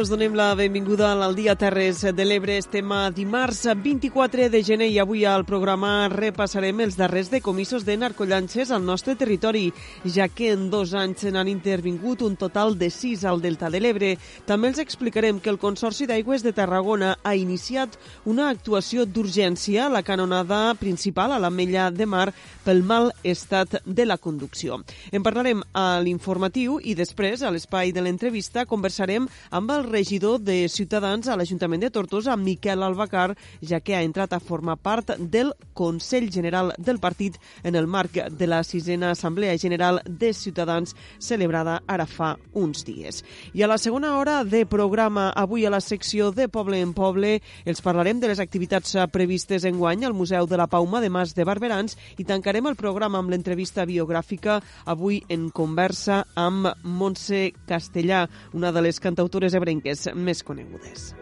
[0.00, 2.54] Us donem la benvinguda al Dia Terres de l'Ebre.
[2.56, 7.98] Estem a dimarts 24 de gener i avui al programa repassarem els darrers decomissos de
[8.00, 9.66] narcollanxes al nostre territori,
[10.04, 14.14] ja que en dos anys n'han intervingut un total de sis al Delta de l'Ebre.
[14.48, 19.92] També els explicarem que el Consorci d'Aigües de Tarragona ha iniciat una actuació d'urgència a
[19.92, 22.30] la canonada principal a la Mella de Mar
[22.64, 24.80] pel mal estat de la conducció.
[25.12, 30.68] En parlarem a l'informatiu i després, a l'espai de l'entrevista, conversarem amb el regidor de
[30.68, 35.50] Ciutadans a l'Ajuntament de Tortosa, Miquel Albacar, ja que ha entrat a formar part del
[35.74, 41.80] Consell General del partit en el marc de la sisena Assemblea General de Ciutadans celebrada
[41.86, 43.24] ara fa uns dies.
[43.52, 47.40] I a la segona hora de programa, avui a la secció de Poble en Poble,
[47.66, 51.34] els parlarem de les activitats previstes en guany al Museu de la Pauma de Mas
[51.34, 58.26] de Barberans i tancarem el programa amb l'entrevista biogràfica avui en conversa amb Montse Castellà,
[58.54, 61.14] una de les cantautores ebrenques codinenques més conegudes.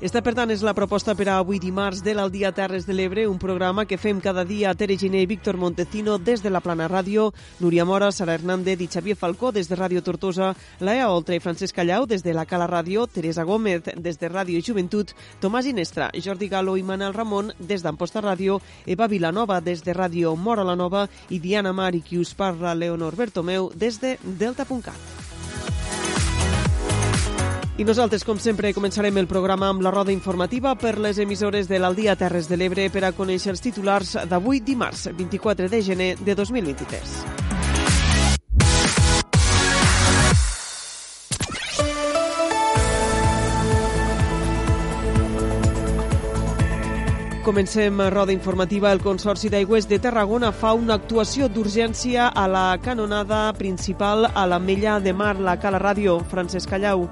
[0.00, 3.26] Esta, per tant, és la proposta per a avui dimarts de l'Aldia Terres de l'Ebre,
[3.28, 6.62] un programa que fem cada dia a Tere Giné i Víctor Montecino des de la
[6.64, 11.36] Plana Ràdio, Núria Mora, Sara Hernández i Xavier Falcó des de Ràdio Tortosa, Laia Oltra
[11.36, 15.68] i Francesc Callau des de la Cala Ràdio, Teresa Gómez des de Ràdio Joventut, Tomàs
[15.68, 20.64] Inestra, Jordi Galo i Manel Ramon des d'Amposta Ràdio, Eva Vilanova des de Ràdio Mora
[20.64, 25.29] la Nova i Diana Mari, qui us parla, Leonor Bertomeu, des de Delta.cat.
[27.80, 31.78] I nosaltres, com sempre, començarem el programa amb la roda informativa per les emissores de
[31.80, 36.34] l'Aldia Terres de l'Ebre per a conèixer els titulars d'avui dimarts, 24 de gener de
[36.36, 37.14] 2023.
[47.48, 48.92] Comencem roda informativa.
[48.92, 54.60] El Consorci d'Aigües de Tarragona fa una actuació d'urgència a la canonada principal a la
[54.60, 56.20] Mella de Mar, la Cala Ràdio.
[56.28, 57.08] Francesc Callau.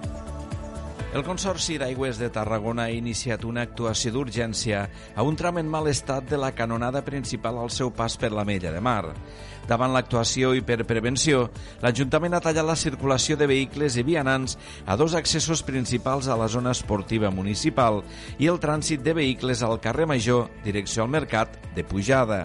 [1.08, 4.82] El Consorci d'Aigües de Tarragona ha iniciat una actuació d'urgència
[5.16, 8.44] a un tram en mal estat de la canonada principal al seu pas per la
[8.44, 9.14] Mella de Mar.
[9.68, 11.46] Davant l'actuació i per prevenció,
[11.80, 16.48] l'Ajuntament ha tallat la circulació de vehicles i vianants a dos accessos principals a la
[16.48, 18.02] zona esportiva municipal
[18.36, 22.44] i el trànsit de vehicles al carrer Major, direcció al Mercat de Pujada.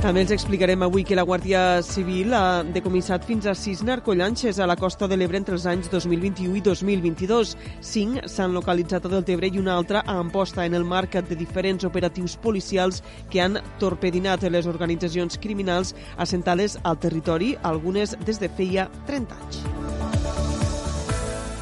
[0.00, 4.64] També els explicarem avui que la Guàrdia Civil ha decomissat fins a sis narcollanxes a
[4.64, 7.52] la costa de l'Ebre entre els anys 2021 i 2022.
[7.84, 11.84] Cinc s'han localitzat a Deltebre i una altra a Amposta en el marc de diferents
[11.84, 18.88] operatius policials que han torpedinat les organitzacions criminals assentades al territori, algunes des de feia
[19.04, 19.60] 30 anys.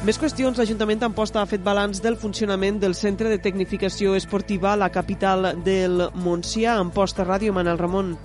[0.07, 0.55] Més qüestions.
[0.55, 5.51] L'Ajuntament d'Amposta ha fet balanç del funcionament del Centre de Tecnificació Esportiva a la capital
[5.65, 6.79] del Montsià.
[6.79, 8.15] Amposta Ràdio, Manel Ramon.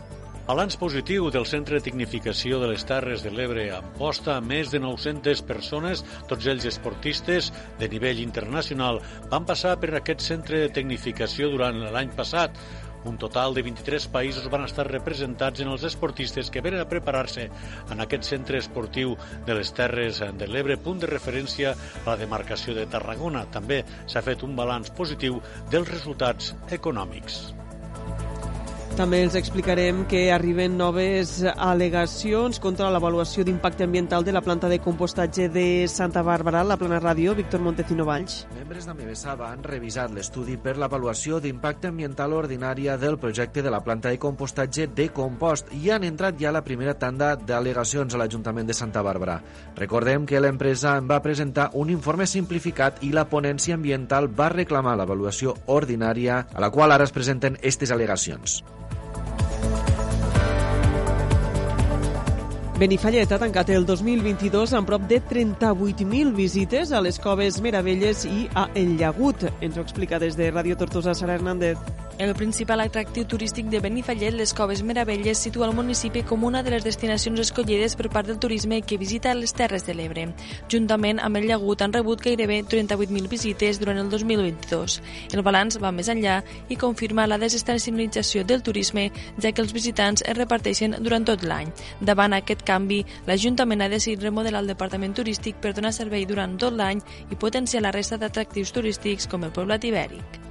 [0.45, 5.41] Balanç positiu del Centre de Tecnificació de les Terres de l'Ebre Amposta, més de 900
[5.49, 7.49] persones, tots ells esportistes
[7.81, 9.01] de nivell internacional,
[9.33, 12.61] van passar per aquest centre de tecnificació durant l'any passat.
[13.09, 17.49] Un total de 23 països van estar representats en els esportistes que venen a preparar-se
[17.49, 19.17] en aquest centre esportiu
[19.49, 23.49] de les Terres de l'Ebre, punt de referència a la demarcació de Tarragona.
[23.49, 25.41] També s'ha fet un balanç positiu
[25.73, 27.47] dels resultats econòmics.
[28.95, 34.79] També els explicarem que arriben noves al·legacions contra l'avaluació d'impacte ambiental de la planta de
[34.79, 38.45] compostatge de Santa Bàrbara, la plana ràdio, Víctor Montecino Valls.
[38.55, 44.13] Membres d'Amebesada han revisat l'estudi per l'avaluació d'impacte ambiental ordinària del projecte de la planta
[44.15, 48.79] de compostatge de compost i han entrat ja la primera tanda d'al·legacions a l'Ajuntament de
[48.79, 49.41] Santa Bàrbara.
[49.75, 54.95] Recordem que l'empresa en va presentar un informe simplificat i la ponència ambiental va reclamar
[54.95, 58.63] l'avaluació ordinària a la qual ara es presenten aquestes al·legacions.
[62.75, 68.49] Benifallet ha tancat el 2022 amb prop de 38.000 visites a les Coves Meravelles i
[68.53, 69.47] a El Llagut.
[69.63, 71.79] Ens ho explica des de Ràdio Tortosa Sara Hernández.
[72.17, 76.71] El principal atractiu turístic de Benifallet, les Coves Meravelles, situa el municipi com una de
[76.71, 80.29] les destinacions escollides per part del turisme que visita les Terres de l'Ebre.
[80.71, 85.01] Juntament amb el llagut han rebut gairebé 38.000 visites durant el 2022.
[85.35, 86.39] El balanç va més enllà
[86.71, 89.09] i confirma la desestacionalització del turisme,
[89.43, 91.75] ja que els visitants es reparteixen durant tot l'any.
[91.99, 96.79] Davant aquest canvi, l'Ajuntament ha decidit remodelar el departament turístic per donar servei durant tot
[96.79, 100.44] l'any i potenciar la resta d'atractius turístics com el poblat ibèric.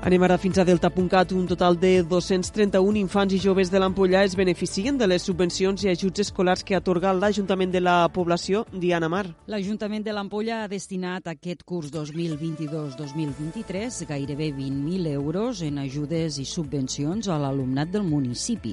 [0.00, 1.34] Anem ara fins a Delta.cat.
[1.36, 5.92] Un total de 231 infants i joves de l'Ampolla es beneficien de les subvencions i
[5.92, 8.64] ajuts escolars que atorga l'Ajuntament de la població.
[8.72, 9.28] Diana Mar.
[9.52, 17.28] L'Ajuntament de l'Ampolla ha destinat aquest curs 2022-2023 gairebé 20.000 euros en ajudes i subvencions
[17.28, 18.72] a l'alumnat del municipi.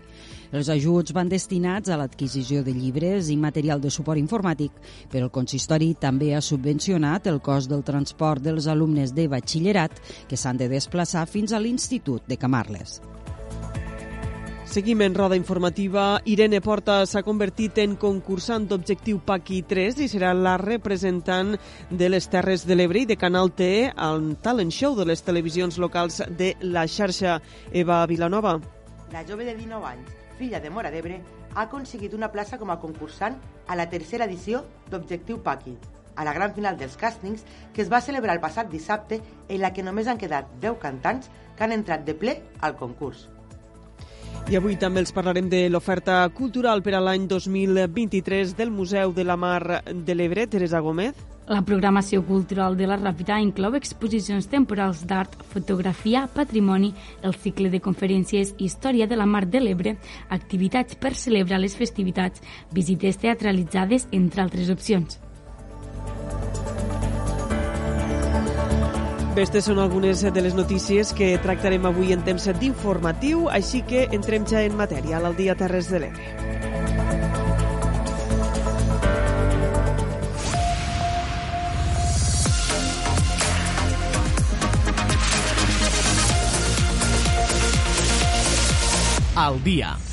[0.56, 4.72] Els ajuts van destinats a l'adquisició de llibres i material de suport informàtic,
[5.12, 10.00] però el consistori també ha subvencionat el cost del transport dels alumnes de batxillerat
[10.30, 13.02] que s'han de desplaçar fins a l'Institut de Camarles.
[14.68, 16.20] Seguim en roda informativa.
[16.28, 21.56] Irene Porta s'ha convertit en concursant d'Objectiu Paqui 3 i serà la representant
[21.90, 25.80] de les Terres de l'Ebre i de Canal T al talent show de les televisions
[25.80, 27.40] locals de la xarxa.
[27.72, 28.60] Eva Vilanova.
[29.16, 31.20] La jove de 19 anys filla de Mora d'Ebre,
[31.54, 33.38] ha aconseguit una plaça com a concursant
[33.68, 35.78] a la tercera edició d'Objectiu Paqui,
[36.16, 39.74] a la gran final dels càstings que es va celebrar el passat dissabte en la
[39.74, 43.28] que només han quedat 10 cantants que han entrat de ple al concurs.
[44.48, 49.26] I avui també els parlarem de l'oferta cultural per a l'any 2023 del Museu de
[49.28, 51.18] la Mar de l'Ebre, Teresa Gómez.
[51.48, 56.90] La programació cultural de la Ràpita inclou exposicions temporals d'art, fotografia, patrimoni,
[57.24, 59.94] el cicle de conferències Història de la Mar de l'Ebre,
[60.28, 62.44] activitats per celebrar les festivitats,
[62.76, 65.22] visites teatralitzades, entre altres opcions.
[69.32, 74.44] Aquestes són algunes de les notícies que tractarem avui en temps d'informatiu, així que entrem
[74.50, 76.97] ja en matèria al dia Terres de l'Ebre.
[89.38, 90.07] Al dia.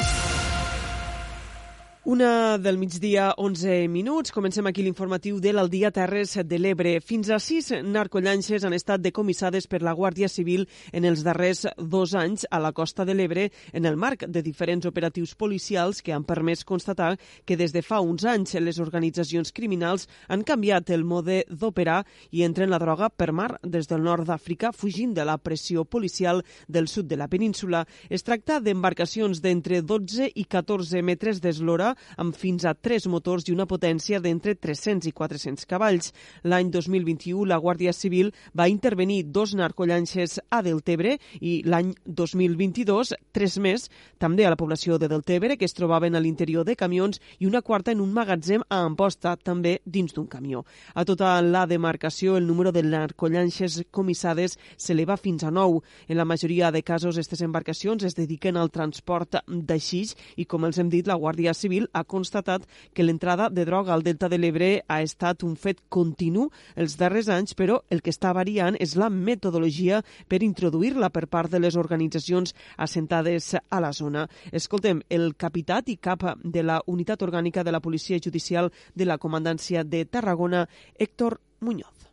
[2.06, 4.28] Una del migdia, 11 minuts.
[4.30, 6.98] Comencem aquí l'informatiu de l'Aldia Terres de l'Ebre.
[7.00, 12.12] Fins a sis narcollanxes han estat decomissades per la Guàrdia Civil en els darrers dos
[12.12, 16.26] anys a la costa de l'Ebre en el marc de diferents operatius policials que han
[16.28, 17.14] permès constatar
[17.46, 22.02] que des de fa uns anys les organitzacions criminals han canviat el mode d'operar
[22.32, 26.44] i entren la droga per mar des del nord d'Àfrica fugint de la pressió policial
[26.68, 27.86] del sud de la península.
[28.10, 33.55] Es tracta d'embarcacions d'entre 12 i 14 metres d'eslora amb fins a tres motors i
[33.55, 36.12] una potència d'entre 300 i 400 cavalls.
[36.44, 43.58] L'any 2021 la Guàrdia Civil va intervenir dos narcollanxes a Deltebre i l'any 2022 tres
[43.58, 43.88] més
[44.19, 47.62] també a la població de Deltebre que es trobaven a l'interior de camions i una
[47.62, 50.64] quarta en un magatzem a Amposta, també dins d'un camió.
[50.94, 55.81] A tota la demarcació el número de narcollanxes comissades s'eleva fins a 9.
[56.08, 59.40] En la majoria de casos, aquestes embarcacions es dediquen al transport
[59.79, 62.64] xix i, com els hem dit, la Guàrdia Civil Civil ha constatat
[62.94, 67.28] que l'entrada de droga al Delta de l'Ebre ha estat un fet continu els darrers
[67.28, 71.76] anys, però el que està variant és la metodologia per introduir-la per part de les
[71.76, 74.28] organitzacions assentades a la zona.
[74.52, 79.19] Escoltem, el capitat i cap de la Unitat Orgànica de la Policia Judicial de la
[79.19, 82.04] Comandància de Tarragona, Héctor Muñoz.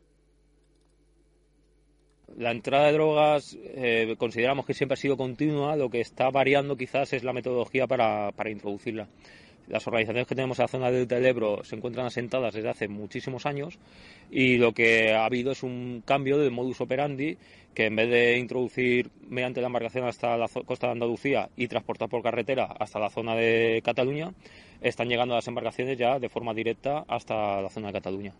[2.37, 6.77] La entrada de drogas eh, consideramos que siempre ha sido continua, lo que está variando
[6.77, 9.07] quizás es la metodología para, para introducirla.
[9.67, 13.45] Las organizaciones que tenemos en la zona del Ebro se encuentran asentadas desde hace muchísimos
[13.45, 13.79] años
[14.29, 17.37] y lo que ha habido es un cambio de modus operandi
[17.73, 22.09] que en vez de introducir mediante la embarcación hasta la costa de Andalucía y transportar
[22.09, 24.33] por carretera hasta la zona de Cataluña,
[24.81, 28.33] están llegando las embarcaciones ya de forma directa hasta la zona de Cataluña.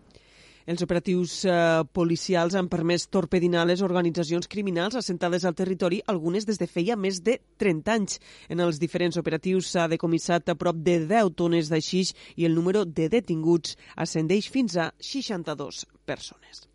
[0.70, 1.54] Els operatius eh,
[1.94, 7.22] policials han permès torpedinar les organitzacions criminals assentades al territori, algunes des de feia més
[7.26, 8.20] de 30 anys.
[8.50, 12.56] En els diferents operatius s'ha decomissat a prop de 10 tones de xix i el
[12.58, 16.68] número de detinguts ascendeix fins a 62 persones.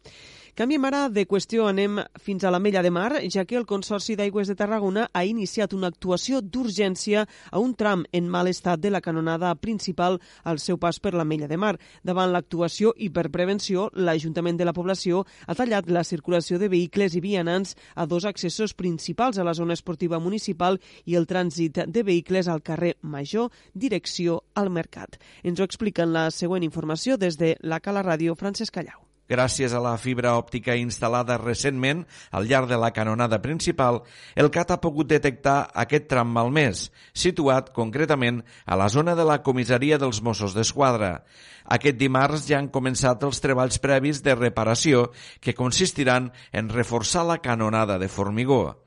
[0.57, 4.15] Canviem ara de qüestió, anem fins a la Mella de Mar, ja que el Consorci
[4.17, 8.89] d'Aigües de Tarragona ha iniciat una actuació d'urgència a un tram en mal estat de
[8.89, 10.17] la canonada principal
[10.49, 11.75] al seu pas per la Mella de Mar.
[12.01, 17.21] Davant l'actuació i per prevenció, l'Ajuntament de la població ha tallat la circulació de vehicles
[17.21, 22.03] i vianants a dos accessos principals a la zona esportiva municipal i el trànsit de
[22.03, 25.21] vehicles al carrer Major, direcció al Mercat.
[25.45, 29.06] Ens ho explica en la següent informació des de la Cala Ràdio, Francesc Callau.
[29.27, 34.01] Gràcies a la fibra òptica instal·lada recentment al llarg de la canonada principal,
[34.39, 39.41] el CAT ha pogut detectar aquest tram malmès, situat concretament a la zona de la
[39.43, 41.25] comissaria dels Mossos d'Esquadra.
[41.67, 45.09] Aquest dimarts ja han començat els treballs previs de reparació
[45.43, 48.86] que consistiran en reforçar la canonada de formigó.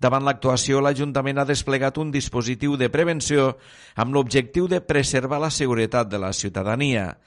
[0.00, 3.50] Davant l'actuació, l'Ajuntament ha desplegat un dispositiu de prevenció
[4.00, 7.18] amb l'objectiu de preservar la seguretat de la ciutadania.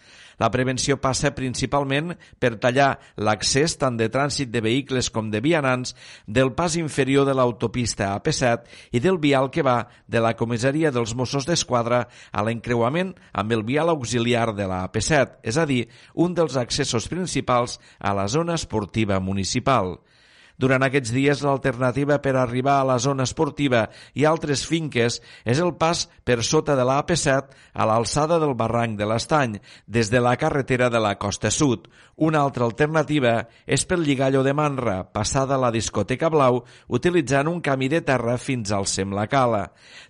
[0.41, 5.93] La prevenció passa principalment per tallar l'accés tant de trànsit de vehicles com de vianants
[6.25, 8.65] del pas inferior de l'autopista AP7
[8.97, 13.61] i del vial que va de la comissaria dels Mossos d'Esquadra a l'encreuament amb el
[13.67, 18.57] vial auxiliar de la AP7, és a dir, un dels accessos principals a la zona
[18.57, 19.99] esportiva municipal.
[20.63, 23.81] Durant aquests dies, l'alternativa per arribar a la zona esportiva
[24.15, 28.95] i altres finques és el pas per sota de la AP7 a l'alçada del barranc
[28.95, 31.89] de l'Estany, des de la carretera de la Costa Sud.
[32.15, 37.89] Una altra alternativa és pel Lligallo de Manra, passada la discoteca Blau, utilitzant un camí
[37.91, 39.65] de terra fins al Semlacala.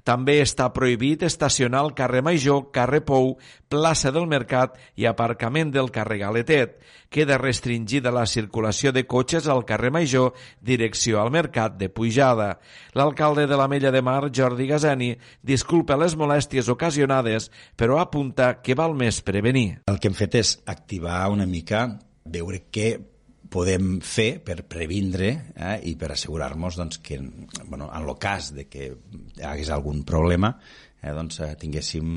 [0.06, 3.38] També està prohibit estacionar al carrer Major, carrer Pou,
[3.74, 6.78] plaça del Mercat i aparcament del carrer Galetet.
[7.14, 10.32] Queda restringida la circulació de cotxes al carrer Major,
[10.66, 12.56] direcció al Mercat de Pujada.
[12.98, 15.12] L'alcalde de la Mella de Mar, Jordi Gazeni,
[15.46, 19.84] disculpa les molèsties ocasionades, però apunta que val més prevenir.
[19.94, 21.86] El que hem fet és activar una mica,
[22.26, 22.96] veure què
[23.54, 27.20] podem fer per previndre eh, i per assegurar-nos doncs, que
[27.68, 30.56] bueno, en el cas de que hi hagués algun problema
[31.04, 32.08] eh, doncs, eh, tinguéssim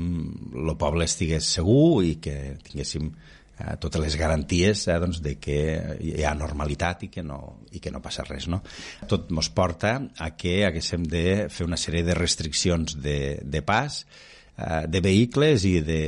[0.63, 3.11] el poble estigués segur i que tinguéssim
[3.59, 5.59] eh, totes les garanties eh, doncs, de que
[6.01, 7.39] hi ha normalitat i que no,
[7.71, 8.49] i que no passa res.
[8.51, 8.61] No?
[9.09, 14.03] Tot ens porta a que haguéssim de fer una sèrie de restriccions de, de pas,
[14.57, 16.01] eh, de vehicles i de,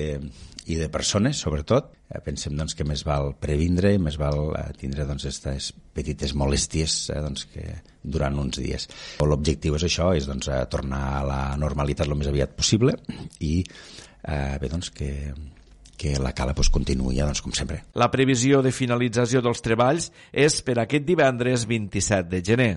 [0.69, 1.93] i de persones, sobretot.
[2.09, 6.35] Eh, pensem doncs, que més val previndre i més val eh, tindre doncs, aquestes petites
[6.37, 7.65] molèsties eh, doncs, que
[8.03, 8.89] durant uns dies.
[9.25, 12.95] L'objectiu és això, és doncs, eh, tornar a la normalitat el més aviat possible
[13.45, 15.11] i eh, bé, doncs, que,
[15.99, 17.83] que la cala pues, continuï, doncs, com sempre.
[17.99, 22.73] La previsió de finalització dels treballs és per aquest divendres 27 de gener.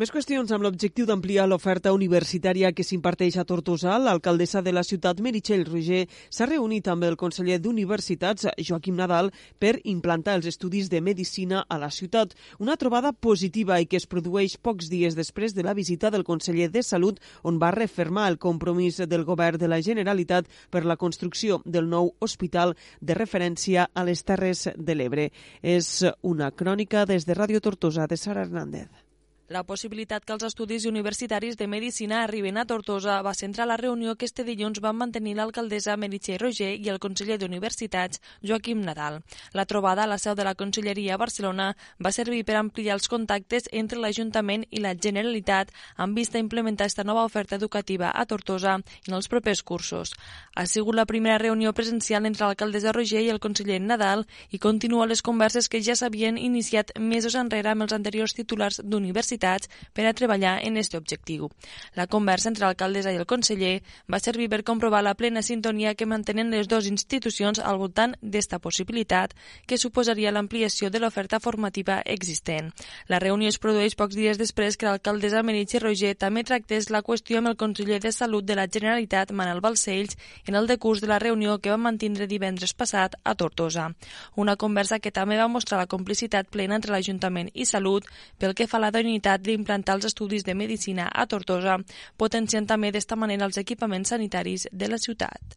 [0.00, 3.98] Més qüestions amb l'objectiu d'ampliar l'oferta universitària que s'imparteix a Tortosa.
[4.00, 9.28] L'alcaldessa de la ciutat, Meritxell Roger, s'ha reunit amb el conseller d'Universitats, Joaquim Nadal,
[9.60, 12.32] per implantar els estudis de Medicina a la ciutat.
[12.58, 16.70] Una trobada positiva i que es produeix pocs dies després de la visita del conseller
[16.72, 21.60] de Salut, on va refermar el compromís del govern de la Generalitat per la construcció
[21.66, 25.28] del nou hospital de referència a les Terres de l'Ebre.
[25.60, 25.92] És
[26.22, 29.09] una crònica des de Ràdio Tortosa de Sara Hernández.
[29.50, 34.12] La possibilitat que els estudis universitaris de Medicina arriben a Tortosa va centrar la reunió
[34.14, 39.18] que este dilluns van mantenir l'alcaldessa Meritxell Roger i el conseller d'Universitats, Joaquim Nadal.
[39.52, 41.66] La trobada a la seu de la Conselleria a Barcelona
[41.98, 46.86] va servir per ampliar els contactes entre l'Ajuntament i la Generalitat amb vista a implementar
[46.86, 50.14] esta nova oferta educativa a Tortosa en els propers cursos.
[50.54, 55.10] Ha sigut la primera reunió presencial entre l'alcaldessa Roger i el conseller Nadal i continua
[55.10, 60.06] les converses que ja s'havien iniciat mesos enrere amb els anteriors titulars d'universitats necessitats per
[60.06, 61.48] a treballar en aquest objectiu.
[61.94, 66.06] La conversa entre l'alcaldessa i el conseller va servir per comprovar la plena sintonia que
[66.06, 69.34] mantenen les dues institucions al voltant d'esta possibilitat
[69.66, 72.72] que suposaria l'ampliació de l'oferta formativa existent.
[73.08, 77.38] La reunió es produeix pocs dies després que l'alcaldessa Meritxell Roger també tractés la qüestió
[77.38, 80.16] amb el conseller de Salut de la Generalitat, Manel Balcells,
[80.46, 83.90] en el decurs de la reunió que va mantindre divendres passat a Tortosa.
[84.36, 88.06] Una conversa que també va mostrar la complicitat plena entre l'Ajuntament i Salut
[88.38, 91.78] pel que fa a la dignitat necessitat d'implantar els estudis de medicina a Tortosa,
[92.16, 95.56] potenciant també d'esta manera els equipaments sanitaris de la ciutat.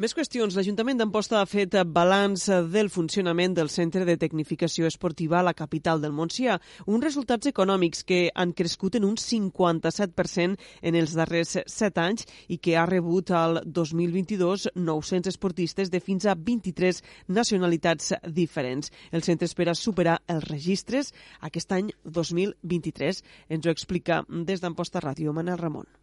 [0.00, 0.54] Més qüestions.
[0.56, 6.00] L'Ajuntament d'Amposta ha fet balanç del funcionament del Centre de Tecnificació Esportiva a la capital
[6.00, 6.56] del Montsià.
[6.88, 12.56] Uns resultats econòmics que han crescut en un 57% en els darrers 7 anys i
[12.56, 18.88] que ha rebut al 2022 900 esportistes de fins a 23 nacionalitats diferents.
[19.12, 21.12] El centre espera superar els registres
[21.44, 23.26] aquest any 2023.
[23.52, 26.01] Ens ho explica des d'Amposta Ràdio Manel Ramon.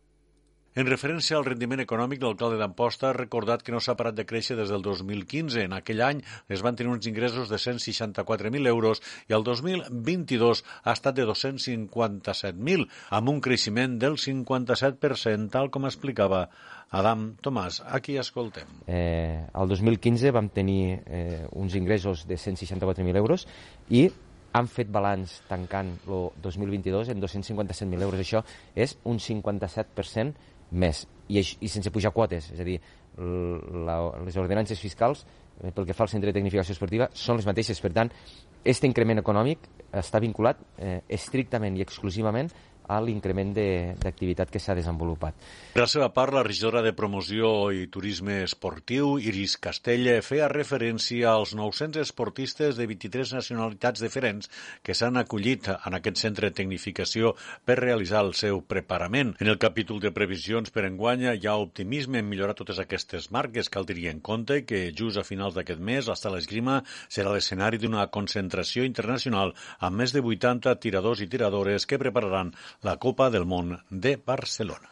[0.78, 4.54] En referència al rendiment econòmic, l'alcalde d'Amposta ha recordat que no s'ha parat de créixer
[4.56, 5.64] des del 2015.
[5.66, 10.94] En aquell any es van tenir uns ingressos de 164.000 euros i el 2022 ha
[10.94, 12.86] estat de 257.000,
[13.18, 16.46] amb un creixement del 57%, tal com explicava
[16.94, 17.82] Adam Tomàs.
[17.90, 18.70] Aquí escoltem.
[18.86, 23.48] Eh, el 2015 vam tenir eh, uns ingressos de 164.000 euros
[23.90, 24.06] i
[24.54, 28.22] han fet balanç tancant el 2022 en 257.000 euros.
[28.22, 28.46] Això
[28.78, 32.80] és un 57% més i, i sense pujar quotes, és a dir,
[33.20, 37.48] la, les ordenances fiscals eh, pel que fa al centre de tecnificació esportiva són les
[37.50, 37.82] mateixes.
[37.84, 38.12] Per tant,
[38.60, 39.68] aquest increment econòmic
[40.00, 42.52] està vinculat eh, estrictament i exclusivament
[42.90, 45.38] a l'increment d'activitat que s'ha desenvolupat.
[45.74, 51.30] Per la seva part, la regidora de Promoció i Turisme Esportiu, Iris Castella, feia referència
[51.32, 54.50] als 900 esportistes de 23 nacionalitats diferents
[54.82, 59.36] que s'han acollit en aquest centre de tecnificació per realitzar el seu preparament.
[59.40, 63.70] En el capítol de previsions per enguanya hi ha optimisme en millorar totes aquestes marques.
[63.70, 68.08] Cal tenir en compte que just a finals d'aquest mes l'estat l'esgrima serà l'escenari d'una
[68.10, 73.76] concentració internacional amb més de 80 tiradors i tiradores que prepararan la Copa del Món
[73.90, 74.90] de Barcelona.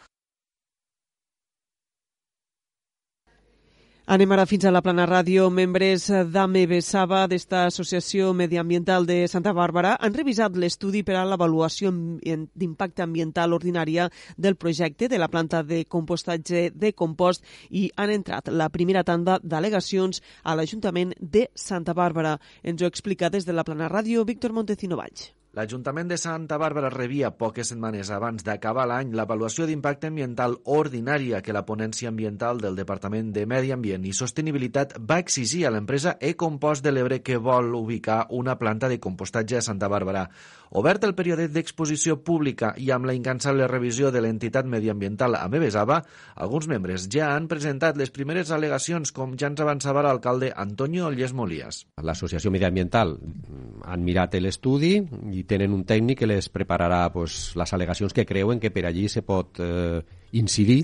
[4.08, 5.50] Anem ara fins a la Plana Ràdio.
[5.52, 11.92] Membres d'AME Besava, d'esta Associació Mediambiental de Santa Bàrbara, han revisat l'estudi per a l'avaluació
[11.92, 18.48] d'impacte ambiental ordinària del projecte de la planta de compostatge de compost i han entrat
[18.48, 22.38] la primera tanda d'al·legacions a l'Ajuntament de Santa Bàrbara.
[22.64, 25.37] Ens ho explica des de la Plana Ràdio Víctor Montecino Valls.
[25.58, 31.56] L'Ajuntament de Santa Bàrbara rebia poques setmanes abans d'acabar l'any l'avaluació d'impacte ambiental ordinària que
[31.56, 36.86] la ponència ambiental del Departament de Medi Ambient i Sostenibilitat va exigir a l'empresa Ecompost
[36.86, 40.28] de l'Ebre que vol ubicar una planta de compostatge a Santa Bàrbara.
[40.78, 46.04] Obert el període d'exposició pública i amb la incansable revisió de l'entitat mediambiental Amebesava,
[46.36, 51.34] alguns membres ja han presentat les primeres al·legacions, com ja ens avançava l'alcalde Antonio Olles.
[52.04, 53.16] L'associació mediambiental
[53.88, 55.00] han mirat l'estudi
[55.32, 59.08] i tenen un tècnic que les prepararà pues, les al·legacions que creuen que per allí
[59.10, 60.02] se pot eh,
[60.38, 60.84] incidir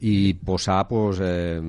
[0.00, 1.60] i posar pues, eh,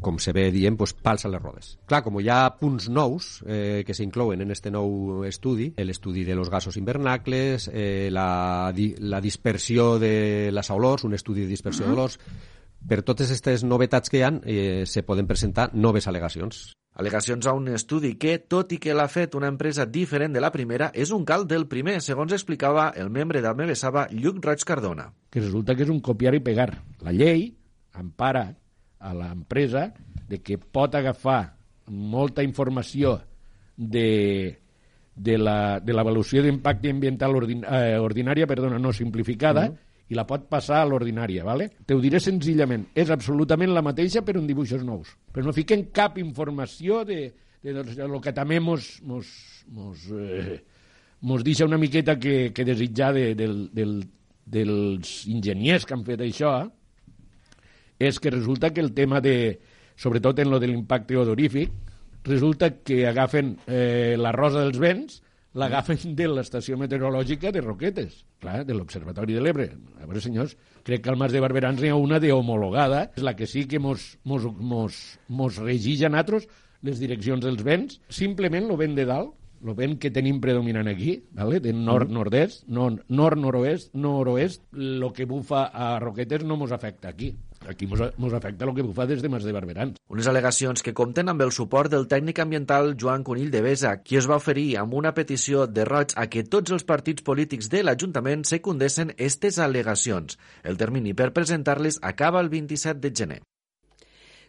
[0.00, 1.74] com se ve dient, pues, pals a les rodes.
[1.86, 6.36] Clar, com hi ha punts nous eh, que s'inclouen en este nou estudi, l'estudi de
[6.38, 11.84] los gasos invernacles, eh, la, di la dispersió de les olors, un estudi de dispersió
[11.84, 11.94] uh -huh.
[11.94, 12.18] d'olors,
[12.86, 16.70] per totes aquestes novetats que hi ha, eh, se poden presentar noves al·legacions.
[17.00, 20.50] Al·legacions a un estudi que, tot i que l'ha fet una empresa diferent de la
[20.50, 25.10] primera, és un cal del primer, segons explicava el membre d'Almebesava, Lluc Roig Cardona.
[25.30, 26.70] Que resulta que és un copiar i pegar.
[27.00, 27.52] La llei
[27.98, 28.48] empara
[28.98, 29.90] a l'empresa
[30.28, 31.56] de que pot agafar
[31.86, 33.20] molta informació
[33.76, 34.58] de,
[35.14, 40.18] de l'avaluació la, de d'impacte ambiental ordin, eh, ordinària, perdona, no simplificada, uh -huh i
[40.18, 41.68] la pot passar a l'ordinària, ¿vale?
[41.86, 45.12] Te ho diré senzillament, és absolutament la mateixa però en dibuixos nous.
[45.30, 47.20] Però no fiquen cap informació de,
[47.62, 49.30] de, de, lo que també mos, mos,
[49.70, 50.58] mos, eh,
[51.30, 54.00] mos deixa una miqueta que, que desitjar de, del, del,
[54.50, 56.54] dels enginyers que han fet això,
[58.00, 59.60] és que resulta que el tema de,
[59.94, 61.70] sobretot en lo de l'impacte odorífic,
[62.24, 65.20] resulta que agafen eh, la rosa dels vents
[65.58, 69.66] l'agafen de l'estació meteorològica de Roquetes, clar, de l'Observatori de l'Ebre.
[69.98, 70.54] A veure, senyors,
[70.86, 73.82] crec que al Mas de Barberans n'hi ha una d'homologada, és la que sí que
[73.82, 76.46] mos, mos, mos, mos regix a nosaltres
[76.86, 81.18] les direccions dels vents, simplement el vent de dalt, el vent que tenim predominant aquí,
[81.36, 81.60] vale?
[81.60, 87.34] de nord-nord-est, nord-nord-oest, nord-oest, el que bufa a Roquetes no mos afecta aquí.
[87.68, 89.98] Aquí mos afecta el que bufa des de Mas de Barberans.
[90.08, 94.16] Unes al·legacions que compten amb el suport del tècnic ambiental Joan Conill de Besa, qui
[94.16, 97.84] es va oferir amb una petició de roig a que tots els partits polítics de
[97.84, 100.40] l'Ajuntament secundessen aquestes al·legacions.
[100.64, 103.40] El termini per presentar-les acaba el 27 de gener.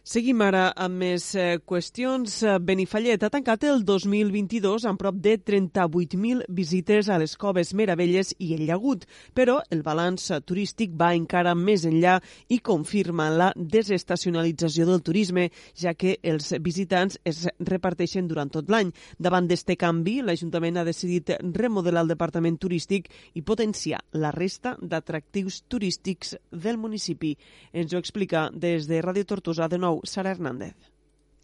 [0.02, 2.32] Seguim ara amb més eh, qüestions.
[2.42, 8.32] Eh, Benifallet ha tancat el 2022 amb prop de 38.000 visites a les coves Meravelles
[8.42, 12.16] i el Llagut, però el balanç turístic va encara més enllà
[12.50, 15.44] i confirma la desestacionalització del turisme,
[15.78, 18.90] ja que els visitants es reparteixen durant tot l'any.
[19.22, 23.06] Davant d'este canvi, l'Ajuntament ha decidit remodelar el departament turístic
[23.38, 27.36] i potenciar la resta d'atractius turístics del municipi.
[27.70, 30.91] Ens ho explica des de Ràdio Tortosa de nou Sara Hernández.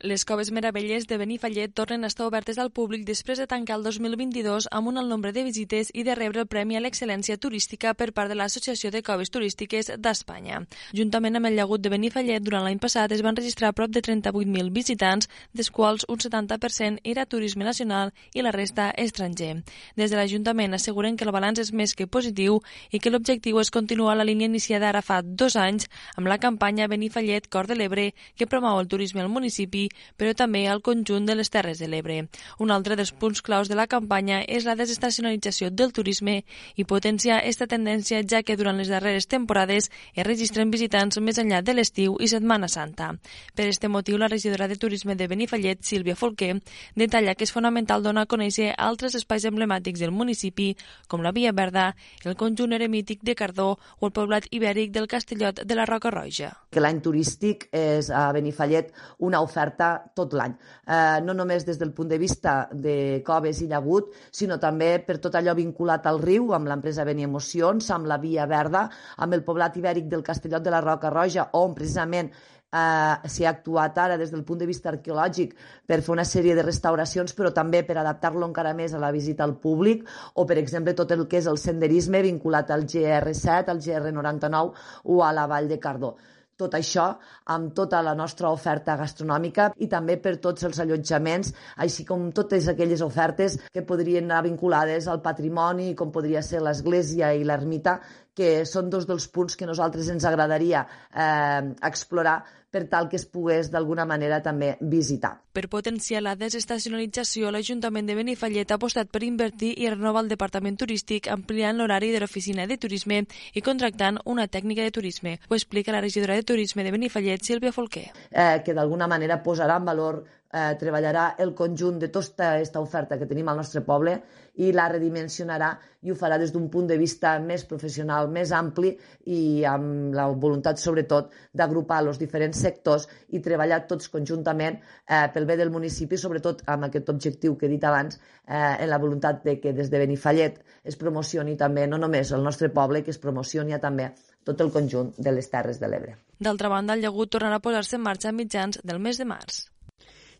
[0.01, 3.83] Les coves meravelles de Benifallet tornen a estar obertes al públic després de tancar el
[3.83, 7.97] 2022 amb un alt nombre de visites i de rebre el Premi a l'Excel·lència Turística
[7.99, 10.61] per part de l'Associació de Coves Turístiques d'Espanya.
[10.95, 14.71] Juntament amb el llagut de Benifallet, durant l'any passat es van registrar prop de 38.000
[14.71, 19.65] visitants, dels quals un 70% era turisme nacional i la resta estranger.
[19.99, 22.61] Des de l'Ajuntament asseguren que el balanç és més que positiu
[22.93, 26.87] i que l'objectiu és continuar la línia iniciada ara fa dos anys amb la campanya
[26.87, 31.37] Benifallet Cor de l'Ebre que promou el turisme al municipi però també al conjunt de
[31.39, 32.29] les Terres de l'Ebre.
[32.59, 36.43] Un altre dels punts claus de la campanya és la desestacionalització del turisme
[36.77, 41.63] i potenciar aquesta tendència, ja que durant les darreres temporades es registren visitants més enllà
[41.63, 43.13] de l'estiu i Setmana Santa.
[43.55, 46.59] Per aquest motiu, la regidora de Turisme de Benifallet, Sílvia Folquer,
[46.95, 50.75] detalla que és fonamental donar a conèixer altres espais emblemàtics del municipi,
[51.09, 55.63] com la Via Verda, el conjunt eremític de Cardó o el poblat ibèric del Castellot
[55.65, 56.53] de la Roca Roja.
[56.71, 58.91] Que l'any turístic és a Benifallet
[59.25, 60.55] una oferta oferta tot l'any.
[60.87, 65.19] Eh, no només des del punt de vista de coves i llagut, sinó també per
[65.19, 69.45] tot allò vinculat al riu, amb l'empresa Beni Emocions, amb la Via Verda, amb el
[69.45, 74.17] poblat ibèric del Castellot de la Roca Roja, on precisament eh, s'hi ha actuat ara
[74.19, 75.55] des del punt de vista arqueològic
[75.87, 79.45] per fer una sèrie de restauracions, però també per adaptar-lo encara més a la visita
[79.45, 83.79] al públic, o, per exemple, tot el que és el senderisme vinculat al GR7, al
[83.79, 86.17] GR99 o a la Vall de Cardó
[86.59, 87.07] tot això
[87.55, 91.53] amb tota la nostra oferta gastronòmica i també per tots els allotjaments,
[91.85, 97.31] així com totes aquelles ofertes que podrien anar vinculades al patrimoni, com podria ser l'església
[97.35, 97.99] i l'ermita,
[98.39, 102.39] que són dos dels punts que nosaltres ens agradaria eh, explorar
[102.71, 105.33] per tal que es pogués d'alguna manera també visitar.
[105.57, 110.77] Per potenciar la desestacionalització, l'Ajuntament de Benifallet ha apostat per invertir i renovar el departament
[110.81, 113.23] turístic ampliant l'horari de l'oficina de turisme
[113.55, 115.39] i contractant una tècnica de turisme.
[115.49, 118.11] Ho explica la regidora de turisme de Benifallet, Sílvia Folquer.
[118.31, 120.21] Eh, que d'alguna manera posarà en valor
[120.53, 124.21] eh, treballarà el conjunt de tota aquesta oferta que tenim al nostre poble
[124.59, 125.71] i la redimensionarà
[126.07, 128.93] i ho farà des d'un punt de vista més professional, més ampli
[129.27, 135.47] i amb la voluntat, sobretot, d'agrupar els diferents sectors i treballar tots conjuntament eh, pel
[135.47, 139.45] bé del municipi, sobretot amb aquest objectiu que he dit abans, eh, en la voluntat
[139.45, 143.23] de que des de Benifallet es promocioni també no només el nostre poble, que es
[143.23, 144.13] promocioni també
[144.45, 146.15] tot el conjunt de les Terres de l'Ebre.
[146.39, 149.67] D'altra banda, el llagut tornarà a posar-se en marxa a mitjans del mes de març.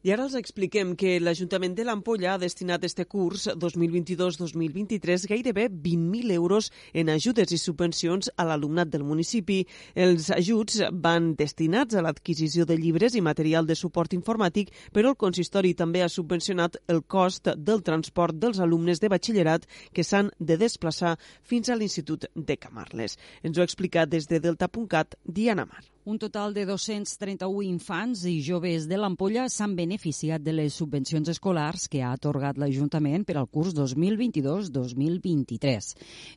[0.07, 6.37] I ara els expliquem que l'Ajuntament de l'Ampolla ha destinat este curs 2022-2023 gairebé 20.000
[6.37, 9.65] euros en ajudes i subvencions a l'alumnat del municipi.
[9.99, 15.19] Els ajuts van destinats a l'adquisició de llibres i material de suport informàtic, però el
[15.19, 20.63] consistori també ha subvencionat el cost del transport dels alumnes de batxillerat que s'han de
[20.63, 23.19] desplaçar fins a l'Institut de Camarles.
[23.43, 25.83] Ens ho ha explicat des de Delta.cat Diana Mar.
[26.09, 31.85] Un total de 231 infants i joves de l'Ampolla s'han beneficiat de les subvencions escolars
[31.93, 35.93] que ha atorgat l'Ajuntament per al curs 2022-2023.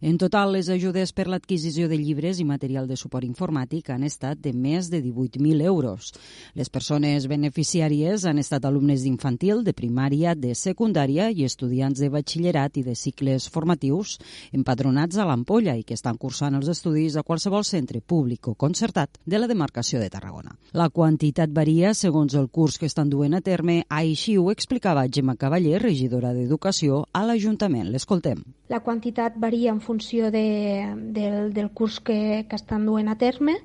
[0.10, 4.42] En total, les ajudes per l'adquisició de llibres i material de suport informàtic han estat
[4.44, 6.12] de més de 18.000 euros.
[6.52, 12.76] Les persones beneficiàries han estat alumnes d'infantil, de primària, de secundària i estudiants de batxillerat
[12.76, 14.20] i de cicles formatius
[14.52, 19.16] empadronats a l'Ampolla i que estan cursant els estudis a qualsevol centre públic o concertat
[19.24, 20.56] de la demarcació de Tarragona.
[20.74, 25.36] La quantitat varia segons el curs que estan duent a terme, així ho explicava Gemma
[25.36, 27.92] Cavaller, regidora d'Educació a l'Ajuntament.
[27.92, 28.42] L'escoltem.
[28.70, 33.60] La quantitat varia en funció de, del, del curs que, que estan duent a terme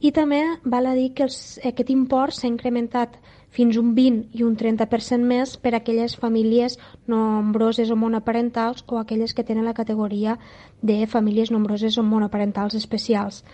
[0.00, 3.20] i també val a dir que els, aquest import s'ha incrementat
[3.52, 8.96] fins un 20 i un 30% més per a aquelles famílies nombroses o monoparentals o
[8.96, 10.38] aquelles que tenen la categoria
[10.80, 13.44] de famílies nombroses o monoparentals especials.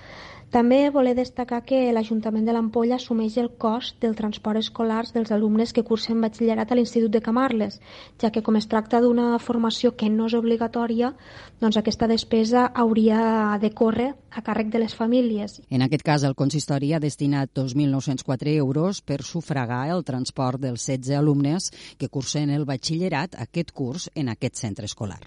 [0.49, 5.75] També voler destacar que l'Ajuntament de l'Ampolla assumeix el cost del transport escolar dels alumnes
[5.77, 7.77] que cursen batxillerat a l'Institut de Camarles,
[8.17, 11.13] ja que com es tracta d'una formació que no és obligatòria,
[11.61, 15.61] doncs aquesta despesa hauria de córrer a càrrec de les famílies.
[15.69, 21.19] En aquest cas, el consistori ha destinat 2.904 euros per sufragar el transport dels 16
[21.19, 25.27] alumnes que cursen el batxillerat aquest curs en aquest centre escolar.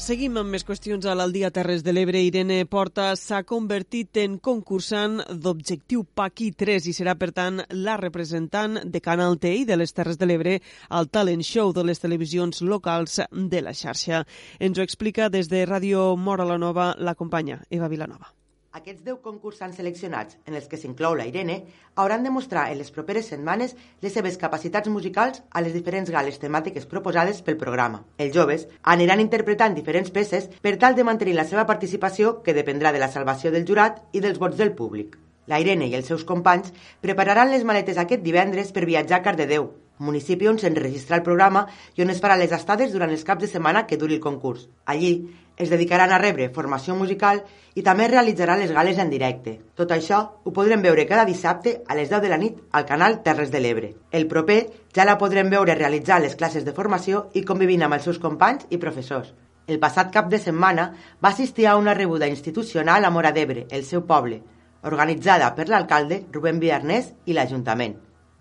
[0.00, 2.22] Seguim amb més qüestions a l'Aldia Terres de l'Ebre.
[2.24, 8.80] Irene Porta s'ha convertit en concursant d'Objectiu Paqui 3 i serà, per tant, la representant
[8.82, 13.20] de Canal i de les Terres de l'Ebre al talent show de les televisions locals
[13.30, 14.24] de la xarxa.
[14.58, 18.41] Ens ho explica des de Ràdio Mora la Nova la companya Eva Vilanova.
[18.72, 21.58] Aquests 10 concursants seleccionats, en els que s'inclou la Irene,
[22.00, 26.40] hauran de mostrar en les properes setmanes les seves capacitats musicals a les diferents gales
[26.40, 28.00] temàtiques proposades pel programa.
[28.16, 32.96] Els joves aniran interpretant diferents peces per tal de mantenir la seva participació que dependrà
[32.96, 35.20] de la salvació del jurat i dels vots del públic.
[35.52, 36.72] La Irene i els seus companys
[37.04, 39.68] prepararan les maletes aquest divendres per viatjar a Cardedeu,
[40.02, 43.52] municipi on s'enregistra el programa i on es farà les estades durant els caps de
[43.52, 44.68] setmana que duri el concurs.
[44.84, 45.12] Allí
[45.56, 47.42] es dedicaran a rebre formació musical
[47.74, 49.58] i també realitzaran les gales en directe.
[49.74, 53.20] Tot això ho podrem veure cada dissabte a les 10 de la nit al canal
[53.22, 53.92] Terres de l'Ebre.
[54.10, 54.58] El proper
[54.94, 58.66] ja la podrem veure realitzar les classes de formació i convivint amb els seus companys
[58.70, 59.32] i professors.
[59.66, 60.88] El passat cap de setmana
[61.22, 64.40] va assistir a una rebuda institucional a Mora d'Ebre, el seu poble,
[64.82, 67.94] organitzada per l'alcalde Rubén Villarnés i l'Ajuntament.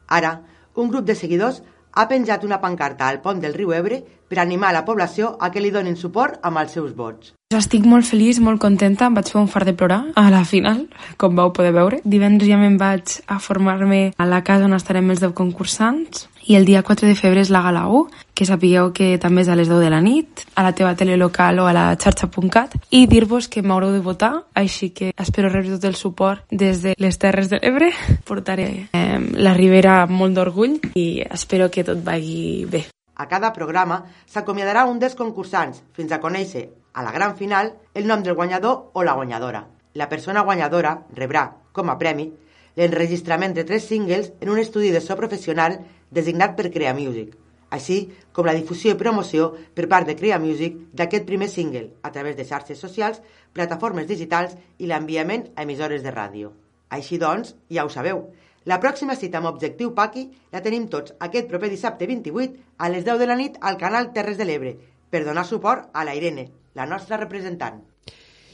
[0.07, 0.39] Ara,
[0.75, 1.61] un grup de seguidors
[1.93, 4.01] ha penjat una pancarta al pont del riu Ebre
[4.31, 7.33] per animar la població a que li donin suport amb els seus vots.
[7.51, 10.85] Estic molt feliç, molt contenta, em vaig fer un fart de plorar a la final,
[11.19, 11.99] com vau poder veure.
[12.07, 16.55] Divendres ja me'n vaig a formar-me a la casa on estarem els 10 concursants i
[16.55, 19.55] el dia 4 de febrer és la gala 1, que sapigueu que també és a
[19.55, 23.05] les 10 de la nit, a la teva tele local o a la xarxa.cat, i
[23.07, 27.19] dir-vos que m'haureu de votar, així que espero rebre tot el suport des de les
[27.21, 27.91] Terres de l'Ebre.
[28.27, 32.87] Portaré eh, la Ribera amb molt d'orgull i espero que tot vagi bé.
[33.15, 38.07] A cada programa s'acomiadarà un dels concursants fins a conèixer a la gran final el
[38.07, 39.67] nom del guanyador o la guanyadora.
[39.93, 42.31] La persona guanyadora rebrà, com a premi,
[42.75, 45.79] l'enregistrament de tres singles en un estudi de so professional
[46.11, 47.35] designat per Crea Music,
[47.71, 47.97] així
[48.35, 52.35] com la difusió i promoció per part de Crea Music d'aquest primer single a través
[52.37, 53.21] de xarxes socials,
[53.53, 56.51] plataformes digitals i l'enviament a emissores de ràdio.
[56.89, 58.25] Així doncs, ja ho sabeu,
[58.65, 63.07] la pròxima cita amb Objectiu Paqui la tenim tots aquest proper dissabte 28 a les
[63.07, 64.75] 10 de la nit al canal Terres de l'Ebre
[65.09, 67.81] per donar suport a la Irene, la nostra representant.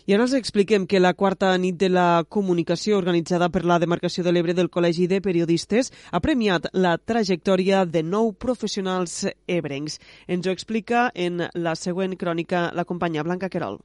[0.07, 4.23] I ara els expliquem que la quarta nit de la comunicació organitzada per la demarcació
[4.23, 9.99] de l'Ebre del Col·legi de Periodistes ha premiat la trajectòria de nou professionals ebrencs.
[10.31, 13.81] Ens ho explica en la següent crònica la companya Blanca Querol.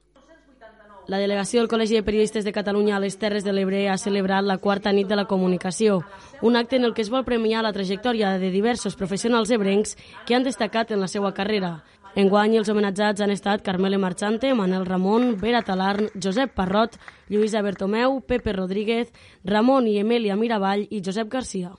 [1.11, 4.47] La delegació del Col·legi de Periodistes de Catalunya a les Terres de l'Ebre ha celebrat
[4.47, 6.05] la quarta nit de la comunicació,
[6.39, 10.39] un acte en el que es vol premiar la trajectòria de diversos professionals ebrencs que
[10.39, 11.81] han destacat en la seva carrera.
[12.13, 16.99] Enguany els homenatjats han estat Carmele Marchante, Manel Ramon, Vera Talarn, Josep Parrot,
[17.33, 19.09] Lluïsa Bertomeu, Pepe Rodríguez,
[19.49, 21.71] Ramon i Emèlia Miravall i Josep Garcia.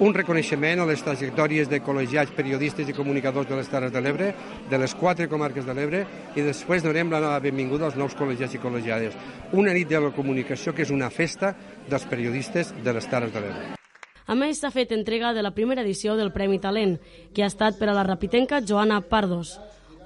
[0.00, 4.32] Un reconeixement a les trajectòries de col·legiats, periodistes i comunicadors de les Terres de l'Ebre,
[4.70, 8.64] de les quatre comarques de l'Ebre, i després donem la benvinguda als nous col·legiats i
[8.64, 9.12] col·legiades.
[9.52, 11.52] Una nit de la comunicació que és una festa
[11.90, 13.83] dels periodistes de les Terres de l'Ebre.
[14.26, 16.96] A més, s'ha fet entrega de la primera edició del Premi Talent,
[17.36, 19.58] que ha estat per a la rapitenca Joana Pardos.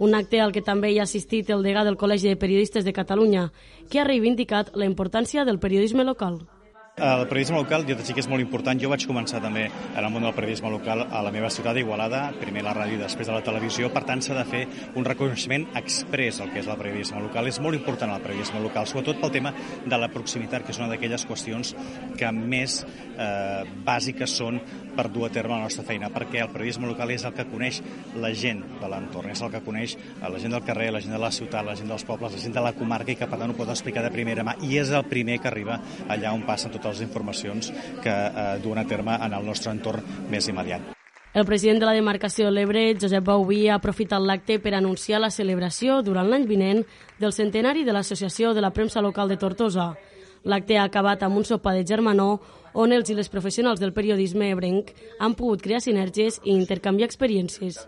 [0.02, 2.94] Un acte al que també hi ha assistit el degà del Col·legi de Periodistes de
[2.94, 3.48] Catalunya,
[3.90, 6.40] que ha reivindicat la importància del periodisme local.
[6.98, 8.78] El periodisme local jo sí que és molt important.
[8.82, 12.24] Jo vaig començar també en el món del periodisme local a la meva ciutat d'Igualada,
[12.40, 13.92] primer la ràdio i després a la televisió.
[13.94, 14.64] Per tant, s'ha de fer
[14.98, 17.46] un reconeixement express al que és el periodisme local.
[17.46, 19.54] És molt important el periodisme local, sobretot pel tema
[19.86, 21.74] de la proximitat, que és una d'aquelles qüestions
[22.18, 24.58] que més eh, bàsiques són
[24.98, 27.78] per dur a terme la nostra feina, perquè el periodisme local és el que coneix
[28.18, 31.22] la gent de l'entorn, és el que coneix la gent del carrer, la gent de
[31.22, 33.54] la ciutat, la gent dels pobles, la gent de la comarca i que per tant
[33.54, 35.78] ho pot explicar de primera mà i és el primer que arriba
[36.10, 37.72] allà on passen totes les informacions
[38.02, 40.94] que eh, duen a terme en el nostre entorn més immediat.
[41.38, 45.30] El president de la demarcació de l'Ebre, Josep Bauví, ha aprofitat l'acte per anunciar la
[45.30, 46.80] celebració durant l'any vinent
[47.20, 49.92] del centenari de l'Associació de la Premsa Local de Tortosa.
[50.48, 52.40] L'acte ha acabat amb un sopar de germanor
[52.72, 57.84] on els i les professionals del periodisme ebrenc han pogut crear sinergies i intercanviar experiències.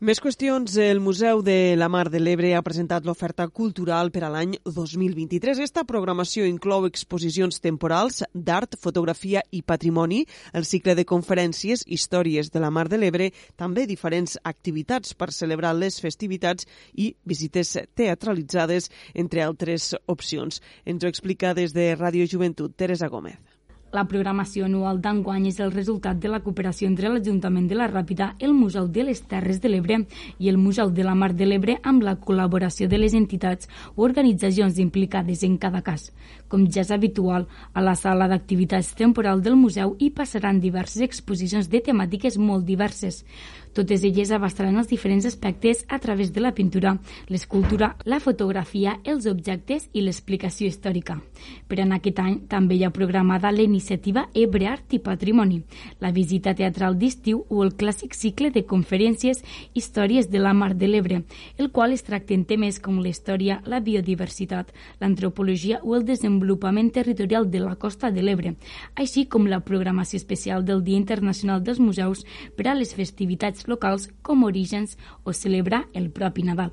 [0.00, 0.78] Més qüestions.
[0.80, 5.60] El Museu de la Mar de l'Ebre ha presentat l'oferta cultural per a l'any 2023.
[5.60, 10.22] Esta programació inclou exposicions temporals d'art, fotografia i patrimoni,
[10.56, 13.28] el cicle de conferències, històries de la Mar de l'Ebre,
[13.60, 16.64] també diferents activitats per celebrar les festivitats
[16.96, 20.64] i visites teatralitzades, entre altres opcions.
[20.88, 23.49] Ens ho explica des de Ràdio Joventut, Teresa Gómez.
[23.90, 28.28] La programació anual d'enguany és el resultat de la cooperació entre l'Ajuntament de la Ràpita,
[28.38, 29.96] el Museu de les Terres de l'Ebre
[30.38, 34.04] i el Museu de la Mar de l'Ebre amb la col·laboració de les entitats o
[34.06, 36.12] organitzacions implicades en cada cas.
[36.46, 41.66] Com ja és habitual, a la sala d'activitats temporal del museu hi passaran diverses exposicions
[41.66, 43.24] de temàtiques molt diverses.
[43.72, 46.96] Totes elles abastaran els diferents aspectes a través de la pintura,
[47.28, 51.20] l'escultura, la fotografia, els objectes i l'explicació històrica.
[51.68, 55.60] Per en aquest any també hi ha programada la iniciativa Ebre Art i Patrimoni,
[56.00, 60.88] la visita teatral d'estiu o el clàssic cicle de conferències Històries de la Mar de
[60.90, 61.22] l'Ebre,
[61.56, 67.46] el qual es tracten temes com la història, la biodiversitat, l'antropologia o el desenvolupament territorial
[67.50, 68.56] de la costa de l'Ebre,
[68.96, 73.68] així com la programació especial del Dia Internacional dels Museus per a les festivitats festivitats
[73.68, 76.72] locals com orígens o celebrar el propi Nadal.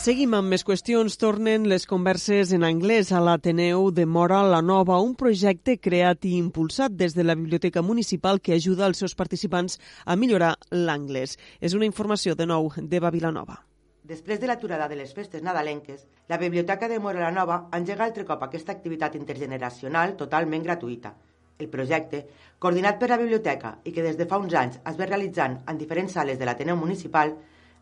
[0.00, 1.18] Seguim amb més qüestions.
[1.20, 6.38] Tornen les converses en anglès a l'Ateneu de Mora la Nova, un projecte creat i
[6.38, 11.36] impulsat des de la Biblioteca Municipal que ajuda els seus participants a millorar l'anglès.
[11.60, 13.60] És una informació de nou de Vilanova.
[14.02, 18.24] Després de l'aturada de les festes nadalenques, la Biblioteca de Mora la Nova engega altre
[18.24, 21.12] cop aquesta activitat intergeneracional totalment gratuïta.
[21.60, 22.24] El projecte
[22.58, 25.80] coordinat per la biblioteca i que des de fa uns anys es ve realitzant en
[25.80, 27.34] diferents sales de l'Ateneu Municipal,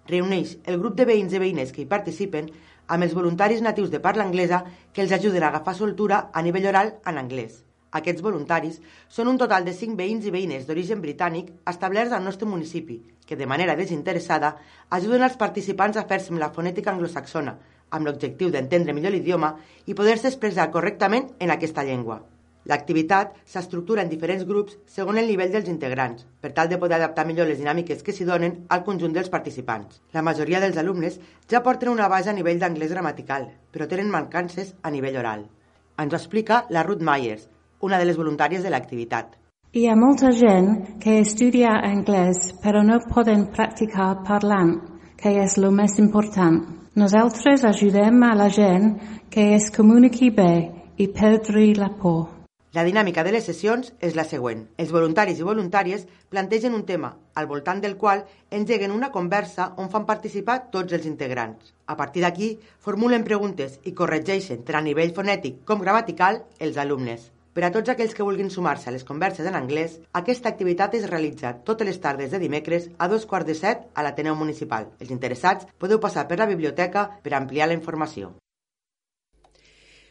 [0.09, 2.51] reuneix el grup de veïns i veïnes que hi participen
[2.89, 6.69] amb els voluntaris natius de parla anglesa que els ajuden a agafar soltura a nivell
[6.73, 7.63] oral en anglès.
[7.99, 12.49] Aquests voluntaris són un total de 5 veïns i veïnes d'origen britànic establerts al nostre
[12.49, 14.57] municipi, que de manera desinteressada
[14.99, 17.57] ajuden els participants a fer-se amb la fonètica anglosaxona,
[17.91, 19.55] amb l'objectiu d'entendre millor l'idioma
[19.87, 22.21] i poder-se expressar correctament en aquesta llengua.
[22.69, 27.25] L'activitat s'estructura en diferents grups segons el nivell dels integrants, per tal de poder adaptar
[27.25, 30.03] millor les dinàmiques que s'hi donen al conjunt dels participants.
[30.13, 31.17] La majoria dels alumnes
[31.49, 35.47] ja porten una base a nivell d'anglès gramatical, però tenen mancances a nivell oral.
[35.99, 37.49] Ens ho explica la Ruth Myers,
[37.81, 39.33] una de les voluntàries de l'activitat.
[39.73, 44.77] Hi ha molta gent que estudia anglès però no poden practicar parlant,
[45.17, 46.63] que és el més important.
[47.01, 48.97] Nosaltres ajudem a la gent
[49.31, 50.53] que es comuniqui bé
[50.97, 52.38] i perdri la por.
[52.77, 54.67] La dinàmica de les sessions és la següent.
[54.77, 58.27] Els voluntaris i voluntàries plantegen un tema, al voltant del qual
[58.59, 61.73] engeguen una conversa on fan participar tots els integrants.
[61.87, 62.51] A partir d'aquí,
[62.85, 67.31] formulen preguntes i corregeixen tant a nivell fonètic com gramatical els alumnes.
[67.57, 71.09] Per a tots aquells que vulguin sumar-se a les converses en anglès, aquesta activitat es
[71.09, 74.91] realitza totes les tardes de dimecres a dos quarts de set a l'Ateneu Municipal.
[75.01, 78.35] Els interessats podeu passar per la biblioteca per ampliar la informació.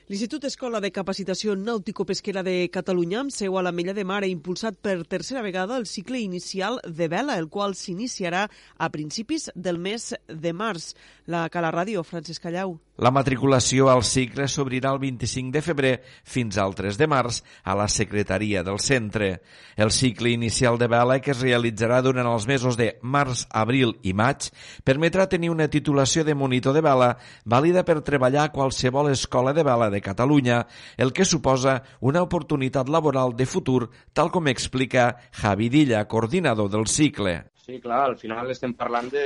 [0.07, 4.29] L'Institut Escola de Capacitació Nàutico-Pesquera de Catalunya, amb seu a la Mella de Mar, ha
[4.31, 9.83] impulsat per tercera vegada el cicle inicial de vela, el qual s'iniciarà a principis del
[9.83, 10.93] mes de març.
[11.27, 12.77] La Cala Ràdio, Francesc Callau.
[12.97, 15.91] La matriculació al cicle s'obrirà el 25 de febrer
[16.25, 19.43] fins al 3 de març a la secretaria del centre.
[19.75, 24.15] El cicle inicial de vela, que es realitzarà durant els mesos de març, abril i
[24.17, 24.47] maig,
[24.81, 27.11] permetrà tenir una titulació de monitor de vela
[27.45, 30.65] vàlida per treballar a qualsevol escola de vela de Catalunya,
[30.97, 36.88] el que suposa una oportunitat laboral de futur, tal com explica Javi Dilla, coordinador del
[36.88, 37.43] cicle.
[37.67, 39.23] Sí, clar, al final estem parlant de,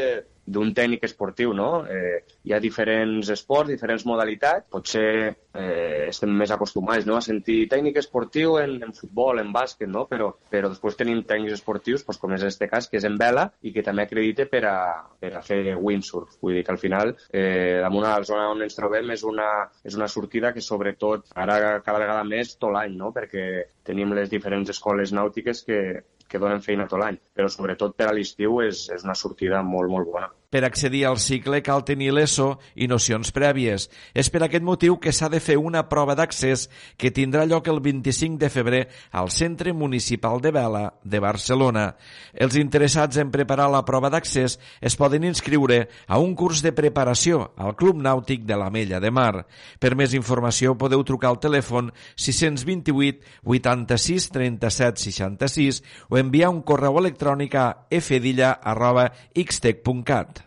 [0.50, 1.84] d'un tècnic esportiu, no?
[1.86, 4.66] Eh, hi ha diferents esports, diferents modalitats.
[4.74, 7.20] Potser eh, estem més acostumats no?
[7.20, 10.08] a sentir tècnic esportiu en, en futbol, en bàsquet, no?
[10.10, 13.44] però, però després tenim tècnics esportius, doncs, com és este cas, que és en vela
[13.62, 14.78] i que també acredita per a,
[15.22, 16.40] per a fer windsurf.
[16.42, 19.52] Vull dir que al final, eh, damunt a la zona on ens trobem, és una,
[19.86, 23.14] és una sortida que sobretot ara cada vegada més tot l'any, no?
[23.14, 23.46] perquè
[23.86, 25.82] tenim les diferents escoles nàutiques que,
[26.32, 29.92] que donen feina tot l'any, però sobretot per a l'estiu és, és una sortida molt,
[29.92, 30.32] molt bona.
[30.52, 33.88] Per accedir al cicle cal tenir l'ESO i nocions prèvies.
[34.12, 36.68] És per aquest motiu que s'ha de fer una prova d'accés
[37.00, 38.82] que tindrà lloc el 25 de febrer
[39.16, 41.96] al Centre Municipal de Vela de Barcelona.
[42.36, 47.56] Els interessats en preparar la prova d'accés es poden inscriure a un curs de preparació
[47.56, 49.48] al Club Nàutic de la Mella de Mar.
[49.80, 57.00] Per més informació podeu trucar al telèfon 628 86 37 66 o enviar un correu
[57.00, 60.41] electrònic a fdilla.xtec.cat.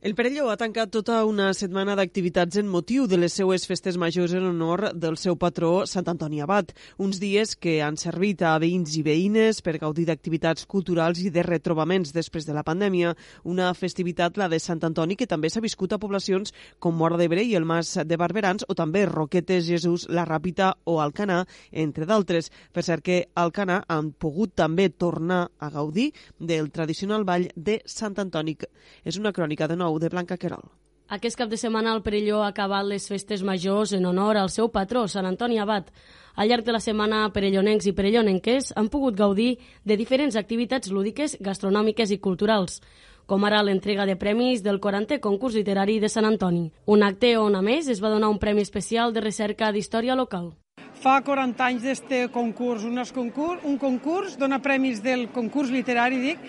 [0.00, 4.30] El Perelló ha tancat tota una setmana d'activitats en motiu de les seues festes majors
[4.38, 6.70] en honor del seu patró Sant Antoni Abat.
[7.02, 11.42] Uns dies que han servit a veïns i veïnes per gaudir d'activitats culturals i de
[11.42, 13.16] retrobaments després de la pandèmia.
[13.42, 17.42] Una festivitat, la de Sant Antoni, que també s'ha viscut a poblacions com Mora d'Ebre
[17.42, 21.40] i el Mas de Barberans, o també Roquetes, Jesús, La Ràpita o Alcanà,
[21.72, 22.52] entre d'altres.
[22.70, 28.14] Per cert que Alcanà han pogut també tornar a gaudir del tradicional ball de Sant
[28.22, 28.54] Antoni.
[29.02, 30.68] És una crònica de nou nou de Blanca Querol.
[31.08, 34.68] Aquest cap de setmana el Perelló ha acabat les festes majors en honor al seu
[34.68, 35.88] patró, Sant Antoni Abat.
[36.36, 39.56] Al llarg de la setmana, perellonencs i perellonenques han pogut gaudir
[39.88, 42.82] de diferents activitats lúdiques, gastronòmiques i culturals,
[43.26, 46.68] com ara l'entrega de premis del 40è concurs literari de Sant Antoni.
[46.86, 50.52] Un acte on, a més, es va donar un premi especial de recerca d'història local.
[50.98, 56.40] Fa 40 anys d'este concurs, unes concurs, un concurs, dona premis del concurs literari, dic,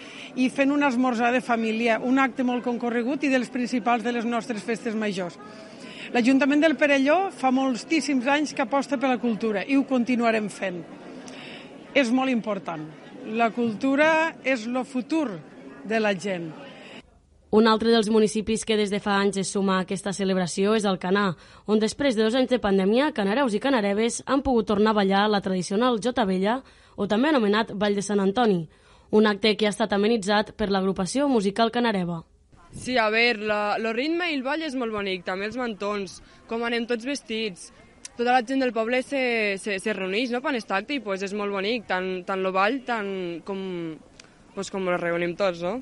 [0.41, 4.25] i fent un esmorzar de família, un acte molt concorregut i dels principals de les
[4.25, 5.37] nostres festes majors.
[6.15, 10.81] L'Ajuntament del Perelló fa moltíssims anys que aposta per la cultura i ho continuarem fent.
[11.93, 12.87] És molt important.
[13.37, 14.09] La cultura
[14.41, 15.27] és el futur
[15.85, 16.49] de la gent.
[17.51, 20.83] Un altre dels municipis que des de fa anys es suma a aquesta celebració és
[20.85, 21.31] el Canà,
[21.65, 25.23] on després de dos anys de pandèmia, canareus i canareves han pogut tornar a ballar
[25.27, 26.59] la tradicional Jota Vella,
[26.95, 28.67] o també anomenat Ball de Sant Antoni,
[29.09, 32.21] un acte que ha estat amenitzat per l'agrupació musical canareva.
[32.69, 36.61] Sí, a veure, el ritme i el ball és molt bonic, també els mantons, com
[36.67, 37.71] anem tots vestits,
[38.19, 41.25] tota la gent del poble se, se, se reuneix no, per aquest acte i pues,
[41.25, 43.09] és molt bonic, tant, tant el ball tant
[43.47, 43.61] com,
[44.59, 45.77] pues com ens reunim tots, no?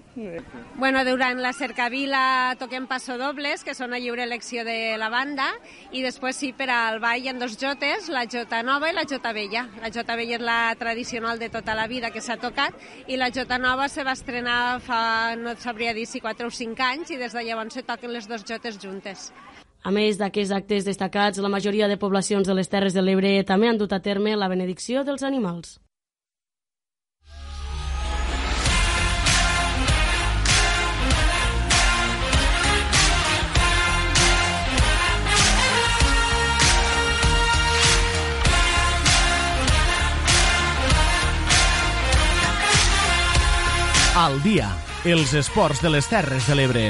[0.77, 5.47] Bueno, durant la cercavila toquem passodobles, que són a lliure elecció de la banda,
[5.89, 9.07] i després sí, per al ball hi ha dos jotes, la jota nova i la
[9.09, 9.65] jota vella.
[9.81, 12.77] La jota vella és la tradicional de tota la vida que s'ha tocat,
[13.09, 16.53] i la jota nova se va estrenar fa, no et sabria dir si 4 o
[16.53, 19.32] 5 anys, i des de llavors se toquen les dues jotes juntes.
[19.82, 23.73] A més d'aquests actes destacats, la majoria de poblacions de les Terres de l'Ebre també
[23.73, 25.80] han dut a terme la benedicció dels animals.
[44.18, 44.65] Al dia,
[45.05, 46.88] els esports de les Terres de l'Ebre.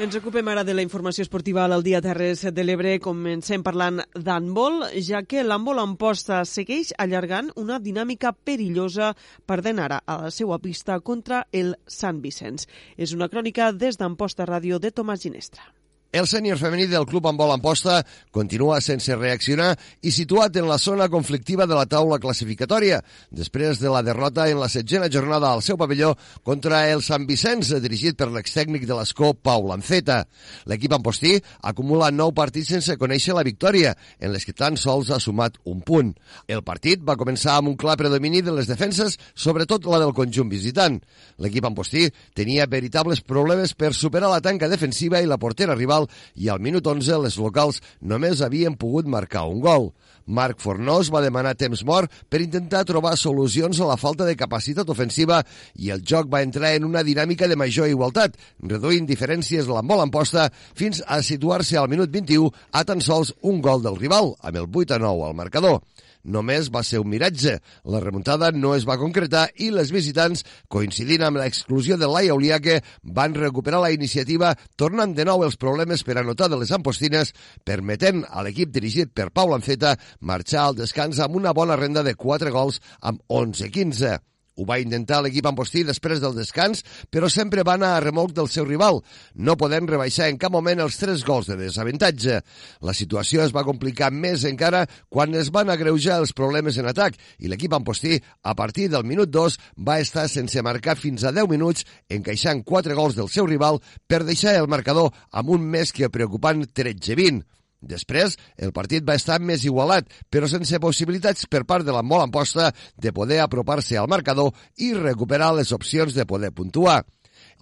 [0.00, 2.94] Ens ocupem ara de la informació esportiva al dia Terres de l'Ebre.
[3.04, 9.12] Comencem parlant d'handbol, ja que l'handbol en posta segueix allargant una dinàmica perillosa
[9.44, 12.64] perdent ara a la seva pista contra el Sant Vicenç.
[12.96, 15.68] És una crònica des d'Amposta Ràdio de Tomàs Ginestra.
[16.12, 18.02] El sènior femení del club vol Amposta
[18.36, 19.70] continua sense reaccionar
[20.04, 22.98] i situat en la zona conflictiva de la taula classificatòria,
[23.32, 26.10] després de la derrota en la setzena jornada al seu pavelló
[26.44, 30.26] contra el Sant Vicenç, dirigit per l'extècnic de l'Escó, Pau Lanceta.
[30.68, 35.18] L'equip ampostí acumula nou partits sense conèixer la victòria, en les que tan sols ha
[35.18, 36.12] sumat un punt.
[36.44, 40.52] El partit va començar amb un clar predomini de les defenses, sobretot la del conjunt
[40.52, 41.00] visitant.
[41.40, 42.04] L'equip ampostí
[42.36, 46.60] tenia veritables problemes per superar la tanca defensiva i la portera rival final i al
[46.60, 49.92] minut 11 les locals només havien pogut marcar un gol.
[50.26, 54.88] Marc Fornós va demanar temps mort per intentar trobar solucions a la falta de capacitat
[54.88, 55.42] ofensiva
[55.74, 60.02] i el joc va entrar en una dinàmica de major igualtat, reduint diferències la molt
[60.02, 64.56] amposta fins a situar-se al minut 21 a tan sols un gol del rival, amb
[64.56, 65.82] el 8 a 9 al marcador
[66.24, 67.58] només va ser un miratge.
[67.84, 72.80] La remuntada no es va concretar i les visitants, coincidint amb l'exclusió de Laia Uliaque,
[73.02, 77.32] van recuperar la iniciativa tornant de nou els problemes per anotar de les Ampostines,
[77.64, 82.14] permetent a l'equip dirigit per Pau Lanceta marxar al descans amb una bona renda de
[82.14, 84.31] 4 gols amb 11-15.
[84.60, 88.50] Ho va intentar l'equip Ambostí després del descans, però sempre va anar a remolc del
[88.52, 89.00] seu rival.
[89.34, 92.40] No podem rebaixar en cap moment els tres gols de desavantatge.
[92.84, 97.16] La situació es va complicar més encara quan es van agreujar els problemes en atac
[97.38, 101.48] i l'equip Ambostí, a partir del minut 2, va estar sense marcar fins a 10
[101.48, 106.12] minuts, encaixant quatre gols del seu rival per deixar el marcador amb un més que
[106.12, 107.40] preocupant 13-20.
[107.82, 112.28] Després, el partit va estar més igualat, però sense possibilitats per part de la molt
[112.28, 117.02] amposta de poder apropar-se al marcador i recuperar les opcions de poder puntuar.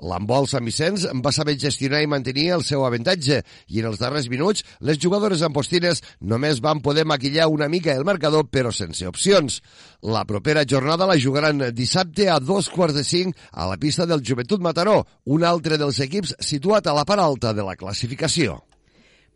[0.01, 4.31] L'embol Sant Vicenç va saber gestionar i mantenir el seu avantatge i en els darrers
[4.33, 6.01] minuts les jugadores ampostines
[6.33, 9.61] només van poder maquillar una mica el marcador però sense opcions.
[10.01, 14.25] La propera jornada la jugaran dissabte a dos quarts de cinc a la pista del
[14.25, 18.61] Joventut Mataró, un altre dels equips situat a la part alta de la classificació.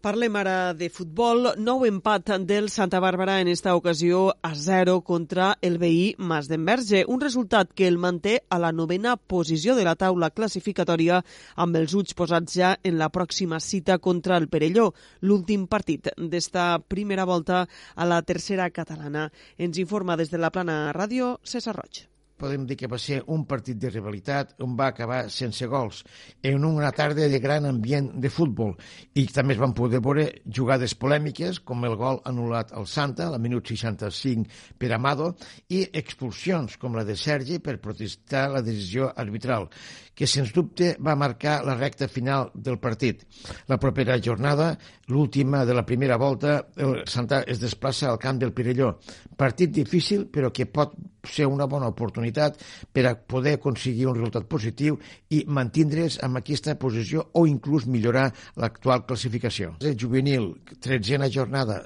[0.05, 1.47] Parlem ara de futbol.
[1.65, 7.07] Nou empat del Santa Bàrbara en esta ocasió a 0 contra el veí Mas d'Enverge.
[7.09, 11.25] Un resultat que el manté a la novena posició de la taula classificatòria
[11.57, 14.91] amb els ulls posats ja en la pròxima cita contra el Perelló,
[15.23, 17.65] l'últim partit d'esta primera volta
[17.97, 19.31] a la tercera catalana.
[19.57, 22.11] Ens informa des de la plana ràdio César Roig
[22.45, 26.03] podem dir que va ser un partit de rivalitat on va acabar sense gols,
[26.45, 28.75] en una tarda de gran ambient de futbol.
[29.17, 33.35] I també es van poder veure jugades polèmiques, com el gol anul·lat al Santa, a
[33.37, 35.33] la minut 65 per Amado,
[35.73, 39.71] i expulsions, com la de Sergi, per protestar la decisió arbitral
[40.15, 43.25] que sens dubte va marcar la recta final del partit.
[43.69, 44.73] La propera jornada,
[45.09, 48.95] l'última de la primera volta, el Santa es desplaça al camp del Pirelló.
[49.37, 50.95] Partit difícil, però que pot
[51.25, 52.61] ser una bona oportunitat
[52.93, 54.99] per a poder aconseguir un resultat positiu
[55.33, 59.75] i mantindre's amb aquesta posició o inclús millorar l'actual classificació.
[59.81, 61.83] El juvenil, tretzena jornada,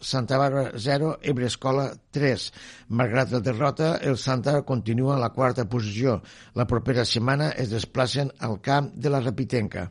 [0.00, 2.46] Santa Bàrbara 0, Ebre Escola 3.
[2.88, 6.20] Malgrat la derrota, el Santa continua a la quarta posició.
[6.54, 9.90] La propera setmana es desplacen al camp de la Rapitenca.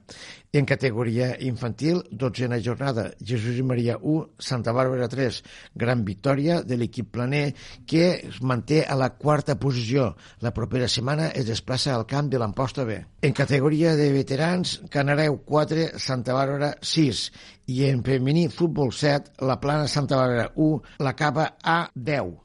[0.51, 5.43] En categoria infantil, dotzena jornada, Jesús i Maria 1, Santa Bàrbara 3.
[5.77, 7.53] Gran victòria de l'equip planer
[7.85, 10.15] que es manté a la quarta posició.
[10.41, 12.97] La propera setmana es desplaça al camp de l'Amposta B.
[13.21, 17.23] En categoria de veterans, Canareu 4, Santa Bàrbara 6
[17.69, 22.37] i en femení futbol 7, la Plana Santa Bàrbara 1 l'acaba a 10.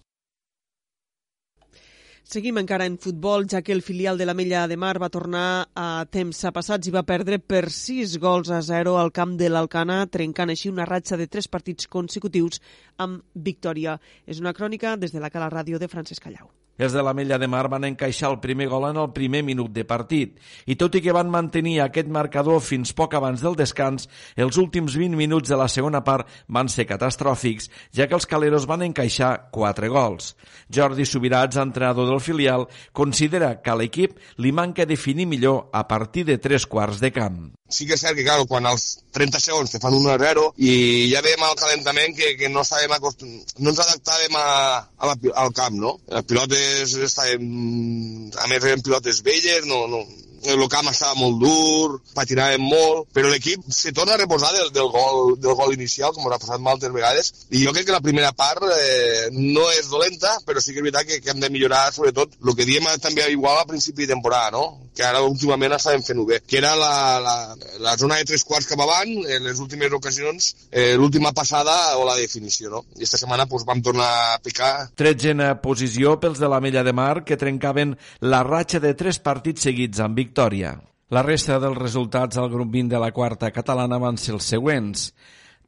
[2.24, 5.68] Seguim encara en futbol, ja que el filial de la Mella de Mar va tornar
[5.76, 10.00] a temps passats i va perdre per 6 gols a 0 al camp de l'Alcana,
[10.08, 12.60] trencant així una ratxa de 3 partits consecutius
[12.96, 14.00] amb victòria.
[14.26, 16.48] És una crònica des de la Cala Ràdio de Francesc Callau.
[16.74, 19.84] Els de l'Ametlla de Mar van encaixar el primer gol en el primer minut de
[19.86, 24.58] partit i tot i que van mantenir aquest marcador fins poc abans del descans, els
[24.58, 28.82] últims 20 minuts de la segona part van ser catastròfics, ja que els caleros van
[28.82, 30.34] encaixar 4 gols.
[30.74, 36.24] Jordi Subirats, entrenador del filial, considera que a l'equip li manca definir millor a partir
[36.26, 37.52] de tres quarts de camp.
[37.70, 40.44] Sí que és cert que, claro, quan als 30 segons te fan 1 a 0
[40.62, 40.74] i
[41.10, 43.30] ja veiem al calentament que, que no, acostum...
[43.58, 44.48] no ens adaptàvem a,
[44.84, 45.96] a la, al camp, no?
[46.12, 46.26] Les
[46.64, 48.30] pilotes estàvem...
[48.40, 50.02] A més, eren pilotes velles, no, no,
[50.44, 54.90] el camp estava molt dur, patinàvem molt, però l'equip se torna a reposar del, del,
[54.92, 58.32] gol, del gol inicial, com ha passat moltes vegades, i jo crec que la primera
[58.36, 61.86] part eh, no és dolenta, però sí que és veritat que, que hem de millorar,
[61.94, 64.83] sobretot, el que diem també igual al principi de temporada, no?
[64.94, 67.36] Que ara últimament estàvem fent-ho bé, que era la, la,
[67.82, 72.06] la zona de tres quarts cap avant, en les últimes ocasions, eh, l'última passada o
[72.06, 72.84] la definició, no?
[72.98, 74.72] I esta setmana pues, vam tornar a picar.
[74.94, 79.66] Tretzena posició pels de la Mella de Mar, que trencaven la ratxa de tres partits
[79.66, 80.76] seguits amb victòria.
[81.14, 85.10] La resta dels resultats al grup 20 de la quarta catalana van ser els següents.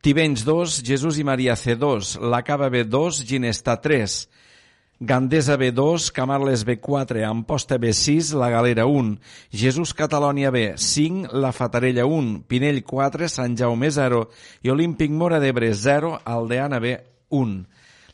[0.02, 4.16] Tivenys 2, Jesús i Maria C2, la Cava B2, Ginesta 3,
[4.98, 9.18] Gandesa B2, Camarles B4, Amposta B6, La Galera 1,
[9.52, 14.30] Jesús Catalònia B5, La Fatarella 1, Pinell 4, Sant Jaume 0
[14.62, 16.96] i Olímpic Mora d'Ebre 0, Aldeana B
[17.28, 17.66] 1.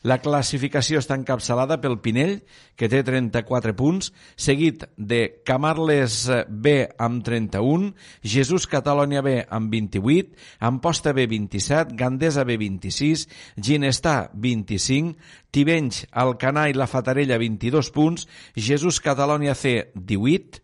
[0.03, 2.41] La classificació està encapçalada pel Pinell,
[2.75, 7.93] que té 34 punts, seguit de Camarles B amb 31,
[8.35, 15.15] Jesús Catalònia B amb 28, Amposta B 27, Gandesa B 26, Ginestà 25,
[15.55, 18.27] Tivenys, Alcanar i la Fatarella 22 punts,
[18.59, 20.59] Jesús Catalònia C 18,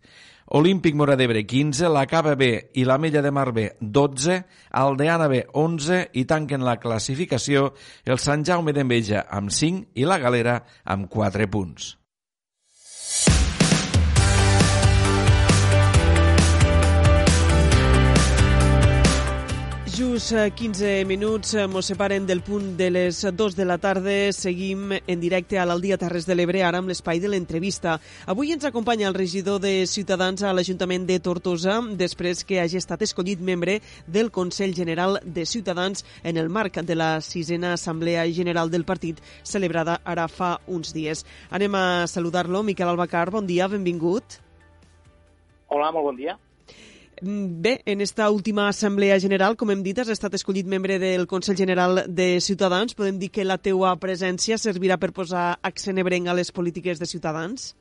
[0.52, 4.40] Olímpic Mora d'Ebre 15, la Cava B i la Mella de Mar B 12,
[4.80, 7.68] Aldeana B 11 i tanquen la classificació
[8.02, 11.99] el Sant Jaume d'Enveja amb 5 i la Galera amb 4 punts.
[20.00, 24.32] Just 15 minuts ens separen del punt de les 2 de la tarda.
[24.32, 27.98] Seguim en directe a l'Aldia Terres de l'Ebre, ara amb l'espai de l'entrevista.
[28.24, 33.04] Avui ens acompanya el regidor de Ciutadans a l'Ajuntament de Tortosa, després que hagi estat
[33.04, 38.72] escollit membre del Consell General de Ciutadans en el marc de la sisena Assemblea General
[38.72, 41.26] del partit, celebrada ara fa uns dies.
[41.50, 42.62] Anem a saludar-lo.
[42.62, 44.40] Miquel Albacar, bon dia, benvingut.
[45.68, 46.40] Hola, molt bon dia.
[47.22, 51.58] Bé, en esta última Assemblea General, com hem dit, has estat escollit membre del Consell
[51.58, 52.94] General de Ciutadans.
[52.96, 57.08] Podem dir que la teua presència servirà per posar accent ebrenc a les polítiques de
[57.10, 57.74] Ciutadans?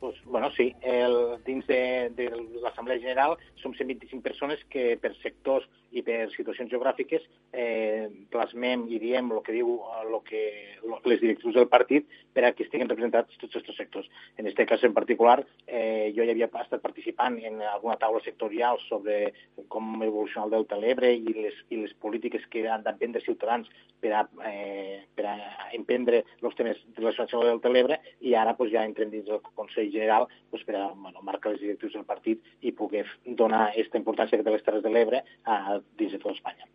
[0.00, 0.76] Pues, bueno, sí.
[0.82, 2.28] El, dins de, de
[2.60, 5.64] l'Assemblea General som 125 persones que per sectors
[5.96, 7.24] i per situacions geogràfiques
[7.56, 9.78] eh, plasmem i diem el que diu
[10.10, 10.42] lo que,
[10.84, 12.04] lo, les directrius del partit
[12.36, 14.10] per a que estiguin representats tots aquests sectors.
[14.36, 18.76] En aquest cas en particular, eh, jo ja havia estat participant en alguna taula sectorial
[18.90, 19.32] sobre
[19.72, 23.72] com evolucionar el Delta l'Ebre i, les, i les polítiques que han d'emprendre ciutadans
[24.04, 25.36] per a, eh, per a
[25.72, 29.40] emprendre els temes relacionats amb el Delta l'Ebre i ara pues, ja entrem dins del
[29.54, 34.00] Consell General pues, per a bueno, marcar les directrius del partit i poder donar aquesta
[34.00, 36.68] importància que té les Terres de l'Ebre a dins de tota Espanya.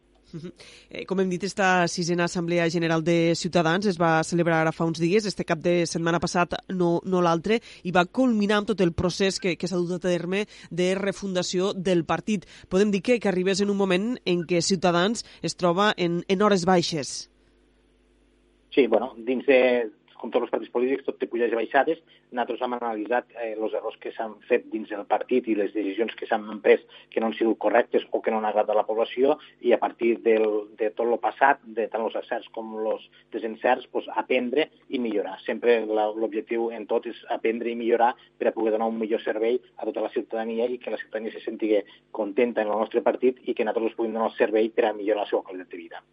[0.90, 4.88] Eh, com hem dit, esta sisena Assemblea General de Ciutadans es va celebrar ara fa
[4.88, 8.82] uns dies, este cap de setmana passat, no, no l'altre, i va culminar amb tot
[8.86, 12.48] el procés que, que s'ha dut a terme de refundació del partit.
[12.70, 16.42] Podem dir que, que arribés en un moment en què Ciutadans es troba en, en
[16.42, 17.28] hores baixes.
[18.72, 19.90] Sí, bueno, dins de,
[20.22, 22.02] com tots els partits polítics, tot té pujades i baixades.
[22.32, 26.14] Nosaltres hem analitzat eh, els errors que s'han fet dins del partit i les decisions
[26.18, 28.86] que s'han pres que no han sigut correctes o que no han agradat a la
[28.88, 30.48] població i a partir del,
[30.80, 35.38] de tot el passat, de tant els acerts com els desencerts, pues, aprendre i millorar.
[35.46, 39.60] Sempre l'objectiu en tot és aprendre i millorar per a poder donar un millor servei
[39.78, 41.74] a tota la ciutadania i que la ciutadania se senti
[42.12, 45.26] contenta en el nostre partit i que nosaltres puguem donar el servei per a millorar
[45.26, 46.04] la seva qualitat de vida.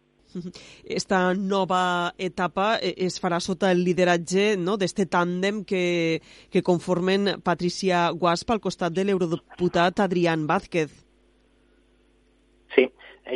[0.85, 6.21] Esta nova etapa eh, es farà sota el lideratge no, d'este tàndem que,
[6.53, 10.93] que conformen Patricia Guaspa al costat de l'eurodeputat Adrián Vázquez.
[12.75, 12.85] Sí,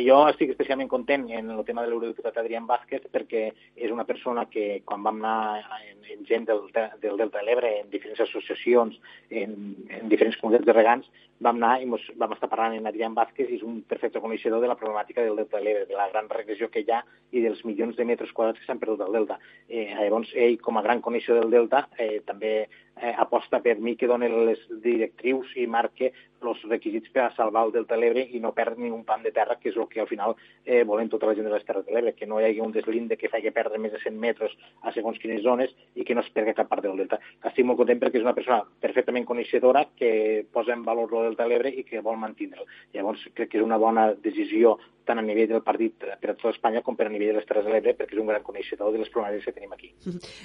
[0.06, 4.46] jo estic especialment content en el tema de l'eurodiputat Adrián Vázquez perquè és una persona
[4.50, 5.64] que quan vam anar
[6.10, 6.66] en gent del,
[7.02, 8.98] del Delta de l'Ebre, en diferents associacions,
[9.30, 9.54] en,
[9.90, 11.10] en diferents comunitats de regants,
[11.44, 14.62] vam anar i mos, vam estar parlant amb Adrián Vázquez i és un perfecte coneixedor
[14.62, 17.02] de la problemàtica del Delta de l'Ebre, de la gran regressió que hi ha
[17.36, 19.38] i dels milions de metres quadrats que s'han perdut al Delta.
[19.68, 23.96] Eh, llavors, ell, com a gran coneixedor del Delta, eh, també eh, aposta per mi
[23.96, 26.12] que doni les directrius i marque
[26.44, 29.22] els requisits per a salvar el Delta de l'Ebre i no perdre ni un pam
[29.24, 30.34] de terra, que és el que al final
[30.64, 32.74] eh, volem tota la gent de les Terres de l'Ebre, que no hi hagi un
[32.74, 36.20] deslinde que faci perdre més de 100 metres a segons quines zones i que no
[36.20, 37.20] es perdi cap part del Delta.
[37.42, 41.44] Estic molt content perquè és una persona perfectament coneixedora que posa en valor el Delta
[41.44, 42.66] de l'Ebre i que vol mantindre'l.
[42.94, 46.54] Llavors, crec que és una bona decisió tant a nivell del partit per a tota
[46.54, 48.92] Espanya com per a nivell de les Terres de l'Ebre, perquè és un gran coneixedor
[48.94, 49.90] de les problemàtiques que tenim aquí.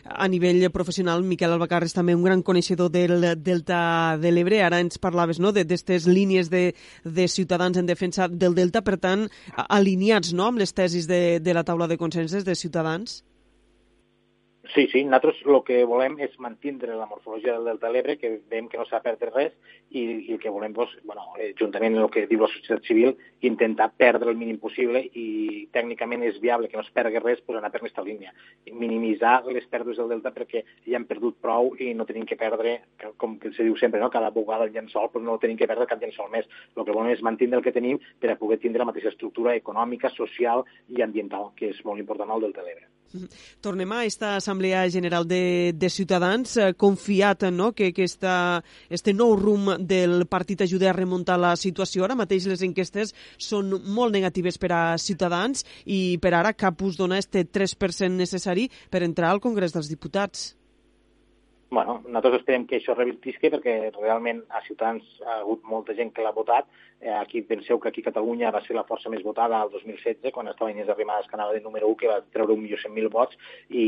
[0.04, 4.60] A nivell professional, Miquel Albacar és també un gran coneixedor del Delta de l'Ebre.
[4.66, 6.74] Ara ens parlaves no, d'aquestes línies de,
[7.06, 9.30] de ciutadans en defensa del Delta, per tant,
[9.70, 13.22] alineats no, amb les tesis de, de la taula de consenses de Ciutadans?
[14.76, 18.30] Sí, sí, nosaltres el que volem és mantindre la morfologia del Delta de l'Ebre, que
[18.52, 19.56] veiem que no s'ha perdre res,
[19.90, 22.86] i, i el que volem, doncs, bueno, eh, juntament amb el que diu la societat
[22.86, 23.16] civil,
[23.50, 27.58] intentar perdre el mínim possible i tècnicament és viable que no es pergui res, doncs
[27.58, 28.36] anar per aquesta línia.
[28.70, 32.76] Minimitzar les pèrdues del Delta perquè ja han perdut prou i no tenim que perdre,
[33.18, 34.12] com que se diu sempre, no?
[34.14, 36.46] cada bugada el llençol, però no tenim que perdre cap llençol més.
[36.78, 39.58] El que volem és mantenir el que tenim per a poder tindre la mateixa estructura
[39.58, 40.62] econòmica, social
[40.94, 42.90] i ambiental, que és molt important al Delta de l'Ebre.
[43.62, 49.34] Tornem a aquesta Assemblea General de, de Ciutadans, eh, confiat no, que aquesta, este nou
[49.40, 52.06] rum del partit ajuda a remuntar la situació.
[52.06, 57.00] Ara mateix les enquestes són molt negatives per a Ciutadans i per ara cap us
[57.00, 60.59] dona este 3% necessari per entrar al Congrés dels Diputats.
[61.72, 66.24] Bueno, nosaltres esperem que això revirtisque perquè realment a Ciutadans ha hagut molta gent que
[66.26, 66.66] l'ha votat.
[67.00, 70.50] Eh, aquí penseu que aquí Catalunya va ser la força més votada al 2016, quan
[70.50, 73.38] estava Inés Arrimadas, que anava de número 1, que va treure 1.100.000 vots,
[73.70, 73.86] i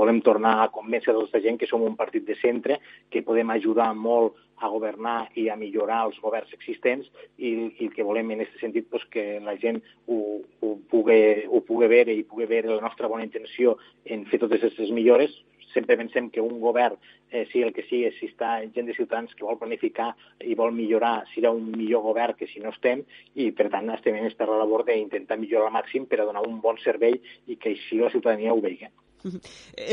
[0.00, 2.80] volem tornar a convèncer tota gent que som un partit de centre,
[3.14, 7.06] que podem ajudar molt a governar i a millorar els governs existents
[7.38, 10.18] i, i que volem en aquest sentit pues, que la gent ho,
[10.60, 14.62] ho, pugui, ho pugui veure i pugui veure la nostra bona intenció en fer totes
[14.62, 15.34] aquestes millores,
[15.74, 16.96] sempre pensem que un govern,
[17.30, 20.72] eh, sigui el que sigui, si està gent de ciutadans que vol planificar i vol
[20.72, 23.04] millorar, serà un millor govern que si no estem,
[23.34, 26.60] i per tant estem en aquesta labor d'intentar millorar al màxim per a donar un
[26.62, 28.88] bon servei i que així la ciutadania ho vegi.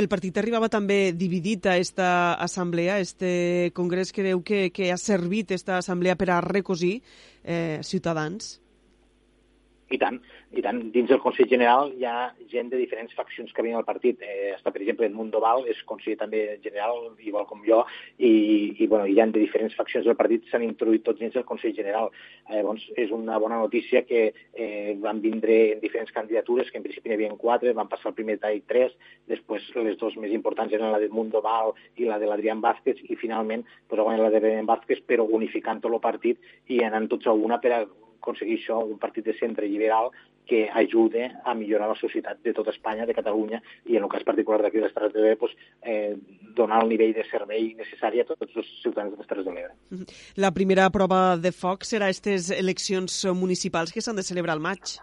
[0.02, 5.52] El partit arribava també dividit a esta assemblea, este congrés creu que, que ha servit
[5.52, 7.00] esta assemblea per a recosir
[7.44, 8.61] eh, ciutadans?
[9.92, 10.18] I tant,
[10.56, 10.78] i tant.
[10.94, 14.22] Dins del Consell General hi ha gent de diferents faccions que viuen al partit.
[14.24, 17.82] Eh, està, per exemple, Edmundo Val, és conseller també general, igual com jo,
[18.18, 18.32] i,
[18.80, 21.76] i bueno, hi ha de diferents faccions del partit, s'han introduït tots dins del Consell
[21.76, 22.08] General.
[22.48, 26.86] Eh, doncs és una bona notícia que eh, van vindre en diferents candidatures, que en
[26.88, 28.96] principi n'hi havia quatre, van passar el primer tall tres,
[29.28, 33.20] després les dues més importants eren la d'Edmundo Val i la de l'Adrián Vázquez, i
[33.20, 36.40] finalment pues, la de l'Adrián Vázquez, però unificant tot el partit
[36.72, 37.84] i anant tots a una per a
[38.22, 40.12] aconseguir això, un partit de centre liberal
[40.48, 44.26] que ajude a millorar la societat de tota Espanya, de Catalunya, i en el cas
[44.28, 46.16] particular d'aquí de les Terres de l'Ebre, pues, eh,
[46.58, 50.08] donar el nivell de servei necessari a tots els ciutadans de les Terres de l'Ebre.
[50.36, 54.98] La primera prova de foc serà aquestes eleccions municipals que s'han de celebrar al maig.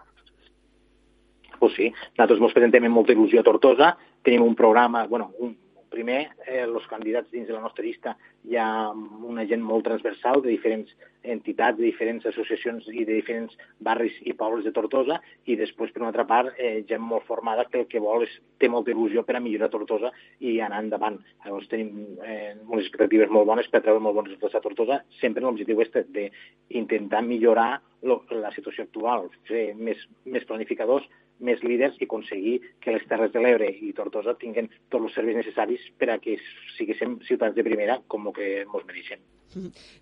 [1.59, 5.55] Pues sí, nosaltres ens presentem amb molta il·lusió a Tortosa, tenim un programa, bueno, un,
[5.91, 8.15] primer, eh, els candidats dins de la nostra llista
[8.47, 8.91] hi ha
[9.27, 14.33] una gent molt transversal de diferents entitats, de diferents associacions i de diferents barris i
[14.39, 17.87] pobles de Tortosa i després, per una altra part, eh, gent molt formada que el
[17.91, 21.19] que vol és, té molta il·lusió per a millorar Tortosa i anar endavant.
[21.45, 25.43] Llavors tenim eh, unes expectatives molt bones per treure molt bons resultats a Tortosa, sempre
[25.43, 31.07] l'objectiu este d'intentar millorar lo, la situació actual, ser més, més planificadors,
[31.39, 35.39] més líders i aconseguir que les Terres de l'Ebre i Tortosa tinguin tots els serveis
[35.39, 36.37] necessaris per a que
[36.77, 39.23] siguéssim ciutats de primera com el que ens mereixem.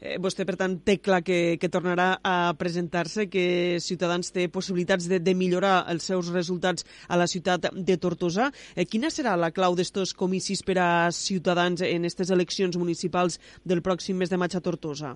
[0.02, 5.08] Eh, vostè, per tant, té clar que, que tornarà a presentar-se, que Ciutadans té possibilitats
[5.08, 8.52] de, de millorar els seus resultats a la ciutat de Tortosa.
[8.76, 13.84] Eh, quina serà la clau d'estos comicis per a Ciutadans en aquestes eleccions municipals del
[13.86, 15.16] pròxim mes de maig a Tortosa?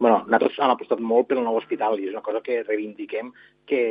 [0.00, 3.28] bueno, nosaltres hem apostat molt pel nou hospital i és una cosa que reivindiquem
[3.70, 3.82] que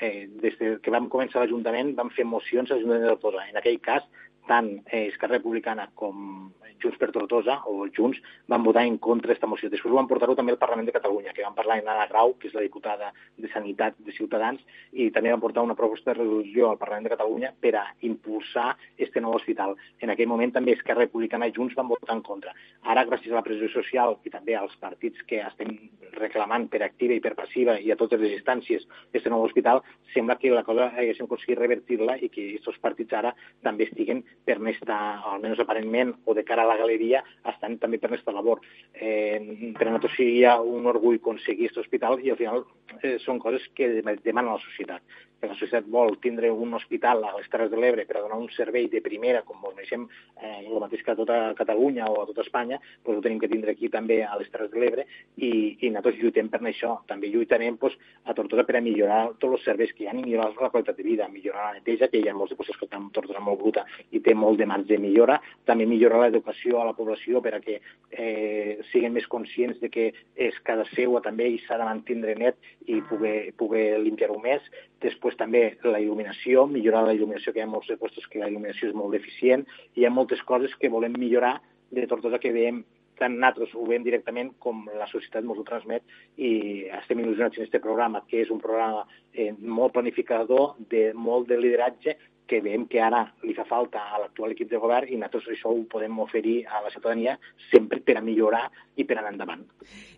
[0.00, 3.44] eh, des que vam començar l'Ajuntament vam fer mocions a l'Ajuntament de Tortosa.
[3.52, 4.06] En aquell cas,
[4.48, 6.50] tant eh, Esquerra Republicana com
[6.82, 9.70] Junts per Tortosa o Junts van votar en contra d'aquesta moció.
[9.72, 12.34] Després ho van portar-ho també al Parlament de Catalunya, que van parlar en Anna Grau,
[12.38, 14.62] que és la diputada de Sanitat de Ciutadans,
[14.92, 18.76] i també van portar una proposta de resolució al Parlament de Catalunya per a impulsar
[18.96, 19.76] este nou hospital.
[20.00, 22.54] En aquell moment també Esquerra Republicana i Junts van votar en contra.
[22.82, 25.76] Ara, gràcies a la pressió social i també als partits que estem
[26.18, 30.36] reclamant per activa i per passiva i a totes les instàncies este nou hospital, sembla
[30.36, 33.32] que la cosa haguéssim aconseguit revertir-la i que aquests partits ara
[33.64, 35.00] també estiguen per estar,
[35.32, 38.62] almenys aparentment, o de cara a la galeria estan també per aquesta labor.
[38.94, 42.64] Eh, per a nosaltres seria un orgull aconseguir aquest hospital i al final
[43.02, 43.90] eh, són coses que
[44.24, 45.02] demana la societat
[45.42, 48.36] que la societat vol tindre un hospital a les Terres de l'Ebre per a donar
[48.38, 50.04] un servei de primera, com ho mereixem
[50.38, 53.50] eh, el mateix que a tota Catalunya o a tota Espanya, doncs ho tenim que
[53.50, 55.50] tindre aquí també a les Terres de l'Ebre i,
[55.82, 56.92] i nosaltres lluitem per això.
[57.10, 60.22] També lluitarem doncs, a Tortosa per a millorar tots els serveis que hi ha i
[60.22, 62.86] millorar la qualitat de vida, millorar la neteja, que hi ha molts de qüestions que
[62.86, 63.82] estan Tortosa molt bruta
[64.14, 67.60] i té molt de marge de millora, també millorar l'educació a la població per a
[67.64, 67.78] que
[68.10, 72.56] eh, siguin més conscients de que és casa seua també i s'ha de mantindre net
[72.86, 74.62] i poder, poder limpiar-ho més.
[75.02, 78.90] Després també la il·luminació, millorar la il·luminació, que hi ha molts puestos que la il·luminació
[78.90, 81.58] és molt deficient, i hi ha moltes coses que volem millorar
[81.92, 82.84] de Tortosa que veiem
[83.22, 86.14] tant nosaltres ho veiem directament com la societat ens ho transmet
[86.48, 86.52] i
[86.98, 91.60] estem il·lusionats en aquest programa, que és un programa eh, molt planificador, de molt de
[91.60, 92.16] lideratge,
[92.46, 95.72] que veiem que ara li fa falta a l'actual equip de govern i nosaltres això
[95.72, 97.36] ho podem oferir a la ciutadania
[97.70, 98.64] sempre per a millorar
[98.96, 99.62] i per anar endavant.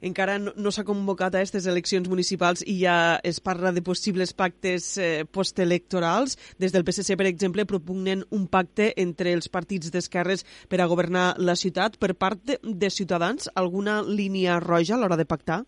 [0.03, 4.35] Encara no, no s'ha convocat a aquestes eleccions municipals i ja es parla de possibles
[4.35, 6.39] pactes eh, postelectorals.
[6.59, 11.35] Des del PSC, per exemple, propugnen un pacte entre els partits d'esquerres per a governar
[11.39, 12.01] la ciutat.
[12.01, 15.63] Per part de, de Ciutadans, alguna línia roja a l'hora de pactar?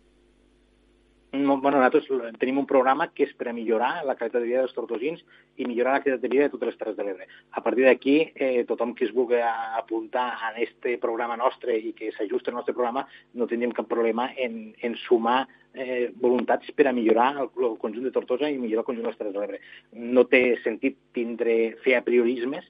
[1.33, 2.07] No, bueno, nosaltres
[2.39, 5.23] tenim un programa que és per a millorar la qualitat de vida dels tortosins
[5.59, 7.27] i millorar la qualitat de vida de totes les Terres de l'Ebre.
[7.51, 12.13] A partir d'aquí, eh, tothom que es vulgui apuntar a aquest programa nostre i que
[12.15, 16.95] s'ajusti al nostre programa, no tindríem cap problema en, en sumar eh, voluntats per a
[16.95, 19.61] millorar el, el conjunt de Tortosa i millorar el conjunt de les Terres de l'Ebre.
[20.15, 22.65] No té sentit tindre, fer apriorismes,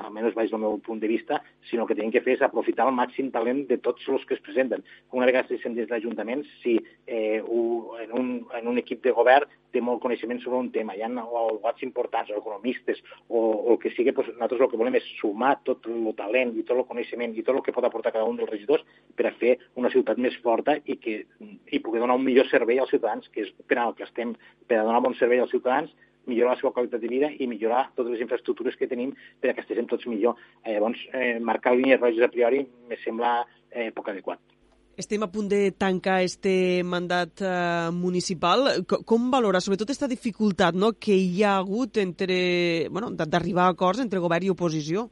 [0.00, 1.40] almenys vaig del meu punt de vista,
[1.70, 4.44] sinó que tenim que fer és aprofitar el màxim talent de tots els que es
[4.44, 4.84] presenten.
[5.12, 9.50] Una vegada se des de l'Ajuntament, si eh, en, un, en un equip de govern
[9.72, 13.80] té molt coneixement sobre un tema, hi ha alguns importants, o economistes, o, o el
[13.80, 16.88] que sigui, doncs nosaltres el que volem és sumar tot el talent i tot el
[16.88, 18.84] coneixement i tot el que pot aportar cada un dels regidors
[19.16, 21.22] per a fer una ciutat més forta i, que,
[21.72, 24.36] i poder donar un millor servei als ciutadans, que és per al que estem,
[24.68, 25.92] per a donar bon servei als ciutadans,
[26.26, 29.54] millorar la seva qualitat de vida i millorar totes les infraestructures que tenim per a
[29.56, 30.38] que estiguem tots millor.
[30.64, 34.40] Eh, llavors, eh, marcar línies roges a priori me sembla eh, poc adequat.
[34.98, 38.68] Estem a punt de tancar este mandat eh, municipal.
[38.86, 43.76] Com, com valora sobretot aquesta dificultat no, que hi ha hagut entre bueno, d'arribar a
[43.76, 45.08] acords entre govern i oposició?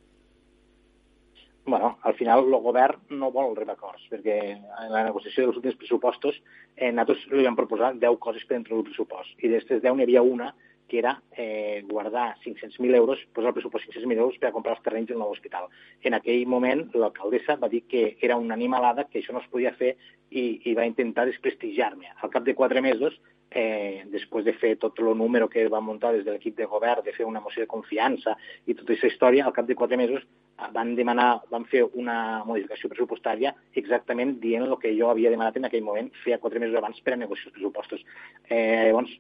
[1.71, 5.61] bueno, al final el govern no vol arribar a acords, perquè en la negociació dels
[5.61, 6.41] últims pressupostos
[6.77, 10.07] eh, nosaltres li vam proposar 10 coses per entrar al pressupost, i d'aquestes 10 n'hi
[10.09, 10.51] havia una
[10.91, 14.83] que era eh, guardar 500.000 euros, posar el pressupost 500.000 euros per a comprar els
[14.83, 15.69] terrenys del nou hospital.
[16.03, 19.73] En aquell moment l'alcaldessa va dir que era una animalada, que això no es podia
[19.79, 19.95] fer
[20.31, 22.11] i, i va intentar desprestigiar-me.
[22.19, 23.21] Al cap de quatre mesos,
[23.51, 27.03] eh, després de fer tot el número que va muntar des de l'equip de govern,
[27.05, 28.37] de fer una moció de confiança
[28.67, 30.27] i tota aquesta història, al cap de quatre mesos
[30.75, 35.67] van demanar, van fer una modificació pressupostària exactament dient el que jo havia demanat en
[35.67, 38.05] aquell moment, feia quatre mesos abans per a negociar els pressupostos.
[38.49, 39.15] Eh, llavors,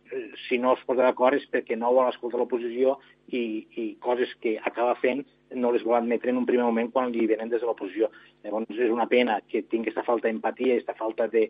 [0.47, 4.59] si no es posa d'acord és perquè no vol escoltar l'oposició i, i coses que
[4.61, 5.25] acaba fent
[5.57, 8.11] no les vol admetre en un primer moment quan li venen des de l'oposició.
[8.45, 11.45] Llavors és una pena que tingui aquesta falta d'empatia, aquesta falta de,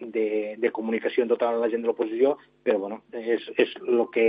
[0.00, 0.26] de,
[0.62, 4.26] de comunicació en tota la gent de l'oposició, però bueno, és, és lo que,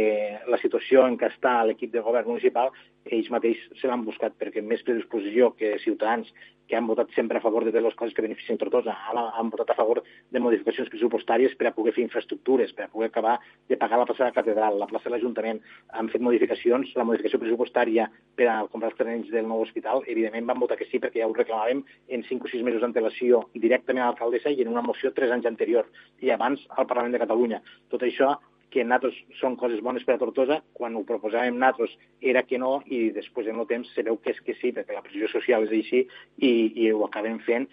[0.50, 2.74] la situació en què està l'equip de govern municipal,
[3.06, 6.34] ells mateix se l'han buscat, perquè més predisposició que Ciutadans
[6.68, 9.50] que han votat sempre a favor de totes les coses que beneficien Tortosa, han, han
[9.50, 13.38] votat a favor de modificacions pressupostàries per a poder fer infraestructures, per a poder acabar
[13.70, 15.62] de pagar la plaça de la catedral, la plaça de l'Ajuntament.
[15.96, 20.52] Han fet modificacions, la modificació pressupostària per a comprar els terrenys del nou hospital, evidentment
[20.52, 24.06] van votar que sí, perquè ja ho reclamàvem en 5 o 6 mesos d'antelació directament
[24.06, 25.90] a l'alcaldessa i en una moció 3 anys anterior,
[26.22, 27.62] i abans al Parlament de Catalunya.
[27.92, 28.36] Tot això
[28.70, 31.96] que nosaltres són coses bones per a Tortosa, quan ho proposàvem nosaltres
[32.34, 34.96] era que no, i després en el temps se veu que és que sí, perquè
[34.96, 36.04] la pressió social és així,
[36.38, 37.68] i, i ho acabem fent.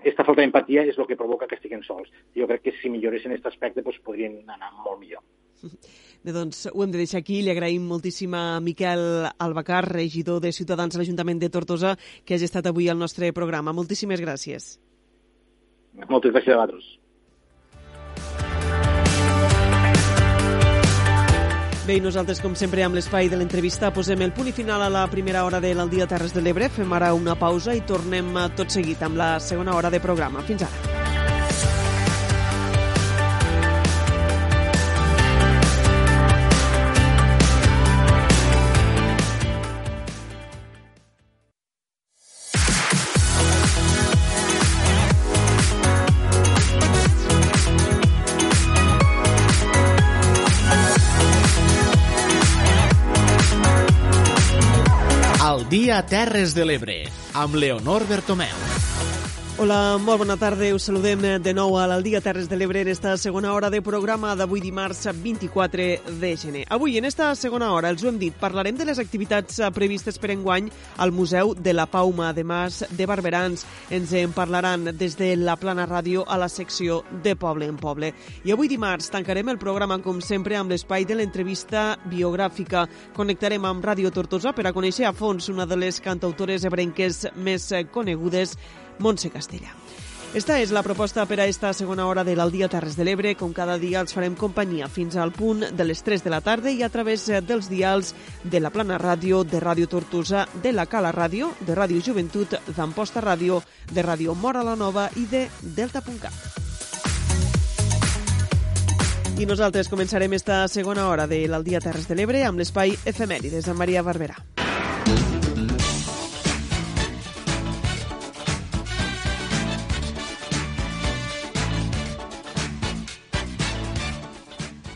[0.00, 2.08] Aquesta falta d'empatia és el que provoca que estiguem sols.
[2.36, 5.22] Jo crec que si milloressin aquest aspecte doncs, podrien anar molt millor.
[6.26, 7.38] Bé, doncs ho hem de deixar aquí.
[7.44, 11.94] Li agraïm moltíssim a Miquel Albacar, regidor de Ciutadans a l'Ajuntament de Tortosa,
[12.24, 13.76] que hagi estat avui al nostre programa.
[13.76, 14.76] Moltíssimes gràcies.
[16.10, 16.94] Moltes gràcies a vosaltres.
[21.86, 24.90] Bé, i nosaltres, com sempre, amb l'espai de l'entrevista, posem el punt i final a
[24.90, 26.66] la primera hora de l'Aldia Terres de l'Ebre.
[26.66, 30.42] Fem ara una pausa i tornem tot seguit amb la segona hora de programa.
[30.50, 30.95] Fins ara.
[55.96, 56.96] Dia Terres de l'Ebre,
[57.32, 59.15] amb Leonor Bertomeu.
[59.58, 60.66] Hola, molt bona tarda.
[60.76, 64.34] Us saludem de nou a l'Aldia Terres de l'Ebre en esta segona hora de programa
[64.36, 65.86] d'avui dimarts 24
[66.20, 66.64] de gener.
[66.68, 70.34] Avui, en esta segona hora, els ho hem dit, parlarem de les activitats previstes per
[70.34, 70.68] enguany
[71.00, 73.64] al Museu de la Pauma, además de Barberans.
[73.88, 78.12] Ens en parlaran des de la Plana Ràdio a la secció de Poble en Poble.
[78.44, 82.84] I avui dimarts tancarem el programa, com sempre, amb l'espai de l'entrevista biogràfica.
[83.16, 87.72] Connectarem amb Ràdio Tortosa per a conèixer a fons una de les cantautores ebrenques més
[87.88, 88.58] conegudes
[88.98, 89.74] Montse Castella.
[90.36, 93.30] Esta és la proposta per a esta segona hora de l'Aldia Terres de l'Ebre.
[93.40, 96.68] Com cada dia els farem companyia fins al punt de les 3 de la tarda
[96.68, 98.12] i a través dels dials
[98.44, 103.24] de la Plana Ràdio, de Ràdio Tortosa, de la Cala Ràdio, de Ràdio Joventut, d'Amposta
[103.24, 106.66] Ràdio, de Ràdio Mora la Nova i de Delta.cat.
[109.40, 113.84] I nosaltres començarem esta segona hora de l'Aldia Terres de l'Ebre amb l'espai efemèrides amb
[113.84, 114.40] Maria Barberà.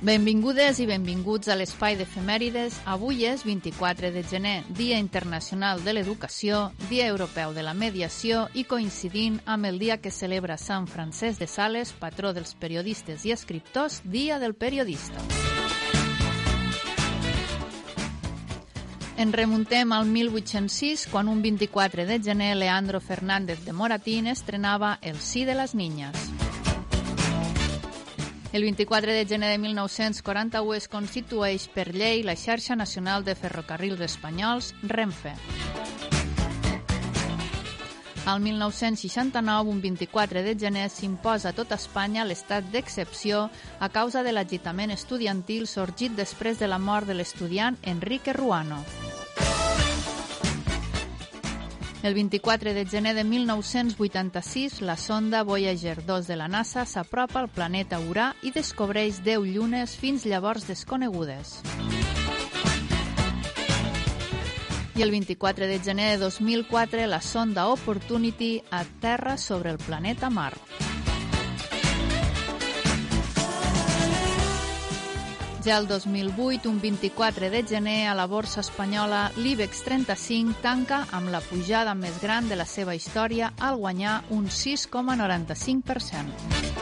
[0.01, 2.79] Benvingudes i benvinguts a l'espai d'efemèrides.
[2.89, 8.65] Avui és 24 de gener, Dia Internacional de l'Educació, Dia Europeu de la Mediació i
[8.65, 14.01] coincidint amb el dia que celebra Sant Francesc de Sales, patró dels periodistes i escriptors,
[14.09, 15.21] Dia del Periodista.
[19.21, 25.21] En remuntem al 1806, quan un 24 de gener Leandro Fernández de Moratín estrenava El
[25.21, 26.17] sí de les niñas.
[28.53, 34.01] El 24 de gener de 1941 es constitueix per llei la xarxa nacional de ferrocarrils
[34.03, 35.37] espanyols Renfe.
[38.27, 43.47] Al 1969, un 24 de gener, s'imposa a tota Espanya l'estat d'excepció
[43.79, 48.83] a causa de l'agitament estudiantil sorgit després de la mort de l'estudiant Enrique Ruano.
[52.03, 57.51] El 24 de gener de 1986, la sonda Voyager 2 de la NASA s'apropa al
[57.53, 61.59] planeta Urà i descobreix 10 llunes fins llavors desconegudes.
[64.97, 71.10] I el 24 de gener de 2004, la sonda Opportunity aterra sobre el planeta Mart.
[75.65, 81.29] Ja el 2008, un 24 de gener, a la borsa espanyola, l'IBEX 35 tanca amb
[81.29, 86.81] la pujada més gran de la seva història al guanyar un 6,95%.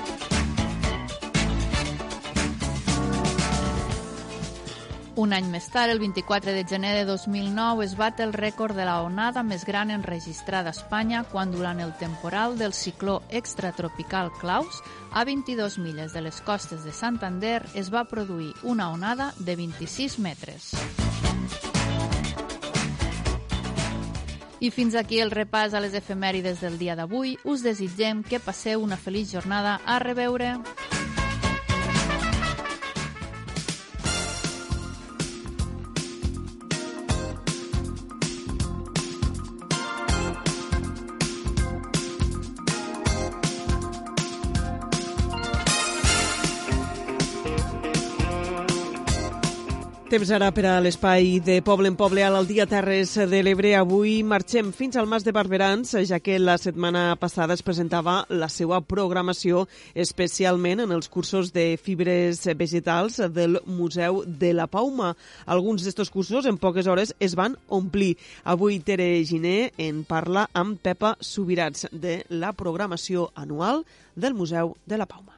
[5.18, 8.84] Un any més tard, el 24 de gener de 2009, es bat el rècord de
[8.86, 14.78] la onada més gran enregistrada a Espanya quan durant el temporal del cicló extratropical Klaus,
[15.12, 20.18] a 22 milles de les costes de Santander, es va produir una onada de 26
[20.18, 20.72] metres.
[24.60, 27.36] I fins aquí el repàs a les efemèrides del dia d'avui.
[27.44, 29.78] Us desitgem que passeu una feliç jornada.
[29.86, 30.56] A reveure!
[50.18, 53.70] Temps ara per a l'espai de Poble en Poble a l'Aldia Terres de l'Ebre.
[53.78, 58.48] Avui marxem fins al Mas de Barberans, ja que la setmana passada es presentava la
[58.50, 65.14] seva programació especialment en els cursos de fibres vegetals del Museu de la Pauma.
[65.46, 68.16] Alguns d'estos cursos en poques hores es van omplir.
[68.42, 73.84] Avui Tere Giné en parla amb Pepa Subirats de la programació anual
[74.16, 75.37] del Museu de la Pauma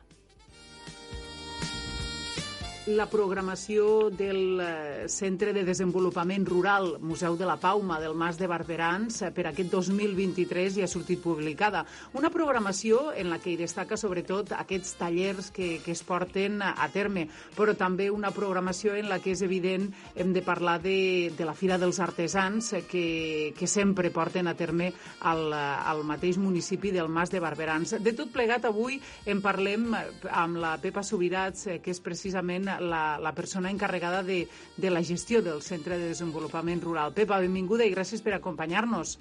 [2.97, 8.49] la programació del eh, Centre de Desenvolupament Rural Museu de la Pauma del Mas de
[8.51, 11.85] Barberans eh, per aquest 2023 ja ha sortit publicada.
[12.19, 16.89] Una programació en la que hi destaca sobretot aquests tallers que, que es porten a
[16.93, 21.47] terme, però també una programació en la que és evident hem de parlar de, de
[21.47, 26.91] la Fira dels Artesans eh, que, que sempre porten a terme al, al mateix municipi
[26.97, 27.99] del Mas de Barberans.
[28.03, 28.99] De tot plegat, avui
[29.31, 29.91] en parlem
[30.31, 35.43] amb la Pepa Subirats, que és precisament la, la persona encarregada de, de la gestió
[35.43, 37.15] del Centre de Desenvolupament Rural.
[37.15, 39.19] Pepa, benvinguda i gràcies per acompanyar-nos.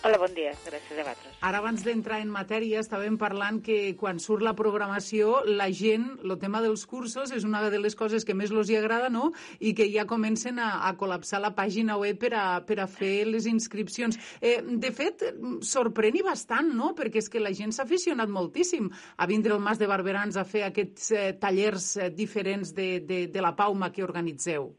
[0.00, 0.54] Hola, bon dia.
[0.64, 1.32] Gràcies a vosaltres.
[1.44, 6.38] Ara, abans d'entrar en matèria, estàvem parlant que quan surt la programació, la gent, el
[6.40, 9.28] tema dels cursos, és una de les coses que més els hi agrada, no?,
[9.60, 13.26] i que ja comencen a, a col·lapsar la pàgina web per a, per a fer
[13.28, 14.16] les inscripcions.
[14.40, 15.26] Eh, de fet,
[15.68, 18.88] sorprèn i bastant, no?, perquè és que la gent s'ha aficionat moltíssim
[19.20, 23.26] a vindre al Mas de Barberans a fer aquests eh, tallers eh, diferents de, de,
[23.28, 24.72] de la Pauma que organitzeu.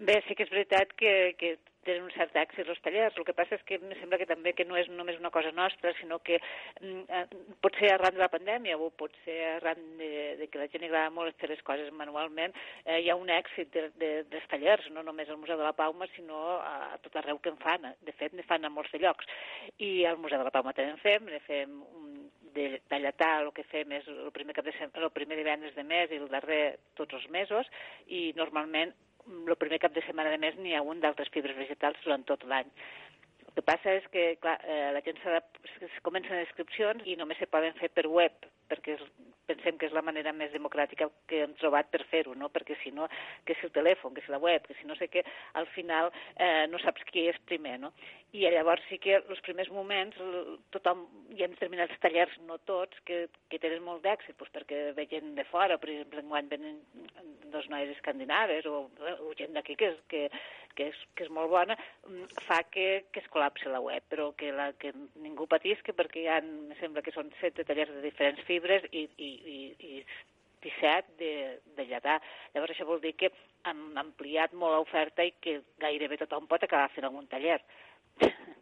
[0.00, 3.16] Bé, sí que és veritat que, que tenen un cert èxit els tallers.
[3.16, 5.52] El que passa és que em sembla que també que no és només una cosa
[5.54, 6.38] nostra, sinó que
[6.80, 7.24] mm, eh,
[7.64, 10.10] pot ser arran de la pandèmia o pot ser arran de,
[10.40, 13.72] de que la gent agrada molt fer les coses manualment, eh, hi ha un èxit
[13.74, 17.16] de, de, dels tallers, no només al Museu de la Pauma, sinó a, a tot
[17.20, 17.86] arreu que en fan.
[18.06, 19.28] De fet, ne fan a molts de llocs.
[19.82, 22.06] I al Museu de la Pauma també en fem, ne fem un,
[22.56, 25.84] de, de lletà el que fem és el primer, cap de el primer divendres de
[25.84, 27.68] mes i el darrer tots els mesos
[28.06, 28.94] i normalment
[29.26, 32.44] el primer cap de setmana de mes n'hi ha un d'altres fibres vegetals durant tot
[32.44, 32.68] l'any.
[33.46, 35.90] El que passa és que, clar, eh, la gent s'ha de...
[36.06, 39.04] comencen inscripcions i només se poden fer per web, perquè és,
[39.46, 42.50] pensem que és la manera més democràtica que hem trobat per fer-ho, no?
[42.52, 43.08] perquè si no,
[43.46, 45.22] que si el telèfon, que si la web, que si no sé què,
[45.60, 47.78] al final eh, no saps qui és primer.
[47.82, 47.92] No?
[48.36, 50.18] I llavors sí que els primers moments
[50.74, 55.06] tothom, hi ha determinats tallers, no tots, que, que tenen molt d'èxit, doncs perquè ve
[55.10, 56.80] gent de fora, per exemple, enguany venen
[57.54, 58.86] dos noies escandinaves o,
[59.24, 60.26] o gent d'aquí que, és, que,
[60.76, 64.32] que, és, que és molt bona, mm, fa que, que es col·lapse la web, però
[64.36, 64.92] que, la, que
[65.22, 68.88] ningú patisca perquè hi ha, em sembla que són set tallers de diferents fibres fibres
[68.92, 69.60] i, i, i,
[70.00, 70.04] i
[70.66, 71.32] 17 de,
[71.76, 72.18] de lletà.
[72.54, 73.30] Llavors això vol dir que
[73.68, 77.60] han ampliat molt l'oferta i que gairebé tothom pot acabar fent algun taller.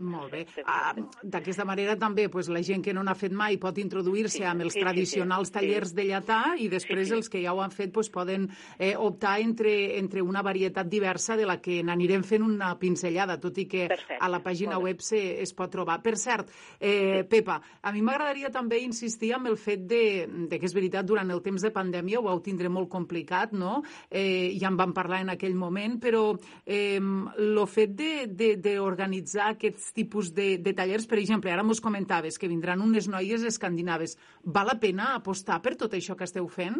[0.04, 0.42] Molt bé.
[0.66, 0.92] Ah,
[1.22, 4.64] D'aquesta manera també pues, la gent que no n'ha fet mai pot introduir-se sí, amb
[4.66, 5.54] els sí, tradicionals sí, sí.
[5.54, 5.96] tallers sí.
[5.96, 7.16] de lletà i després sí, sí.
[7.18, 8.48] els que ja ho han fet pues, poden
[8.78, 13.58] eh, optar entre, entre una varietat diversa de la que n'anirem fent una pinzellada, tot
[13.62, 14.18] i que Perfecte.
[14.20, 16.00] a la pàgina web se, es pot trobar.
[16.02, 16.50] Per cert,
[16.80, 17.28] eh, sí.
[17.30, 20.02] Pepa, a mi m'agradaria també insistir amb el fet de,
[20.50, 23.78] de que és veritat, durant el temps de pandèmia ho vau tindre molt complicat, no?
[24.10, 26.26] Eh, ja en vam parlar en aquell moment, però
[26.66, 31.06] eh, el fet d'organitzar aquests tipus de, de tallers?
[31.10, 34.16] Per exemple, ara mos comentaves que vindran unes noies escandinaves.
[34.44, 36.78] Val la pena apostar per tot això que esteu fent?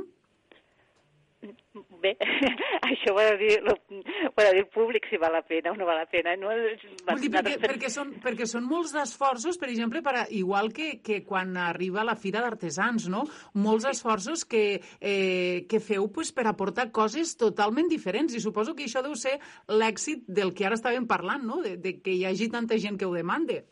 [2.05, 2.15] Bé,
[2.91, 5.43] això ho ha de dir, lo, ho ha de dir el públic si val la
[5.47, 6.37] pena o no val la pena.
[6.41, 6.53] No?
[6.53, 10.99] Vull dir, perquè, perquè, són, perquè són molts d'esforços, per exemple, per a, igual que,
[11.05, 13.25] que quan arriba la Fira d'Artesans, no?
[13.67, 14.65] molts esforços que,
[15.01, 19.39] eh, que feu pues, per aportar coses totalment diferents i suposo que això deu ser
[19.73, 21.63] l'èxit del que ara estàvem parlant, no?
[21.65, 23.65] de, de que hi hagi tanta gent que ho demande.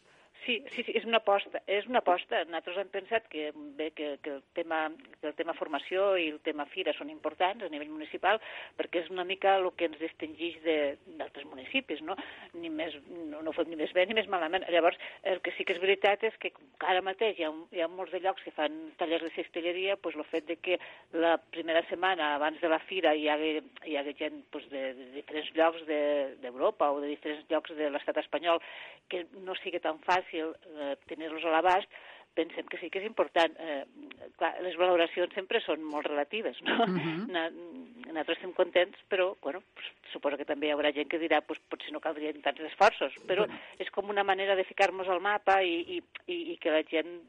[0.44, 2.40] Sí, sí, sí, és una aposta, és una aposta.
[2.48, 4.80] Nosaltres hem pensat que, bé, que, que, el tema,
[5.20, 8.40] que el tema formació i el tema fira són importants a nivell municipal
[8.74, 12.16] perquè és una mica el que ens distingeix d'altres municipis, no?
[12.58, 12.96] Ni més,
[13.30, 14.66] no, no fem ni més bé ni més malament.
[14.74, 16.50] Llavors, el que sí que és veritat és que
[16.90, 20.18] ara mateix hi ha, hi ha molts de llocs que fan tallers de cistelleria, doncs
[20.18, 20.80] el fet de que
[21.14, 25.08] la primera setmana abans de la fira hi ha, hi ha gent doncs, de, de
[25.20, 28.58] diferents llocs d'Europa de, o de diferents llocs de l'estat espanyol
[29.06, 31.88] que no sigui tan fàcil fàcil eh, tenir-los a l'abast,
[32.34, 33.52] pensem que sí que és important.
[33.60, 33.84] Eh,
[34.40, 36.78] clar, les valoracions sempre són molt relatives, no?
[36.84, 37.50] Uh -huh.
[38.12, 41.60] Nosaltres estem contents, però, bueno, pues, suposo que també hi haurà gent que dirà pues,
[41.68, 43.60] potser no caldrien tants esforços, però bueno.
[43.78, 47.20] és com una manera de ficar-nos al mapa i, i, i, i que la gent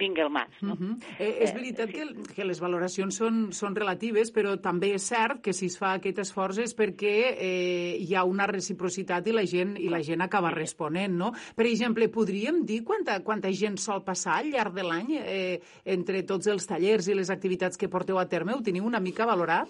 [0.00, 0.50] vingui al mas.
[0.62, 0.74] No?
[0.74, 0.94] Uh -huh.
[1.18, 1.98] eh, és veritat eh, sí.
[1.98, 5.92] que, que les valoracions són, són relatives, però també és cert que si es fa
[5.94, 10.22] aquest esforç és perquè eh, hi ha una reciprocitat i la gent i la gent
[10.22, 11.32] acaba responent, no?
[11.54, 16.22] Per exemple, podríem dir quanta, quanta gent sol passar al llarg de l'any eh, entre
[16.22, 18.54] tots els tallers i les activitats que porteu a terme?
[18.54, 19.68] Ho teniu una mica valorat?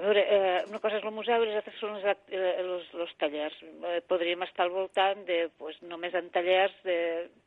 [0.00, 2.86] A veure, eh, una cosa és el museu i les altres són els, eh, els,
[3.04, 3.56] els tallers.
[3.62, 6.96] Eh, podríem estar al voltant de, pues, només en tallers de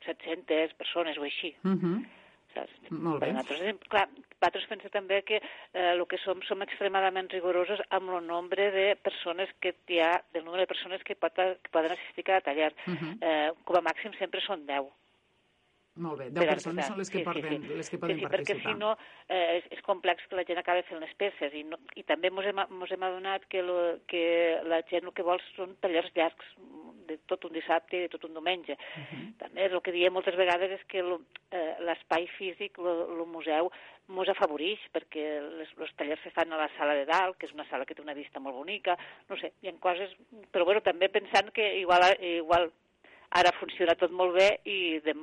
[0.06, 1.56] 700 persones o així.
[1.64, 1.96] Uh -huh.
[2.54, 2.74] Saps?
[2.92, 3.32] Molt bé.
[3.34, 8.28] Nosaltres, clar, nosaltres pensem també que eh, el que som, som extremadament rigorosos amb el
[8.28, 12.22] nombre de persones que hi ha, del nombre de persones que, pot, que poden assistir
[12.22, 12.74] a cada taller.
[12.86, 13.18] Uh -huh.
[13.22, 14.86] eh, com a màxim sempre són 10.
[16.02, 17.76] Molt bé, 10 persones són les que, sí, poden, sí, sí.
[17.78, 18.62] les que poden sí, sí, participar.
[18.64, 18.94] Perquè si no
[19.28, 22.32] eh, és, és complex que la gent acabi fent les peces i, no, i també
[22.32, 23.78] ens hem, mos hem adonat que, lo,
[24.10, 24.24] que
[24.66, 26.50] la gent el que vol són tallers llargs
[27.06, 28.74] de tot un dissabte i de tot un diumenge.
[28.74, 29.22] Uh mhm.
[29.22, 29.38] -huh.
[29.44, 33.70] També el que diem moltes vegades és que eh, l'espai físic, el museu,
[34.08, 37.70] mos afavoreix perquè els tallers se fan a la sala de dalt, que és una
[37.70, 38.98] sala que té una vista molt bonica,
[39.30, 40.10] no sé, hi ha coses...
[40.52, 42.72] Però bueno, també pensant que igual, igual
[43.30, 45.14] ara funciona tot molt bé i de,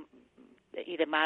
[0.86, 1.24] i demà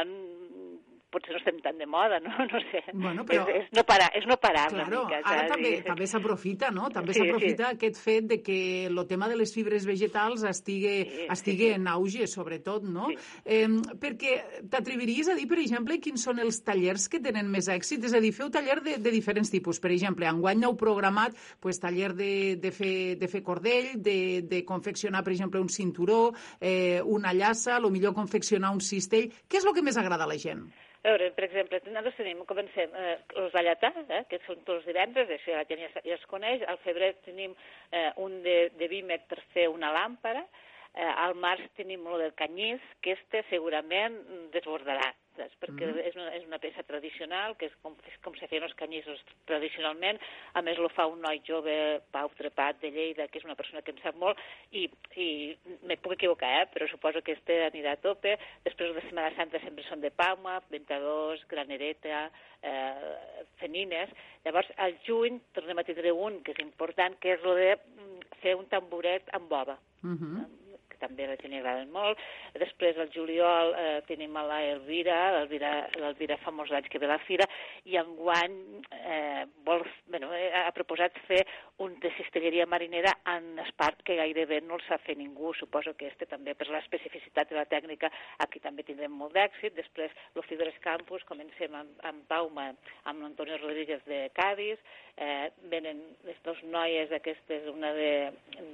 [1.15, 2.33] potser no estem tan de moda, no?
[2.55, 2.83] No sé.
[2.93, 3.47] Bueno, però...
[3.49, 5.21] és, és, no parar, és no parar claro, una mica.
[5.31, 5.83] Ara també, i...
[5.87, 6.91] també s'aprofita, no?
[6.95, 7.79] També s'aprofita sí.
[7.79, 8.59] aquest fet de que
[8.91, 13.09] el tema de les fibres vegetals estigui, sí, estigui sí, en auge, sobretot, no?
[13.11, 13.19] Sí.
[13.57, 13.69] Eh,
[14.03, 14.37] perquè
[14.71, 18.05] t'atreviries a dir, per exemple, quins són els tallers que tenen més èxit?
[18.07, 19.81] És a dir, feu taller de, de diferents tipus.
[19.83, 24.19] Per exemple, enguany heu programat pues, taller de, de, fer, de fer cordell, de,
[24.51, 29.31] de confeccionar, per exemple, un cinturó, eh, una llassa, o millor confeccionar un cistell.
[29.49, 30.65] Què és el que més agrada a la gent?
[31.05, 34.87] A veure, per exemple, nosaltres tenim, comencem, eh, els Ballatà, eh, que són tots els
[34.89, 37.53] divendres, això gent ja, ja es coneix, al febrer tenim
[37.93, 40.47] eh, un de, de Vímec per fer una làmpara,
[40.95, 44.17] eh, al març tenim el del canyís, que este segurament
[44.55, 45.57] desbordarà, saps?
[45.61, 45.99] perquè Mhm.
[45.99, 49.21] és, una, és una peça tradicional, que és com, és com se feien els canyissos
[49.47, 50.21] tradicionalment,
[50.55, 53.83] a més lo fa un noi jove, Pau Trepat, de Lleida, que és una persona
[53.83, 54.39] que em sap molt,
[54.71, 56.67] i, i me puc equivocar, eh?
[56.73, 58.39] però suposo que este anirà a tope.
[58.63, 62.31] Després de Setmana Santa sempre són de Palma, Ventadors, Granereta,
[62.63, 64.11] eh, Fenines.
[64.45, 68.21] Llavors, al juny tornem a tindre un que és important, que és el de mm,
[68.43, 70.64] fer un tamboret amb bova que
[71.05, 72.21] també la gent li molt.
[72.59, 77.07] Després, al juliol, eh, tenim a la Elvira, l'Elvira l'Elvira fa molts anys que ve
[77.07, 77.47] a la fira,
[77.85, 78.57] i enguany
[78.91, 81.43] eh, vol, bueno, eh, ha proposat fer
[81.85, 85.53] un de cistelleria marinera en espart que gairebé no el sap fer ningú.
[85.59, 88.11] Suposo que este també, per l'especificitat de la tècnica,
[88.45, 89.75] aquí també tindrem molt d'èxit.
[89.77, 92.71] Després, lo Fibres Campus, comencem amb, amb Pauma,
[93.11, 94.79] amb l'Antonio Rodríguez de Cádiz,
[95.17, 98.13] eh, venen les dues noies aquestes, una de,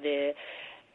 [0.04, 0.16] de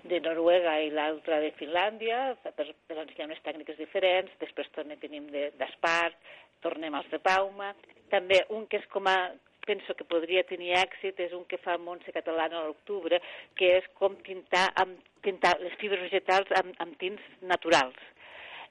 [0.09, 5.27] de Noruega i l'altra de Finlàndia, per, per ensenyar unes tècniques diferents, després també tenim
[5.33, 6.17] de- d'Espart,
[6.61, 7.73] tornem als de Pauma,
[8.13, 9.17] també un que és com a
[9.65, 13.19] penso que podria tenir èxit és un que fa Montse Catalana a l'octubre,
[13.57, 17.97] que és com tintar, amb, tintar les fibres vegetals amb, amb tints naturals.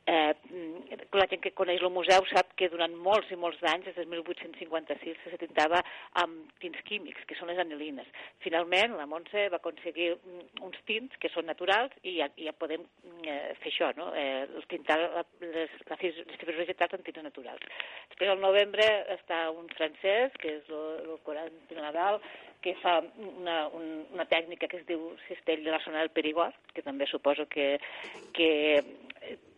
[0.06, 3.86] Eh, mm, la gent que coneix el museu sap que durant molts i molts d'anys,
[3.86, 5.80] des del 1856, se tintava
[6.20, 8.10] amb tints químics, que són les anilines.
[8.44, 12.84] Finalment, la Montse va aconseguir mm, uns tints que són naturals i ja, ja podem
[12.84, 14.10] mm, eh, fer això, no?
[14.12, 17.64] eh, tintar les, fis- les fibres vegetals amb tints naturals.
[18.12, 18.84] Després, al novembre,
[19.16, 22.20] està un francès, que és el, el Corentin Nadal,
[22.64, 26.56] que fa una, un, una tècnica que es diu cistell de la zona del Perigord,
[26.72, 27.74] que també suposo que,
[28.36, 28.48] que,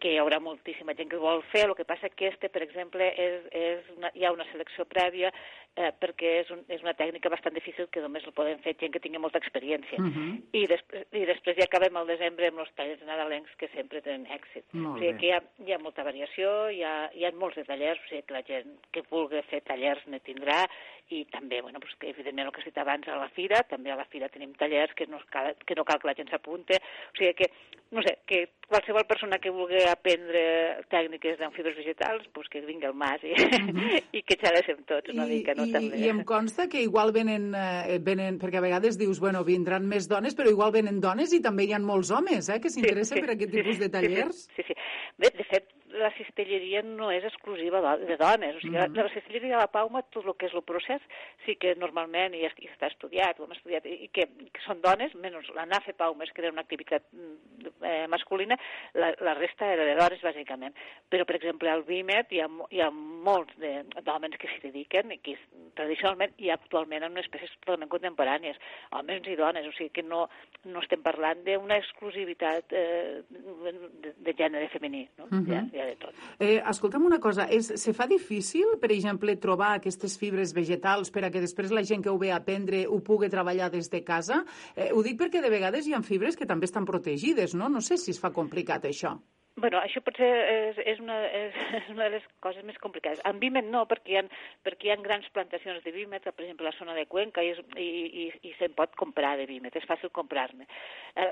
[0.01, 1.67] que hi haurà moltíssima gent que vol fer.
[1.67, 5.33] El que passa que este, per exemple, és, és una, hi ha una selecció prèvia
[5.77, 8.95] eh, perquè és, un, és una tècnica bastant difícil que només la poden fer gent
[8.95, 10.01] que tingui molta experiència.
[10.01, 10.37] Mhm.
[10.57, 14.29] I, després, I després ja acabem al desembre amb els tallers nadalencs que sempre tenen
[14.33, 14.65] èxit.
[14.73, 15.19] Molt o sigui bé.
[15.21, 18.11] que hi ha, hi ha molta variació, hi ha, hi ha molts de tallers, o
[18.11, 20.65] sigui que la gent que vulgui fer tallers ne tindrà
[21.09, 23.93] i també, bueno, pues que evidentment el que he dit abans a la fira, també
[23.93, 26.81] a la fira tenim tallers que no cal que, no cal que la gent s'apunte,
[26.83, 27.49] o sigui que,
[27.95, 30.43] no sé, que qualsevol persona que vulgui aprendre
[30.91, 33.37] tècniques amb fibres vegetals, pues que vingui al mas i,
[34.19, 35.69] i que xerrem tots una mica, no?
[35.71, 36.03] I, també.
[36.03, 40.11] I em consta que igual venen, eh, venen, perquè a vegades dius, bueno, vindran més
[40.11, 43.37] dones, però igual venen dones i també hi ha molts homes eh, que s'interessen per
[43.37, 44.47] aquest tipus de tallers.
[44.59, 44.81] Sí, sí.
[45.23, 48.57] Bé, de fet, la cistelleria no és exclusiva de dones.
[48.57, 48.91] O sigui, Mhm.
[48.91, 51.01] mm la cistelleria de la Pauma, tot el que és el procés,
[51.45, 55.15] sí que normalment i, i està estudiat, ho hem estudiat, i, que, que són dones,
[55.15, 58.59] menys la NAFE Paumes, que era una activitat mm, eh, masculina,
[58.95, 60.75] la, la resta era de dones, bàsicament.
[61.11, 65.19] Però, per exemple, al BIMET hi ha, hi ha molts d'homes que s'hi dediquen, i
[65.19, 65.37] que
[65.77, 68.59] tradicionalment i actualment en unes espècies totalment contemporànies,
[68.97, 70.27] homes i dones, o sigui que no,
[70.65, 75.29] no estem parlant d'una exclusivitat eh, de, de gènere femení, no?
[75.31, 75.47] Mhm.
[75.47, 76.25] hi, ha, hi de tot.
[76.39, 81.27] Eh, escolta'm una cosa, és, se fa difícil, per exemple, trobar aquestes fibres vegetals per
[81.27, 84.03] a que després la gent que ho ve a aprendre ho pugui treballar des de
[84.05, 84.43] casa?
[84.75, 87.71] Eh, ho dic perquè de vegades hi ha fibres que també estan protegides, no?
[87.73, 89.17] No sé si es fa complicat això.
[89.57, 91.55] Bueno, això potser és, és, una, és,
[91.95, 93.23] una de les coses més complicades.
[93.25, 94.23] En Vímet no, perquè hi ha,
[94.67, 97.55] perquè hi ha grans plantacions de Vímet, per exemple, a la zona de Cuenca, i,
[97.55, 97.87] és, i,
[98.25, 100.69] i, i se'n pot comprar de Vímet, és fàcil comprar-ne.
[101.17, 101.31] Eh,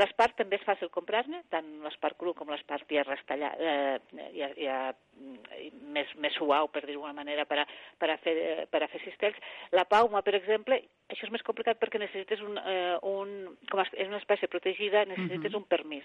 [0.00, 4.78] l'espart també és fàcil comprar-ne, tant l'espart cru com l'espart ja rastallat, eh, ja, ja
[5.92, 7.66] més, més suau, per dir-ho d'alguna manera, per a,
[8.00, 8.34] per, a fer,
[8.72, 9.36] per a fer cistells.
[9.76, 13.34] La pauma, per exemple, això és més complicat perquè necessites un, eh, un
[13.70, 15.60] com és una espècie protegida, necessites Mhm.
[15.60, 16.04] un permís,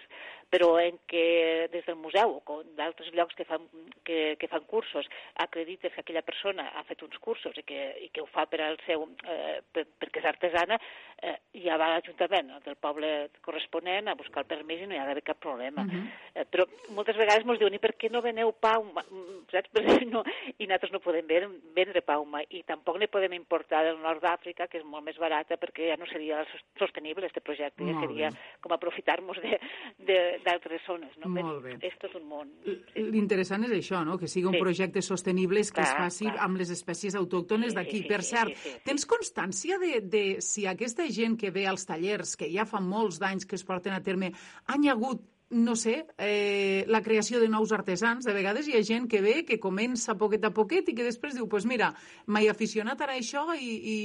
[0.51, 1.25] però en què
[1.71, 3.65] des del museu o d'altres llocs que fan,
[4.03, 8.09] que, que fan cursos acredites que aquella persona ha fet uns cursos i que, i
[8.13, 10.77] que ho fa per al seu, eh, per, perquè és artesana,
[11.21, 15.01] eh, ja va a l'Ajuntament del poble corresponent a buscar el permís i no hi
[15.01, 15.83] ha d'haver cap problema.
[15.83, 16.07] Mhm.
[16.35, 19.03] eh, però moltes vegades ens diuen i per què no veneu pauma?
[19.09, 19.69] Mm, Saps?
[19.73, 20.23] Perquè no,
[20.57, 24.79] I nosaltres no podem vendre, pauma i tampoc ne podem importar del nord d'Àfrica, que
[24.79, 28.29] és molt més barata, perquè ja no seria sos- sostenible este projecte, ja seria
[28.61, 29.59] com aprofitar-nos de-
[29.99, 31.15] de- d'altres zones.
[31.17, 31.29] No?
[31.43, 31.75] Molt bé.
[31.81, 32.51] És un món.
[32.95, 34.17] L'interessant és això, no?
[34.17, 34.61] que sigui un Sí.
[34.63, 36.37] projecte sostenible que es Clar, faci clar.
[36.45, 38.01] amb les espècies autòctones Sí, d'aquí.
[38.01, 38.81] sí, per sí, cert, sí, sí, sí.
[38.85, 43.19] tens constància de, de si aquesta gent que ve als tallers, que ja fa molts
[43.19, 44.31] d'anys que es porten a terme,
[44.65, 45.21] han hagut
[45.53, 48.25] no sé, eh, la creació de nous artesans.
[48.25, 51.35] De vegades hi ha gent que ve, que comença poquet a poquet i que després
[51.35, 51.93] diu, pues mira,
[52.25, 53.97] m'he aficionat ara a això i, i,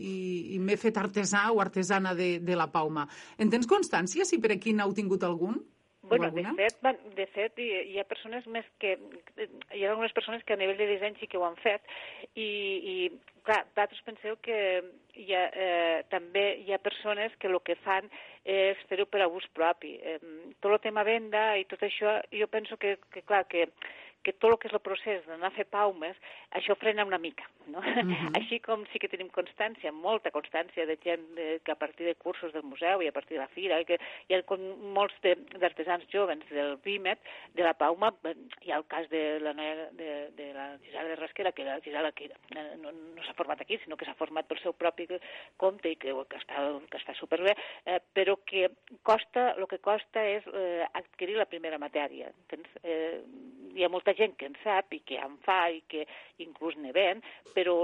[0.00, 3.06] i, i m'he fet artesà o artesana de, de la pauma.
[3.36, 5.60] En tens constància si per aquí n'heu tingut algun?
[6.08, 8.96] Bueno, de fet, van, de fet hi, hi ha persones més que...
[9.72, 11.84] Hi ha algunes persones que a nivell de disseny sí que ho han fet
[12.34, 12.96] i, i
[13.46, 14.58] clar, vosaltres penseu que
[15.16, 18.10] hi ha, eh, també hi ha persones que el que fan
[18.44, 19.94] és fer-ho per a ús propi.
[20.02, 20.18] Eh,
[20.60, 23.68] tot el tema venda i tot això, jo penso que, que clar, que
[24.24, 26.16] que tot el que és el procés d'anar a fer paumes,
[26.56, 27.80] això frena una mica, no?
[27.84, 28.32] Mhm.
[28.40, 32.14] Així com sí que tenim constància, molta constància de gent de, que a partir de
[32.16, 33.98] cursos del museu i a partir de la fira, i que
[34.28, 34.60] hi ha com
[34.96, 37.20] molts de- d'artesans jovens del BIMET,
[37.54, 38.34] de la Pauma, eh,
[38.64, 41.80] hi ha el cas de la noia de, de la Gisela de Rasquera, que la
[41.80, 45.06] Gisela que eh, no, no s'ha format aquí, sinó que s'ha format pel seu propi
[45.60, 48.70] compte i que, que, està, que està superbé, eh, però que
[49.02, 52.30] costa, el que costa és eh, adquirir la primera matèria.
[52.44, 52.68] Entens?
[52.82, 53.20] Eh,
[53.74, 56.06] hi ha molta gent que en sap i que en fa i que
[56.44, 57.20] inclús ne ven,
[57.54, 57.74] però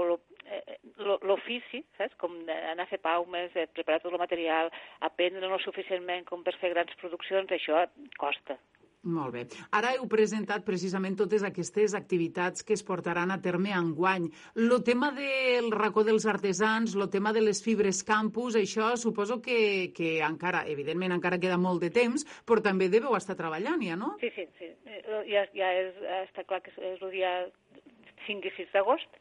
[0.45, 2.15] eh, lo- l'ofici, saps?
[2.21, 4.71] Com anar a fer paumes, eh, preparar tot el material,
[5.07, 7.85] aprendre-lo suficientment com per fer grans produccions, això
[8.17, 8.57] costa.
[9.01, 9.41] Molt bé.
[9.73, 14.27] Ara heu presentat precisament totes aquestes activitats que es portaran a terme enguany.
[14.53, 19.89] El tema del racó dels artesans, el tema de les fibres campus, això suposo que,
[19.97, 24.13] que encara, evidentment, encara queda molt de temps, però també deveu estar treballant ja, no?
[24.21, 24.69] Sí, sí, sí.
[24.85, 25.01] Eh,
[25.31, 27.31] Ja, ja és, està clar que és el dia
[28.27, 29.17] 5 i 6 d'agost,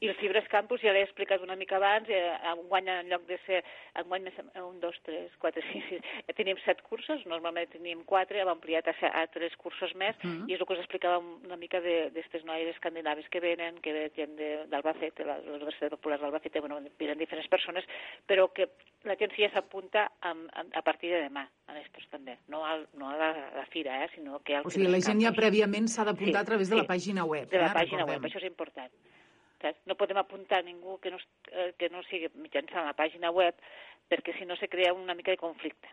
[0.00, 3.36] i el Fibres Campus ja l'he explicat una mica abans, eh, enguany en lloc de
[3.44, 3.58] ser,
[4.00, 8.40] enguany més, un, dos, tres, quatre, cinc, sis, eh, tenim set cursos, normalment tenim quatre,
[8.40, 10.48] hem ampliat a, a tres cursos més, Mhm.
[10.48, 14.10] i és el que us explicava una mica d'aquestes noies escandinaves que venen, que ve
[14.16, 17.84] gent de- d'Albacete, la, la Universitat Popular d'Albacete, bueno, venen diferents persones,
[18.26, 18.70] però que
[19.04, 22.64] la gent sí ja s'apunta a, a, a partir de demà, a estos també, no,
[22.64, 25.20] al, no a la, a la fira, eh, sinó que al O sigui, la gent
[25.20, 25.44] ja Campus.
[25.44, 27.48] prèviament s'ha d'apuntar Sí, a través de sí, la pàgina web.
[27.50, 27.74] de la eh?
[27.74, 28.22] pàgina Recordem.
[28.22, 28.90] web, això és important.
[29.86, 31.18] No podem apuntar ningú que no,
[31.52, 33.54] eh, que no sigui mitjançant la pàgina web
[34.10, 35.88] perquè si no se crea una mica de conflicte.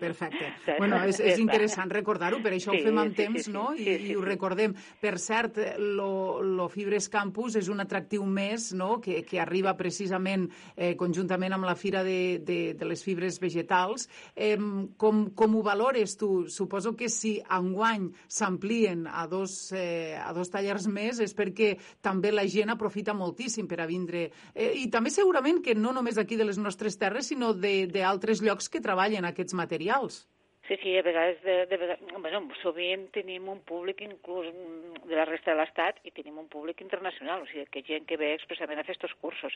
[0.00, 0.52] Perfecte.
[0.78, 3.52] Bueno, és, és interessant recordar-ho, per això Sí, ho fem amb sí, temps, sí.
[3.54, 3.70] no?
[3.74, 4.74] I, Sí, sí, i ho recordem.
[5.00, 8.98] Per cert, lo, lo Fibres Campus és un atractiu més no?
[9.00, 10.44] que, que arriba precisament
[10.76, 14.08] eh, conjuntament amb la Fira de, de, de les Fibres Vegetals.
[14.34, 14.58] Eh,
[15.00, 16.30] com, com ho valores tu?
[16.52, 21.72] Suposo que si enguany s'amplien a, dos, eh, a dos tallers més és perquè
[22.04, 24.26] també la gent aprofita moltíssim per a vindre.
[24.52, 28.42] Eh, I també segurament que no només d'aquí de les nostres terres, sinó de- d'altres
[28.44, 30.24] llocs que treballen aquests materials.
[30.66, 35.26] Sí, sí, a vegades, de, de vegades, bueno, sovint tenim un públic inclús de la
[35.28, 38.82] resta de l'Estat i tenim un públic internacional, o sigui, que gent que ve expressament
[38.82, 39.54] a fer aquests cursos.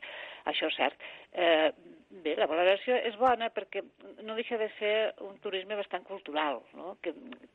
[0.52, 1.02] Això és cert.
[1.35, 1.72] Eh,
[2.11, 3.82] bé, la valoració és bona perquè
[4.27, 4.93] no deixa de ser
[5.27, 6.97] un turisme bastant cultural, no?
[7.03, 7.12] Que,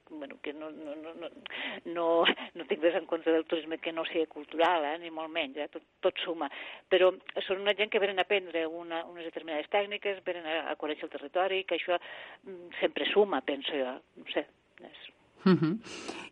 [0.10, 1.30] bueno, que no, no, no, no,
[1.92, 2.08] no,
[2.56, 4.96] no tinc res en contra del turisme que no sigui cultural, eh?
[5.04, 5.68] ni molt menys, eh?
[5.74, 6.50] tot, tot suma.
[6.92, 7.12] Però
[7.48, 11.10] són una gent que venen a aprendre una, unes determinades tècniques, venen a, a conèixer
[11.10, 13.98] el territori, que això mm, sempre suma, penso jo.
[14.22, 14.48] No sé,
[14.88, 15.06] és,
[15.46, 15.80] Uh -huh.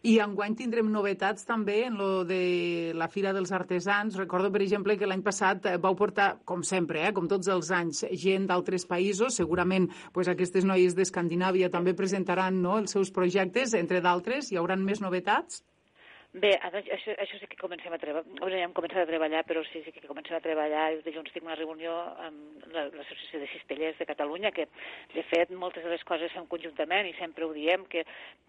[0.04, 4.18] I enguany tindrem novetats també en lo de la Fira dels Artesans.
[4.18, 7.72] Recordo, per exemple, que l'any passat eh, vau portar, com sempre, eh, com tots els
[7.72, 9.36] anys, gent d'altres països.
[9.36, 14.52] Segurament pues, aquestes noies d'Escandinàvia també presentaran no, els seus projectes, entre d'altres.
[14.52, 15.64] Hi hauran més novetats?
[16.34, 19.62] Bé, ara això, això sí que comencem a treballar, ja hem començat a treballar, però
[19.68, 20.88] sí, sí que comencem a treballar.
[20.96, 21.94] El dilluns tinc una reunió
[22.26, 24.66] amb la- l'Associació de Cistellers de Catalunya, que
[25.14, 28.02] de fet moltes de les coses fem conjuntament i sempre ho diem, que,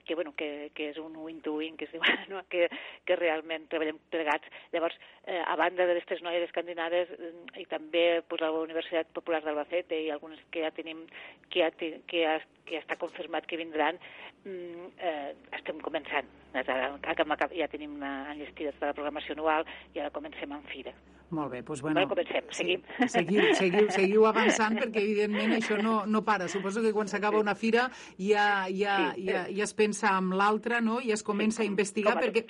[0.06, 2.00] que, bueno, que, que és un win to win, que es diu,
[2.32, 2.40] no?
[2.48, 2.70] que,
[3.04, 4.48] que realment treballem plegats.
[4.72, 4.96] Llavors,
[5.26, 10.00] eh, a banda de les noies escandinaves eh, i també pues, la Universitat Popular d'Albacete
[10.06, 11.04] i algunes que ja tenim,
[11.50, 13.98] que ja, que ja, que ja està confirmat que vindran,
[14.44, 16.24] mm, eh, estem començant.
[16.54, 19.64] Ja tenim una enllestida de la programació anual
[19.94, 20.92] i ara comencem amb fira.
[21.30, 22.82] Molt bé, doncs bueno, Bueno, comencem, seguim.
[23.00, 26.46] Sí, seguiu, seguiu, seguiu avançant perquè evidentment això no, no para.
[26.48, 27.88] Suposo que quan s'acaba una fira
[28.18, 31.00] ja, ja, Sí, ja, ja es pensa amb l'altra no?
[31.00, 32.44] i es comença a investigar com a- perquè,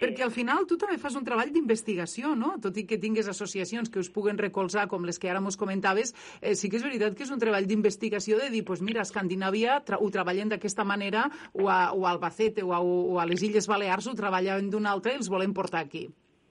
[0.00, 2.54] perquè al final tu també fas un treball d'investigació, no?
[2.62, 6.14] Tot i que tingues associacions que us puguen recolzar com les que ara mos comentaves,
[6.40, 9.08] eh, sí que és veritat que és un treball d'investigació de dir, pues mira, a
[9.08, 13.28] Escandinàvia tra ho treballen d'aquesta manera o a, o a Albacete o a, o a
[13.28, 16.08] les Illes Balears ho treballen d'una altra i els volem portar aquí.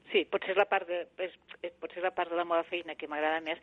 [0.09, 2.63] Sí, potser és la part de, és, és, potser és la part de la meva
[2.65, 3.59] feina que m'agrada més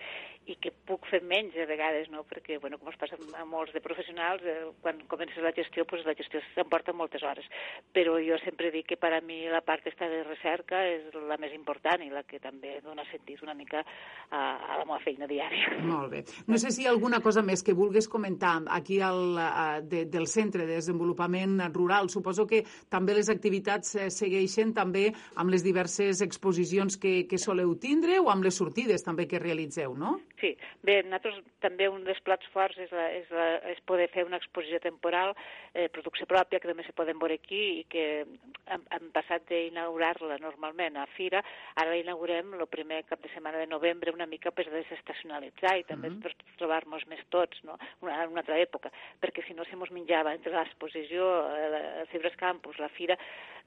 [0.46, 2.22] i que puc fer menys a vegades, no?
[2.28, 6.04] perquè, bueno, com es passa a molts de professionals, eh, quan comences la gestió, pues,
[6.06, 7.48] la gestió s'emporta moltes hores.
[7.96, 11.38] Però jo sempre dic que per a mi la part esta de recerca és la
[11.42, 15.26] més important i la que també dona sentit una mica a, a la meva feina
[15.26, 15.74] diària.
[15.82, 16.22] Molt bé.
[16.46, 20.04] No sé si hi ha alguna cosa més que vulgues comentar aquí al, a, de,
[20.06, 22.10] del Centre de Desenvolupament Rural.
[22.12, 22.62] Suposo que
[22.92, 28.28] també les activitats eh, segueixen també amb les diverses exposicions que, que soleu tindre o
[28.30, 30.18] amb les sortides també que realitzeu, no?
[30.40, 30.52] Sí,
[30.84, 34.36] bé, nosaltres també un dels plats forts és, la, és, la, és poder fer una
[34.36, 35.32] exposició temporal,
[35.72, 40.36] eh, producció pròpia, que també se poden veure aquí i que hem, hem passat d'inaugurar-la
[40.42, 41.40] normalment a Fira,
[41.74, 45.86] ara la inaugurem el primer cap de setmana de novembre una mica per desestacionalitzar i
[45.88, 46.22] també mm -hmm.
[46.22, 47.78] per trobar-nos més tots, no?
[48.00, 48.92] una, una altra època,
[49.22, 53.16] perquè si no se mos menjava entre l'exposició, eh, el Cibres Campus, la Fira,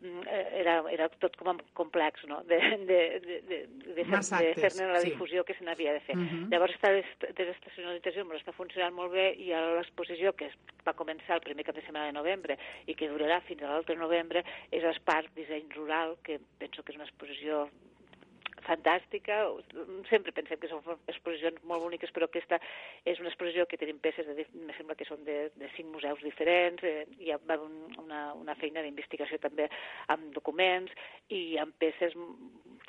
[0.02, 2.59] mm, eh, era, era tot com complex, no?, de,
[2.90, 3.60] de, de, de,
[3.96, 5.48] de, fer, de fer-ne la difusió sí.
[5.48, 6.16] que se n'havia de fer.
[6.16, 6.52] Mm -hmm.
[6.52, 10.52] Llavors, aquesta desestacionalització ens està funcionant molt bé i l'exposició, que
[10.86, 13.96] va començar el primer cap de setmana de novembre i que durarà fins a l'altre
[13.96, 17.70] novembre, és Espart Disseny Rural, que penso que és una exposició
[18.66, 19.42] fantàstica.
[20.10, 22.60] Sempre pensem que són exposicions molt boniques, però aquesta
[23.06, 26.24] és una exposició que tenim peces, de, me sembla que són de, de cinc museus
[26.26, 27.40] diferents, eh, hi ha
[28.04, 29.70] una, una feina d'investigació també
[30.14, 30.94] amb documents
[31.30, 32.16] i amb peces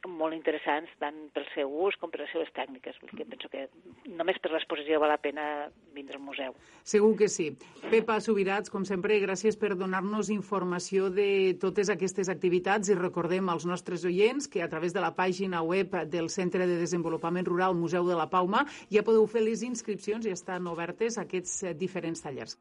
[0.08, 2.96] molt interessants tant pel seu ús com per les seves tècniques.
[3.16, 3.66] Que penso que
[4.08, 5.44] només per l'exposició val la pena
[5.94, 6.56] vindre al museu.
[6.86, 7.50] Segur que sí.
[7.90, 13.66] Pepa Subirats, com sempre, gràcies per donar-nos informació de totes aquestes activitats i recordem als
[13.68, 18.06] nostres oients que a través de la pàgina web del Centre de Desenvolupament Rural Museu
[18.08, 22.56] de la Pauma ja podeu fer les inscripcions i estan obertes aquests diferents tallers.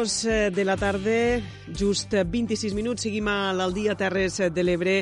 [0.00, 1.42] Dos eh, de la tarda,
[1.76, 4.94] just 26 minuts, seguim a l'Aldia Terres de l'Ebre,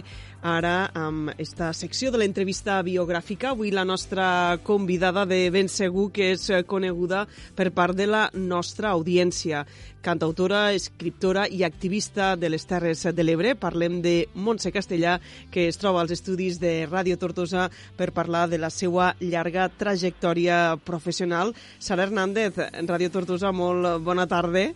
[0.42, 3.50] ara amb esta secció de l'entrevista biogràfica.
[3.50, 8.90] Avui la nostra convidada de ben segur que és coneguda per part de la nostra
[8.94, 9.64] audiència.
[10.02, 13.56] Cantautora, escriptora i activista de les Terres de l'Ebre.
[13.58, 15.18] Parlem de Montse Castellà,
[15.50, 20.78] que es troba als estudis de Ràdio Tortosa per parlar de la seva llarga trajectòria
[20.84, 21.54] professional.
[21.78, 22.54] Sara Hernández,
[22.86, 24.68] Ràdio Tortosa, molt bona tarda.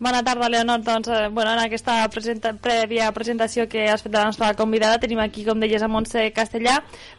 [0.00, 0.82] Bona tarda, Leonor.
[0.84, 5.00] Doncs, eh, bueno, en aquesta presenta prèvia presentació que has fet de la nostra convidada
[5.02, 6.76] tenim aquí, com deies, a Montse Castellà,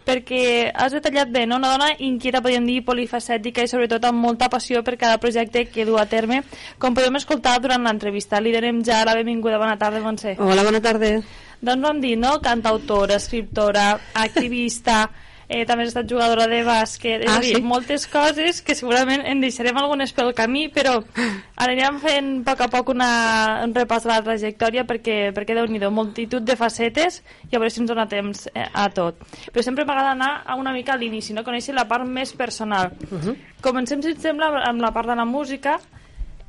[0.08, 1.58] perquè has detallat bé, no?
[1.60, 5.86] Una dona inquieta, podríem dir, polifacètica i sobretot amb molta passió per cada projecte que
[5.86, 6.44] du a terme,
[6.80, 8.40] com podem escoltar durant l'entrevista.
[8.40, 9.60] Li donem ja la benvinguda.
[9.60, 10.38] Bona tarda, Montse.
[10.40, 11.18] Hola, bona tarda.
[11.60, 12.38] Doncs vam dir, no?
[12.40, 15.10] Cantautora, escriptora, activista
[15.50, 17.64] eh, també has estat jugadora de bàsquet, és ah, a dir, sí?
[17.66, 21.00] moltes coses que segurament en deixarem algunes pel camí, però
[21.66, 23.10] anirem fent a poc a poc una,
[23.66, 27.74] un repàs de la trajectòria perquè, perquè déu nhi multitud de facetes i a veure
[27.74, 29.18] si ens dona temps eh, a tot.
[29.50, 31.44] Però sempre m'agrada anar a una mica a l'inici, no?
[31.44, 32.94] conèixer la part més personal.
[33.10, 33.36] Uh -huh.
[33.62, 35.80] Comencem, si et sembla, amb la part de la música,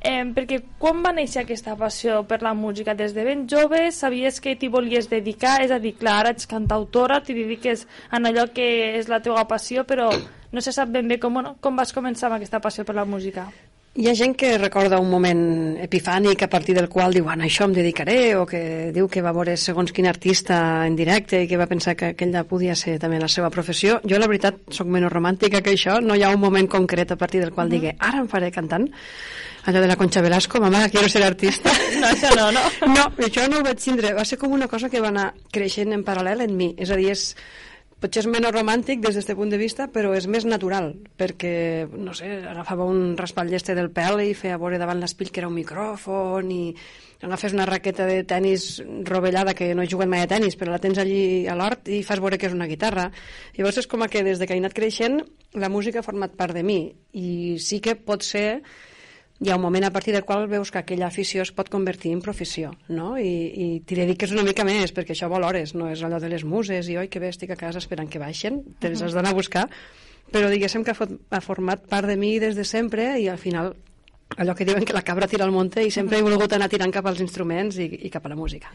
[0.01, 2.95] Eh, perquè quan va néixer aquesta passió per la música?
[2.97, 5.59] Des de ben jove sabies que t'hi volies dedicar?
[5.61, 8.67] És a dir, clar, ara ets cantautora, t'hi dediques en allò que
[8.97, 10.09] és la teva passió, però
[10.51, 13.45] no se sap ben bé com, com vas començar amb aquesta passió per la música.
[13.91, 15.41] Hi ha gent que recorda un moment
[15.83, 18.61] epifànic a partir del qual diu, bueno, això em dedicaré, o que
[18.95, 22.45] diu que va veure segons quin artista en directe i que va pensar que aquella
[22.47, 23.97] podia ser també la seva professió.
[24.07, 25.97] Jo, la veritat, sóc menys romàntica que això.
[25.99, 27.71] No hi ha un moment concret a partir del qual -huh.
[27.75, 28.87] digui, ara em faré cantant
[29.65, 31.71] allò de la Concha Velasco, mamà, quiero ser artista.
[32.01, 32.61] No, això no, no?
[32.87, 34.13] No, això no ho vaig tindre.
[34.13, 36.73] Va ser com una cosa que va anar creixent en paral·lel en mi.
[36.77, 37.35] És a dir, és,
[38.01, 42.15] potser és menys romàntic des d'aquest punt de vista, però és més natural, perquè, no
[42.17, 46.49] sé, agafava un raspall del pèl i feia veure davant l'espill que era un micròfon
[46.51, 46.63] i
[47.21, 50.81] agafes una raqueta de tennis rovellada que no he jugat mai a tennis, però la
[50.81, 53.11] tens allí a l'hort i fas veure que és una guitarra.
[53.57, 55.21] Llavors és com que des de que he anat creixent
[55.53, 58.63] la música ha format part de mi i sí que pot ser
[59.41, 62.11] hi ha un moment a partir del qual veus que aquella afició es pot convertir
[62.13, 63.15] en professió, no?
[63.17, 66.29] I, i t'hi dediques una mica més, perquè això vol hores, no és allò de
[66.29, 69.17] les muses i oi, que bé, estic a casa esperant que baixen, te les has
[69.17, 69.65] d'anar a buscar,
[70.31, 73.73] però diguéssim que ha, format part de mi des de sempre i al final
[74.37, 76.93] allò que diuen que la cabra tira al monte i sempre he volgut anar tirant
[76.93, 78.69] cap als instruments i, i cap a la música.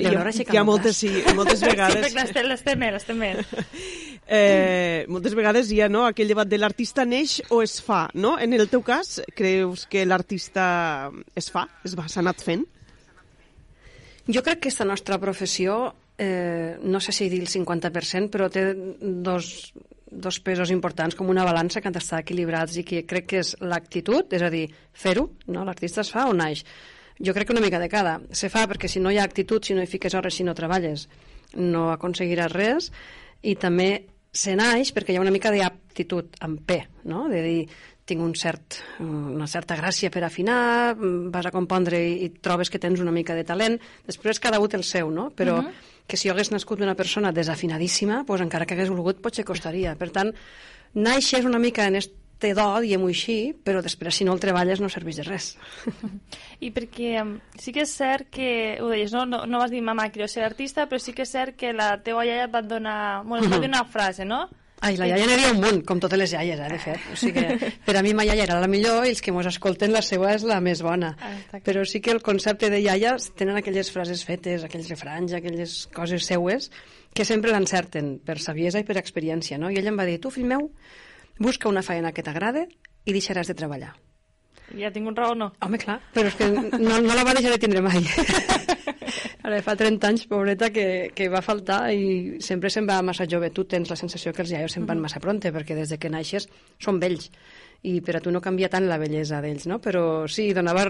[0.00, 2.10] Hi ha, hi ha moltes, sí, moltes vegades...
[2.10, 3.34] Sí, l'estem bé, l'estem bé.
[4.32, 8.36] Eh, moltes vegades hi ha no, aquell debat de l'artista neix o es fa, no?
[8.38, 11.64] En el teu cas, creus que l'artista es fa?
[11.82, 12.62] Es va, s'ha anat fent?
[14.30, 15.80] Jo crec que aquesta nostra professió,
[16.16, 18.68] eh, no sé si dir el 50%, però té
[19.00, 19.72] dos,
[20.06, 23.56] dos pesos importants com una balança que han d'estar equilibrats i que crec que és
[23.58, 25.66] l'actitud, és a dir, fer-ho, no?
[25.66, 26.62] l'artista es fa o naix.
[27.18, 28.20] Jo crec que una mica de cada.
[28.30, 30.54] Se fa perquè si no hi ha actitud, si no hi fiques hores, si no
[30.54, 31.08] treballes,
[31.58, 32.92] no aconseguiràs res,
[33.42, 33.90] i també
[34.32, 36.78] se naix perquè hi ha una mica d'aptitud amb P,
[37.10, 37.26] no?
[37.28, 37.62] de dir,
[38.10, 40.96] tinc un cert, una certa gràcia per afinar,
[41.30, 43.78] vas a compondre i, i trobes que tens una mica de talent.
[44.06, 45.30] Després cada un té el seu, no?
[45.36, 45.72] Però uh -huh.
[46.06, 49.94] que si jo hagués nascut una persona desafinadíssima, doncs encara que hagués volgut potser costaria.
[49.94, 50.34] Per tant,
[50.94, 51.96] naixes una mica en
[52.40, 55.50] este do, diguem-ho així, però després si no el treballes no serveix de res.
[56.64, 57.20] I perquè
[57.60, 60.46] sí que és cert que, ho deies, no, no, no vas dir mama, quiero ser
[60.46, 63.52] artista, però sí que és cert que la teva iaia et va donar, bueno, uh
[63.52, 63.68] -huh.
[63.68, 64.48] una frase, no?
[64.80, 67.00] Ai, la iaia n'hi un munt, com totes les iaies, eh, de fet.
[67.12, 69.44] O sigui que per a mi ma iaia era la millor i els que mos
[69.44, 71.14] escolten la seva és la més bona.
[71.20, 75.86] Ah, Però sí que el concepte de iaia tenen aquelles frases fetes, aquells refranys, aquelles
[75.92, 76.70] coses seues,
[77.12, 79.68] que sempre l'encerten per saviesa i per experiència, no?
[79.70, 80.70] I ella em va dir, tu, fill meu,
[81.40, 82.68] busca una feina que t'agrade
[83.08, 83.94] i deixaràs de treballar.
[84.78, 85.50] Ja tinc un raó, no?
[85.64, 88.04] Home, clar, però és que no, no la va deixar de tindre mai.
[89.46, 93.50] Ara fa 30 anys, pobreta, que, que va faltar i sempre se'n va massa jove.
[93.56, 96.12] Tu tens la sensació que els iaios se'n van massa pronte, perquè des de que
[96.12, 96.46] naixes
[96.78, 97.30] són vells
[97.82, 99.80] i per a tu no canvia tant la bellesa d'ells, no?
[99.82, 100.86] Però sí, donava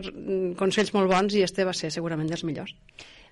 [0.58, 2.74] consells molt bons i este va ser segurament dels millors.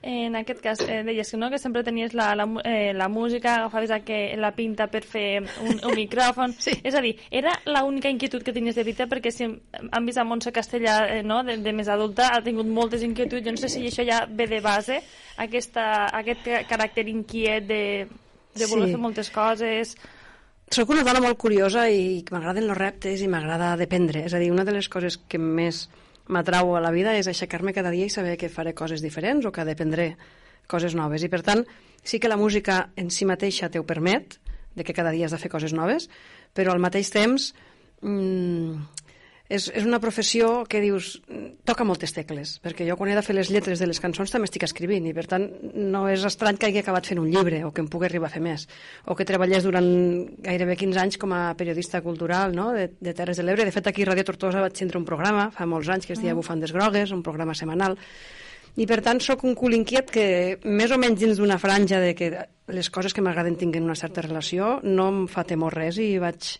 [0.00, 3.90] En aquest cas, eh, deies no, que sempre tenies la, la, eh, la música, agafaves
[4.06, 6.54] que, la pinta per fer un, un micròfon.
[6.68, 6.74] Sí.
[6.86, 10.24] És a dir, era l'única inquietud que tenies de Rita, perquè si hem vist a
[10.26, 13.44] Montse Castellà, eh, no, de, de més adulta, ha tingut moltes inquietuds.
[13.46, 15.00] Jo no sé si això ja ve de base,
[15.38, 17.82] aquesta, aquest caràcter inquiet de,
[18.54, 18.94] de voler sí.
[18.94, 19.96] fer moltes coses...
[20.68, 24.26] Soc una dona molt curiosa i m'agraden els reptes i m'agrada dependre.
[24.28, 25.86] És a dir, una de les coses que més
[26.28, 29.52] m'atrau a la vida és aixecar-me cada dia i saber que faré coses diferents o
[29.52, 30.12] que dependré
[30.68, 31.24] coses noves.
[31.24, 31.64] I per tant,
[32.04, 34.38] sí que la música en si mateixa te permet,
[34.78, 36.06] de que cada dia has de fer coses noves,
[36.54, 37.52] però al mateix temps
[38.00, 38.78] mmm,
[39.48, 41.14] és, és una professió que dius,
[41.68, 44.48] toca moltes tecles, perquè jo quan he de fer les lletres de les cançons també
[44.48, 47.72] estic escrivint, i per tant no és estrany que hagi acabat fent un llibre o
[47.72, 48.66] que em pugui arribar a fer més,
[49.08, 49.88] o que treballés durant
[50.44, 52.70] gairebé 15 anys com a periodista cultural no?
[52.76, 53.64] de, de Terres de l'Ebre.
[53.64, 56.20] De fet, aquí a Ràdio Tortosa vaig tindre un programa fa molts anys que es
[56.20, 56.42] deia mm.
[56.42, 57.96] Bufandes Grogues, un programa setmanal,
[58.78, 60.26] i per tant sóc un cul inquiet que
[60.62, 62.28] més o menys dins d'una franja de que
[62.68, 66.58] les coses que m'agraden tinguin una certa relació no em fa temor res i vaig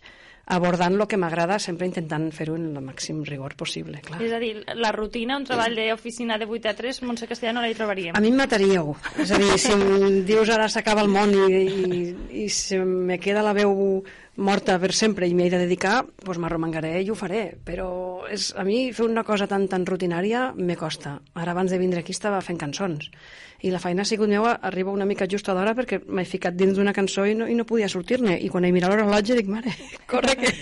[0.49, 4.17] abordant el que m'agrada, sempre intentant fer-ho en el màxim rigor possible, clar.
[4.25, 7.61] És a dir, la rutina, un treball d'oficina de 8 a 3, Montse Castellà no
[7.61, 8.17] la hi trobaríem.
[8.17, 8.95] A mi em mataríeu.
[9.21, 12.01] És a dir, si em dius ara s'acaba el món i, i,
[12.45, 14.01] i si me queda la veu
[14.39, 17.43] morta per sempre i m'hi he de dedicar, doncs m'arromangaré i ho faré.
[17.65, 17.89] Però
[18.31, 21.19] és, a mi fer una cosa tan, tan rutinària me costa.
[21.35, 23.11] Ara abans de vindre aquí estava fent cançons
[23.59, 26.77] i la feina ha sigut meva arriba una mica justa d'hora perquè m'he ficat dins
[26.77, 29.73] d'una cançó i no, i no podia sortir-ne i quan he mirat l'horolotge dic, mare,
[30.07, 30.53] corre que...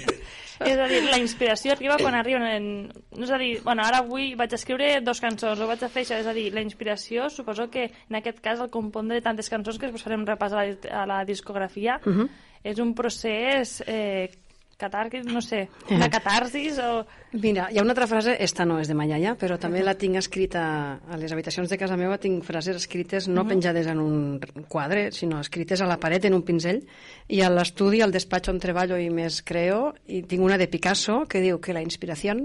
[0.60, 2.88] és a dir, la inspiració arriba quan arriba en...
[3.18, 6.18] és a dir, bueno, ara avui vaig escriure dos cançons, o vaig a fer això,
[6.22, 9.88] és a dir, la inspiració, suposo que en aquest cas el compondre tantes cançons que
[9.88, 12.28] després farem repàs a la, a la discografia, uh -huh.
[12.64, 14.30] és un procés eh,
[14.78, 17.02] catàrquic, no sé, una catarsis o...
[17.42, 20.20] Mira, hi ha una altra frase, esta no és de Mayaya, però també la tinc
[20.22, 20.62] escrita
[21.02, 23.50] a les habitacions de casa meva, tinc frases escrites no uh -huh.
[23.50, 24.40] penjades en un
[24.70, 26.84] quadre, sinó escrites a la paret en un pinzell,
[27.28, 31.26] i a l'estudi, al despatx on treballo i més creo, i tinc una de Picasso
[31.28, 32.36] que diu que la inspiració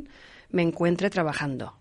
[0.52, 1.72] me encuentre trabajando.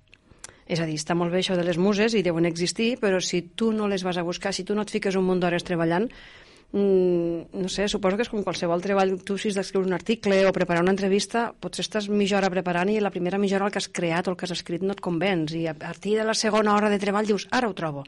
[0.68, 3.42] És a dir, està molt bé això de les muses i deuen existir, però si
[3.42, 6.04] tu no les vas a buscar, si tu no et fiques un munt d'hores treballant,
[6.04, 6.41] mm,
[6.74, 10.54] no sé, suposo que és com qualsevol treball, tu si has d'escriure un article o
[10.56, 13.82] preparar una entrevista, potser estàs mitja hora preparant i la primera mitja hora el que
[13.82, 16.38] has creat o el que has escrit no et convenç i a partir de la
[16.38, 18.06] segona hora de treball dius, ara ho trobo.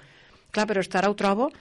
[0.53, 1.51] Clar, però estar ara ho trobo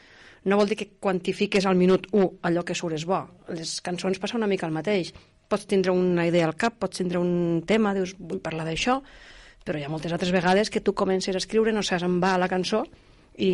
[0.44, 3.20] no vol dir que quantifiques al minut 1 allò que surt és bo.
[3.54, 5.12] Les cançons passen una mica el mateix.
[5.48, 8.98] Pots tindre una idea al cap, pots tindre un tema, dius, vull parlar d'això,
[9.62, 12.34] però hi ha moltes altres vegades que tu comences a escriure, no saps on va
[12.40, 12.82] la cançó,
[13.36, 13.52] i,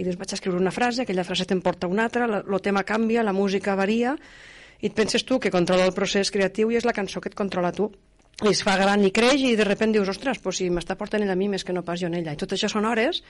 [0.00, 3.26] i dius, vaig escriure una frase, aquella frase te'n porta una altra, el tema canvia,
[3.26, 4.16] la música varia,
[4.80, 7.38] i et penses tu que controla el procés creatiu i és la cançó que et
[7.38, 7.90] controla tu
[8.38, 11.24] i es fa gran i creix i de repent dius, ostres, pues si m'està portant
[11.24, 12.34] ella a mi més que no pas jo en ella.
[12.34, 13.22] I tot això són hores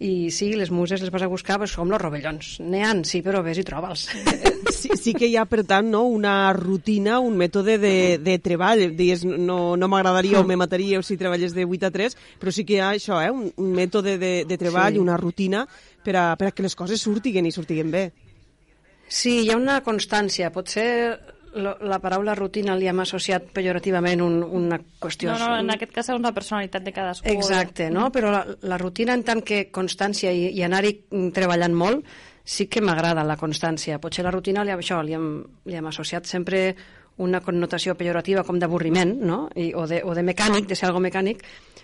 [0.00, 2.48] i sí, les muses les vas a buscar pues, com els rovellons.
[2.64, 4.08] N'hi ha, sí, però ves i troba'ls.
[4.76, 8.82] Sí, sí que hi ha, per tant, no, una rutina, un mètode de, de treball.
[8.98, 12.66] Dies, no, no m'agradaria o me mataria si treballes de 8 a 3, però sí
[12.66, 15.00] que hi ha això, eh, un, un mètode de, de treball, sí.
[15.00, 15.64] una rutina
[16.04, 18.04] per a, per a que les coses surtiguen i surtiguen bé.
[19.08, 20.50] Sí, hi ha una constància.
[20.52, 20.88] Potser
[21.56, 25.32] la paraula rutina li hem associat pejorativament un, una qüestió...
[25.32, 27.28] No, no, en aquest cas és una personalitat de cadascú.
[27.32, 28.10] Exacte, no?
[28.14, 30.94] però la, la rutina en tant que constància i, i anar-hi
[31.34, 32.06] treballant molt
[32.46, 33.98] sí que m'agrada la constància.
[34.02, 35.30] Potser la rutina li, això, li, hem,
[35.66, 36.68] li hem associat sempre
[37.24, 39.46] una connotació pejorativa com d'avorriment, no?
[39.56, 41.42] I, o, de, o de mecànic, de ser algo mecànic,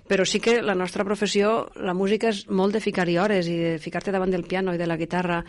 [0.09, 3.77] però sí que la nostra professió, la música és molt de ficar-hi hores i de
[3.83, 5.41] ficar-te davant del piano i de la guitarra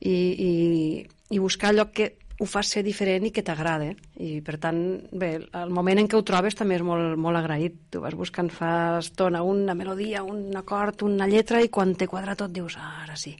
[0.00, 0.52] i, i,
[1.30, 3.90] i buscar allò que ho fas ser diferent i que t'agrada.
[4.22, 7.78] I, per tant, bé, el moment en què ho trobes també és molt, molt agraït.
[7.90, 12.38] Tu vas buscant fa estona una melodia, un acord, una lletra, i quan te quadra
[12.38, 13.34] tot dius, ah, ara sí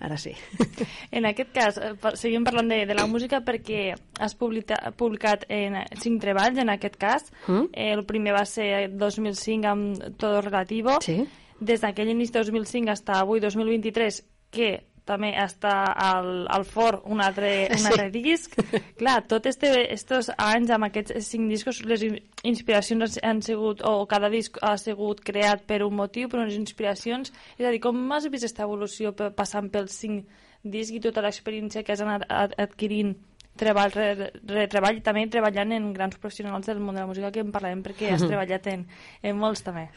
[0.00, 0.32] ara sí.
[1.10, 5.78] En aquest cas, eh, seguim parlant de, de la música perquè has publicat, publicat en
[6.02, 7.30] cinc treballs, en aquest cas.
[7.46, 7.70] Mm?
[7.72, 10.98] El primer va ser 2005 amb Todo Relativo.
[11.04, 11.22] Sí.
[11.56, 14.20] Des d'aquell inici 2005 fins avui, 2023,
[14.52, 14.70] que
[15.06, 18.22] també està al, al for un altre, un altre sí.
[18.24, 18.56] disc.
[18.98, 22.02] Clar, tots este, estos anys amb aquests cinc discos, les
[22.46, 27.32] inspiracions han sigut, o cada disc ha sigut creat per un motiu, per unes inspiracions.
[27.56, 30.26] És a dir, com has vist aquesta evolució passant pels cinc
[30.66, 32.26] discs i tota l'experiència que has anat
[32.58, 33.14] adquirint
[33.56, 37.40] treball rere treball i també treballant en grans professionals del món de la música que
[37.44, 38.84] en parlarem perquè has treballat en,
[39.22, 39.88] en molts també.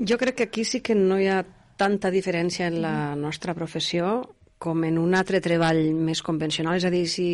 [0.00, 1.42] Jo crec que aquí sí que no hi ha
[1.80, 4.20] tanta diferència en la nostra professió
[4.60, 6.76] com en un altre treball més convencional.
[6.76, 7.30] És a dir, si,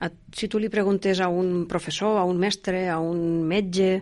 [0.00, 3.98] a, si tu li preguntes a un professor, a un mestre, a un metge,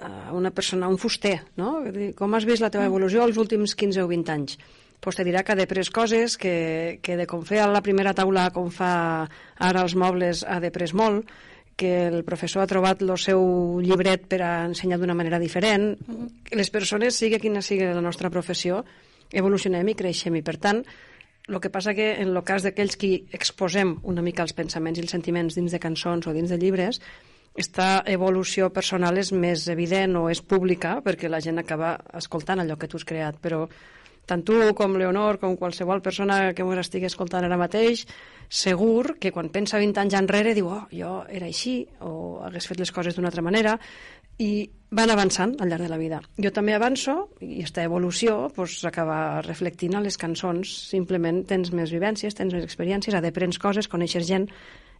[0.00, 1.76] a una persona, a un fuster, no?
[2.16, 4.58] com has vist la teva evolució els últims 15 o 20 anys?
[5.04, 8.14] pues te dirà que ha després coses, que, que de com fer a la primera
[8.16, 8.92] taula com fa
[9.60, 11.28] ara els mobles ha després molt,
[11.76, 15.92] que el professor ha trobat el seu llibret per a ensenyar d'una manera diferent.
[16.54, 18.84] Les persones, sigui quina sigui la nostra professió,
[19.32, 20.38] evolucionem i creixem.
[20.38, 20.84] I, per tant,
[21.48, 25.04] el que passa que en el cas d'aquells que exposem una mica els pensaments i
[25.04, 27.00] els sentiments dins de cançons o dins de llibres,
[27.54, 32.78] esta evolució personal és més evident o és pública perquè la gent acaba escoltant allò
[32.78, 33.68] que tu has creat, però
[34.26, 38.06] tant tu com Leonor, com qualsevol persona que m'ho estigui escoltant ara mateix,
[38.48, 42.80] segur que quan pensa 20 anys enrere diu, oh, jo era així, o hagués fet
[42.80, 43.78] les coses d'una altra manera,
[44.38, 46.20] i van avançant al llarg de la vida.
[46.42, 50.70] Jo també avanço, i aquesta evolució pues, acaba reflectint a les cançons.
[50.90, 54.48] Simplement tens més vivències, tens més experiències, aprens coses, coneixes gent,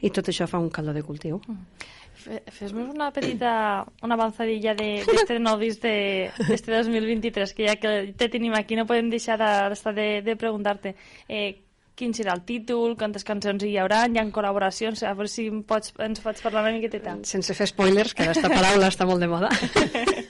[0.05, 1.41] i tot això fa un caldo de cultiu.
[1.47, 1.91] Mm.
[2.25, 8.55] Fes-nos una petita, una avanzadilla d'este de, disc d'este 2023, que ja que te tenim
[8.57, 10.95] aquí no podem deixar d'estar de, de preguntar-te
[11.29, 11.65] eh,
[11.95, 15.93] quin serà el títol, quantes cançons hi haurà, hi ha col·laboracions, a veure si pots,
[16.03, 17.19] ens pots parlar una miqueta.
[17.29, 19.53] Sense fer spoilers, que aquesta paraula està molt de moda.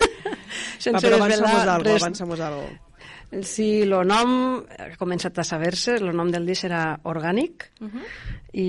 [0.85, 2.67] Sense Va, però avançamos algo, avançamos algo.
[3.43, 4.35] Sí, el nom
[4.79, 8.05] ha començat a saber-se, el nom del disc serà Orgànic uh -huh.
[8.53, 8.69] i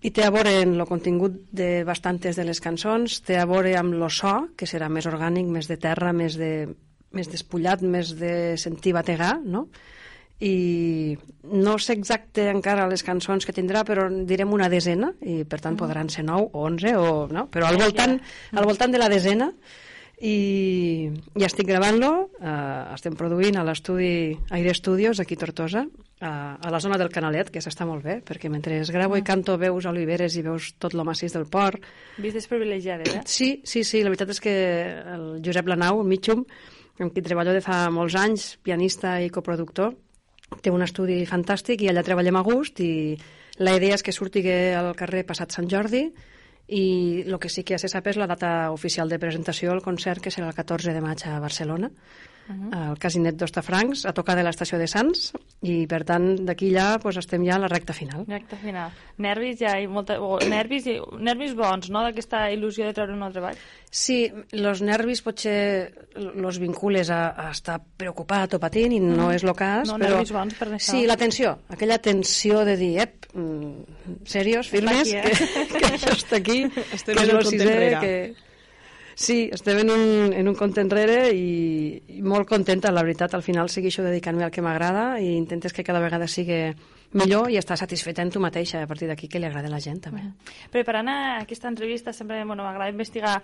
[0.00, 3.74] i té a veure en el contingut de bastantes de les cançons, té a veure
[3.76, 6.68] amb lo so, que serà més orgànic, més de terra, més, de,
[7.12, 9.66] més despullat, més de sentir bategar, no?
[10.40, 11.18] i
[11.52, 15.74] no sé exacte encara les cançons que tindrà, però direm una desena, i per tant
[15.74, 15.80] mm.
[15.82, 17.46] podran ser 9 o 11, o, no?
[17.52, 18.16] però al voltant,
[18.56, 19.50] al voltant de la desena
[20.20, 22.10] i, i estic gravant-lo,
[22.40, 25.86] eh, estem produint a l'estudi Aire Studios, aquí a Tortosa,
[26.20, 29.24] a, a la zona del Canalet, que s'està molt bé, perquè mentre es gravo i
[29.24, 29.26] ah.
[29.26, 31.80] canto veus oliveres i veus tot lo massís del port.
[32.20, 33.22] Vistes privilegiades, eh?
[33.24, 34.54] Sí, sí, sí, la veritat és que
[35.16, 36.44] el Josep Lanau, Mitjum,
[37.00, 39.96] amb qui treballo de fa molts anys, pianista i coproductor,
[40.60, 42.92] té un estudi fantàstic i allà treballem a gust i
[43.60, 44.42] la idea és que surti
[44.76, 46.08] al carrer passat Sant Jordi
[46.70, 49.82] i el que sí que ja se sap és la data oficial de presentació del
[49.82, 51.90] concert, que serà el 14 de maig a Barcelona
[52.50, 52.88] uh -huh.
[52.90, 55.32] al Casinet d'Ostafrancs, a tocar de l'estació de Sants,
[55.62, 58.24] i per tant d'aquí ja pues, estem ja a la recta final.
[58.26, 58.90] Recta final.
[59.18, 60.20] Nervis ja hi molta...
[60.20, 60.98] O, nervis, i...
[61.18, 63.56] nervis bons, no?, d'aquesta il·lusió de treure un altre treball.
[63.90, 69.34] Sí, els nervis potser los vincules a, a estar preocupat o patint, i no mm.
[69.34, 70.14] és el cas, no, però...
[70.16, 70.92] nervis bons per això.
[70.92, 75.66] Sí, la tensió, aquella tensió de dir, ep, mm, serios, firmes, aquí, eh?
[75.66, 76.64] que, que això està aquí,
[76.96, 78.49] Estem que és el sisè, que
[79.20, 83.34] Sí, estem en un, en un compte enrere i, i molt contenta, la veritat.
[83.36, 86.70] Al final segueixo dedicant-me al que m'agrada i intentes que cada vegada sigui
[87.12, 89.82] millor i estar satisfeta en tu mateixa a partir d'aquí que li agrada a la
[89.84, 90.24] gent també.
[90.72, 93.42] Preparant aquesta entrevista sempre bueno, m'agrada investigar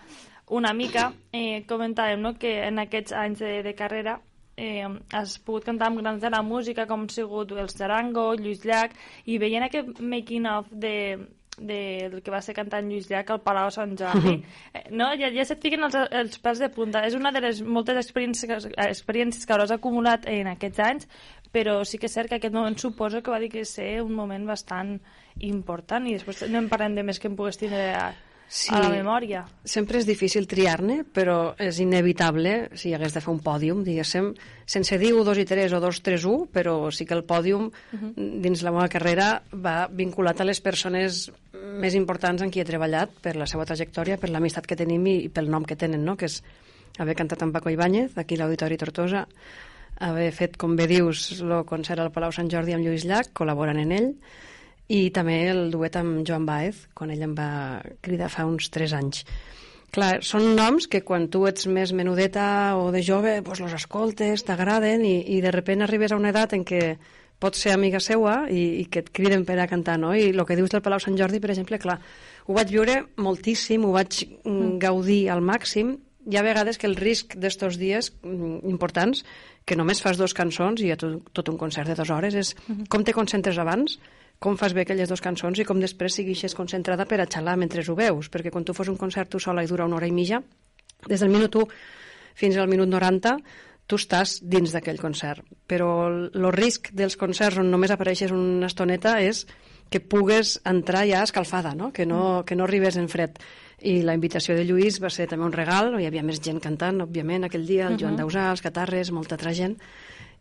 [0.48, 1.10] una mica.
[1.28, 4.16] Eh, comentàvem no, que en aquests anys de, de carrera
[4.56, 8.64] eh, has pogut cantar amb grans de la música com han sigut els Zarango, Lluís
[8.64, 8.96] Llach
[9.26, 10.96] i veient aquest making of de,
[11.58, 14.36] del que va ser cantant Lluís Llach al Palau Sant Jordi.
[14.76, 15.08] Eh, no?
[15.16, 17.04] Ja, ja se't fiquen els, els pèls de punta.
[17.08, 21.08] És una de les moltes experiències, experiències que hauràs acumulat en aquests anys,
[21.54, 24.12] però sí que és cert que aquest moment suposo que va dir que ser un
[24.14, 24.98] moment bastant
[25.40, 27.92] important i després no en parlem de més que em pogués tindre
[28.48, 29.44] sí, a la memòria.
[29.64, 34.32] Sempre és difícil triar-ne, però és inevitable, si hagués de fer un pòdium, diguéssim,
[34.66, 37.68] sense dir 1, 2 i 3 o 2, 3, 1, però sí que el pòdium
[37.68, 38.40] uh -huh.
[38.42, 43.10] dins la meva carrera va vinculat a les persones més importants en qui he treballat
[43.22, 46.16] per la seva trajectòria, per l'amistat que tenim i, i pel nom que tenen, no?
[46.16, 46.42] que és
[46.98, 49.26] haver cantat amb Paco Ibáñez, aquí a l'Auditori Tortosa,
[49.98, 53.80] haver fet, com bé dius, el concert al Palau Sant Jordi amb Lluís Llach, col·laborant
[53.80, 54.14] en ell,
[54.88, 58.94] i també el duet amb Joan Baez, quan ell em va cridar fa uns 3
[58.98, 59.24] anys.
[59.94, 64.44] Clar, són noms que quan tu ets més menudeta o de jove, doncs los escoltes,
[64.44, 66.96] t'agraden i, i de repent arribes a una edat en què
[67.38, 70.14] pots ser amiga seua i, i que et criden per a cantar, no?
[70.16, 71.98] I el que dius del Palau Sant Jordi, per exemple, clar,
[72.46, 74.76] ho vaig viure moltíssim, ho vaig mm.
[74.82, 75.96] gaudir al màxim.
[76.26, 79.22] Hi ha vegades que el risc d'estos dies mm, importants,
[79.66, 82.34] que només fas dos cançons i hi ha tot, tot un concert de dues hores,
[82.34, 82.88] és mm -hmm.
[82.88, 83.98] com te concentres abans,
[84.38, 87.84] com fas bé aquelles dues cançons i com després siguixes concentrada per a xalar mentre
[87.88, 90.12] ho veus, perquè quan tu fos un concert tu sola i dura una hora i
[90.12, 90.42] mitja,
[91.06, 91.66] des del minut 1
[92.36, 93.36] fins al minut 90
[93.86, 95.44] tu estàs dins d'aquell concert.
[95.70, 99.44] Però el risc dels concerts on només apareixes una estoneta és
[99.90, 101.92] que pugues entrar ja escalfada, no?
[101.94, 103.38] Que, no, que no arribes en fred.
[103.86, 107.04] I la invitació de Lluís va ser també un regal, hi havia més gent cantant,
[107.04, 108.00] òbviament, aquell dia, el uh -huh.
[108.02, 109.76] Joan Dausà, els Catarres, molta altra gent,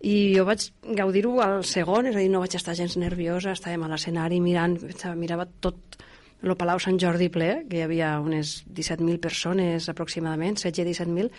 [0.02, 0.68] i jo vaig
[0.98, 4.78] gaudir-ho al segon, és a dir, no vaig estar gens nerviosa, estàvem a l'escenari mirant,
[5.16, 6.00] mirava tot
[6.44, 11.32] el Palau Sant Jordi ple, que hi havia unes 17.000 persones aproximadament, 16-17.000,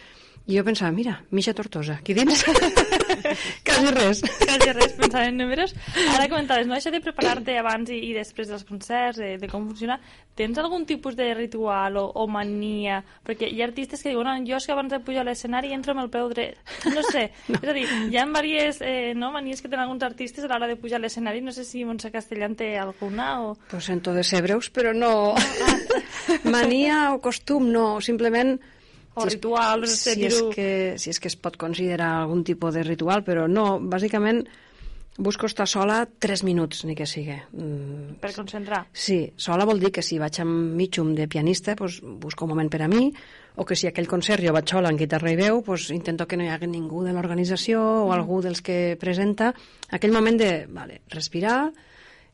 [0.47, 2.45] i jo pensava, mira, Misha Tortosa, aquí dins?
[3.67, 4.21] Quasi res.
[4.23, 5.75] Quasi res, pensava en números.
[6.15, 6.77] Ara comentaves, no?
[6.77, 9.99] Això de preparar-te abans i, i després dels concerts, de, de com funciona,
[10.39, 13.01] tens algun tipus de ritual o, o mania?
[13.27, 15.75] Perquè hi ha artistes que diuen, no, jo és que abans de pujar a l'escenari
[15.75, 16.63] entro amb el peu dret.
[16.95, 17.59] No sé, no.
[17.59, 20.71] és a dir, hi ha diverses eh, no, manies que tenen alguns artistes a l'hora
[20.71, 23.53] de pujar a l'escenari, no sé si Montse Castellán té alguna o...
[23.73, 25.35] Pues de ser breus, però no...
[26.55, 28.61] mania o costum, no, simplement
[29.17, 30.69] o si ritual, no sé si és, que,
[31.01, 34.45] si és que es pot considerar algun tipus de ritual, però no, bàsicament
[35.17, 37.39] busco estar sola 3 minuts, ni que sigui.
[37.57, 38.19] Mm.
[38.21, 38.83] Per concentrar?
[38.93, 42.71] Sí, sola vol dir que si vaig amb mitjum de pianista, pues, busco un moment
[42.73, 43.09] per a mi,
[43.57, 46.37] o que si aquell concert jo vaig sola en guitarra i veu, pues, intento que
[46.37, 48.17] no hi hagi ningú de l'organització o mm.
[48.19, 49.55] algú dels que presenta.
[49.89, 51.71] Aquell moment de vale, respirar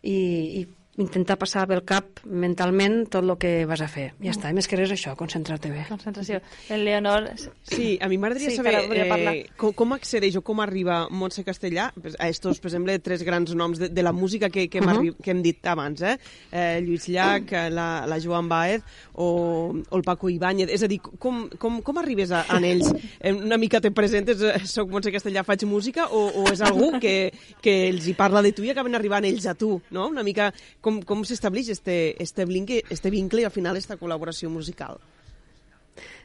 [0.03, 0.19] i,
[0.59, 0.67] i
[1.01, 4.11] intentar passar pel cap mentalment tot el que vas a fer.
[4.21, 5.87] Ja està, i més que res això, concentrar-te bé.
[5.89, 6.43] Concentració.
[6.73, 7.31] El Leonor...
[7.65, 11.89] Sí, a mi m'agradaria sí, saber eh, com, com accedeix o com arriba Montse Castellà
[12.19, 14.99] a estos, per exemple, tres grans noms de, de la música que, que, hem, uh
[14.99, 15.17] -huh.
[15.23, 16.19] que hem dit abans, eh?
[16.53, 18.83] eh Lluís Llach, la, la Joan Baez
[19.15, 20.69] o, o el Paco Ibáñez.
[20.69, 22.93] És a dir, com, com, com arribes a, a ells?
[23.21, 27.01] Eh, una mica te presentes, eh, soc Montse Castellà, faig música, o, o és algú
[27.01, 27.33] que,
[27.63, 30.09] que els hi parla de tu i acaben arribant ells a tu, no?
[30.09, 30.53] Una mica
[30.83, 35.01] com, com s'estableix este, este, vincle, este vincle i al final esta col·laboració musical?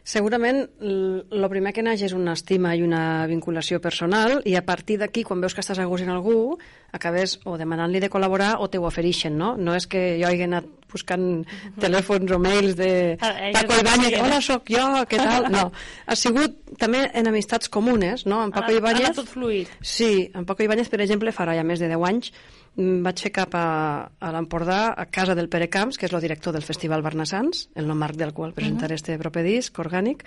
[0.07, 4.95] Segurament el primer que naix és una estima i una vinculació personal i a partir
[5.01, 6.55] d'aquí, quan veus que estàs a gust en algú,
[6.95, 9.57] acabes o demanant-li de col·laborar o te ho ofereixen, no?
[9.59, 11.43] No és que jo hagi anat buscant
[11.83, 12.89] telèfons o mails de
[13.19, 15.49] ah, Paco Ibáñez, hola, sóc jo, què tal?
[15.51, 15.65] No,
[16.07, 18.45] ha sigut també en amistats comunes, no?
[18.47, 19.11] En Paco Ibáñez...
[19.19, 19.67] tot fluid.
[19.81, 22.31] Sí, en Paco Ibáñez, per exemple, farà ja més de 10 anys,
[22.77, 23.67] vaig fer cap a,
[24.19, 27.89] a l'Empordà, a casa del Pere Camps, que és el director del Festival Barnassans, en
[27.89, 29.01] el marc del qual presentaré uh -huh.
[29.01, 30.23] este proper disc orgànic,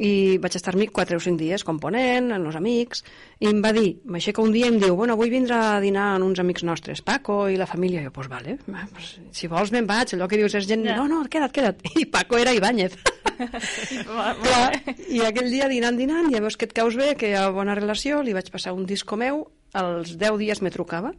[0.00, 3.04] i vaig estar-m'hi 4 o 5 dies component, amb els amics,
[3.38, 6.14] i em va dir, m'aixeca un dia i em diu, bueno, vull vindre a dinar
[6.14, 8.00] amb uns amics nostres, Paco i la família.
[8.00, 10.96] I jo, pues vale, pues, si vols me'n vaig, allò que dius és gent, yeah.
[10.96, 11.84] no, no, queda't, queda't.
[12.00, 12.96] I Paco era Ibáñez.
[14.40, 17.50] Clar, I aquell dia dinant, dinant, ja veus que et caus bé, que hi ha
[17.50, 21.12] bona relació, li vaig passar un disco meu, als 10 dies me trucava,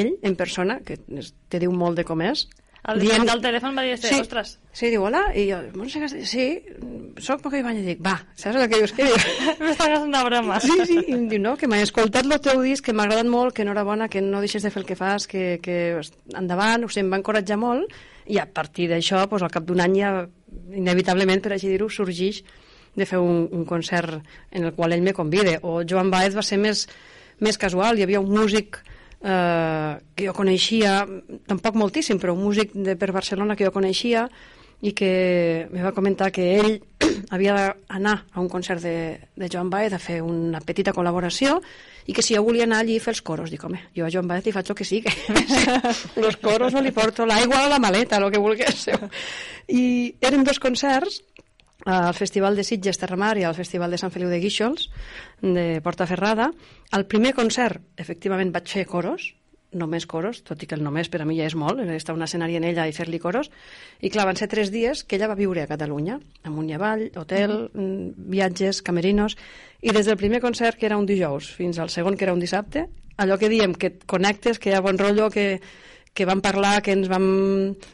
[0.00, 2.46] ell, en persona, que te diu molt de com és,
[2.86, 3.24] el dient...
[3.26, 4.52] del telèfon va dir, sí, ostres.
[4.76, 6.44] Sí, diu, hola, i jo, Montse Castellà, sí,
[7.24, 8.92] soc Poca Ibanya, dic, va, saps el que dius?
[8.96, 9.24] Què dius?
[9.58, 10.60] M'està gastant de broma.
[10.62, 13.26] Sí, sí, i em diu, no, que m'he escoltat el teu disc, que m'ha agradat
[13.30, 15.78] molt, que enhorabona, que no deixes de fer el que fas, que, que
[16.38, 17.98] endavant, o sigui, em va encoratjar molt,
[18.30, 20.14] i a partir d'això, doncs, al cap d'un any ja,
[20.78, 22.44] inevitablement, per així dir-ho, sorgeix
[22.96, 24.22] de fer un, un concert
[24.54, 25.58] en el qual ell me convide.
[25.66, 26.86] O Joan Baez va ser més,
[27.42, 28.78] més casual, hi havia un músic
[29.22, 31.00] eh, que jo coneixia,
[31.48, 34.26] tampoc moltíssim, però un músic de, per Barcelona que jo coneixia
[34.84, 36.74] i que me va comentar que ell
[37.32, 38.96] havia d'anar a un concert de,
[39.34, 41.56] de Joan Baez a fer una petita col·laboració
[42.06, 44.10] i que si jo volia anar allí a fer els coros, dic, home, jo a
[44.12, 45.14] Joan Baez li faig el que sigui,
[46.28, 48.86] els coros no li porto l'aigua o la maleta, el que vulguis.
[49.72, 49.86] I
[50.20, 51.22] eren dos concerts
[51.86, 54.90] al Festival de Sitges Terramar i al Festival de Sant Feliu de Guíxols
[55.40, 56.50] de Portaferrada.
[56.90, 59.30] Al primer concert, efectivament, vaig fer coros,
[59.76, 62.26] només coros, tot i que el només per a mi ja és molt, estar un
[62.26, 63.50] escenari en ella i fer-li coros,
[64.00, 66.18] i clar, van ser tres dies que ella va viure a Catalunya,
[66.48, 68.12] amunt i avall, hotel, mm -hmm.
[68.34, 69.36] viatges, camerinos,
[69.80, 72.40] i des del primer concert, que era un dijous, fins al segon, que era un
[72.40, 75.60] dissabte, allò que diem, que connectes, que hi ha bon rotllo, que,
[76.16, 77.26] que vam parlar, que ens vam,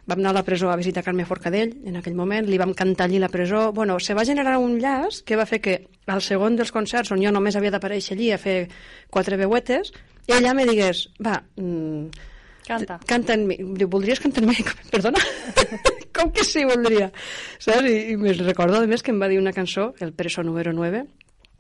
[0.07, 3.09] vam anar a la presó a visitar Carme Forcadell en aquell moment, li vam cantar
[3.09, 3.73] allí la presó...
[3.75, 5.75] Bueno, se va generar un llaç que va fer que
[6.07, 8.57] al segon dels concerts, on jo només havia d'aparèixer allí a fer
[9.11, 9.91] quatre veuetes,
[10.31, 11.41] ella me digués, va...
[11.57, 12.31] Mm,
[12.63, 13.01] Canta.
[13.11, 13.57] Canta en mi.
[13.59, 14.55] Diu, voldries cantar en mi?
[14.93, 15.19] Perdona?
[16.17, 17.11] Com que sí, voldria?
[17.59, 17.89] Saps?
[17.91, 20.71] I, i me recordo, a més, que em va dir una cançó, el preso número
[20.77, 21.03] 9,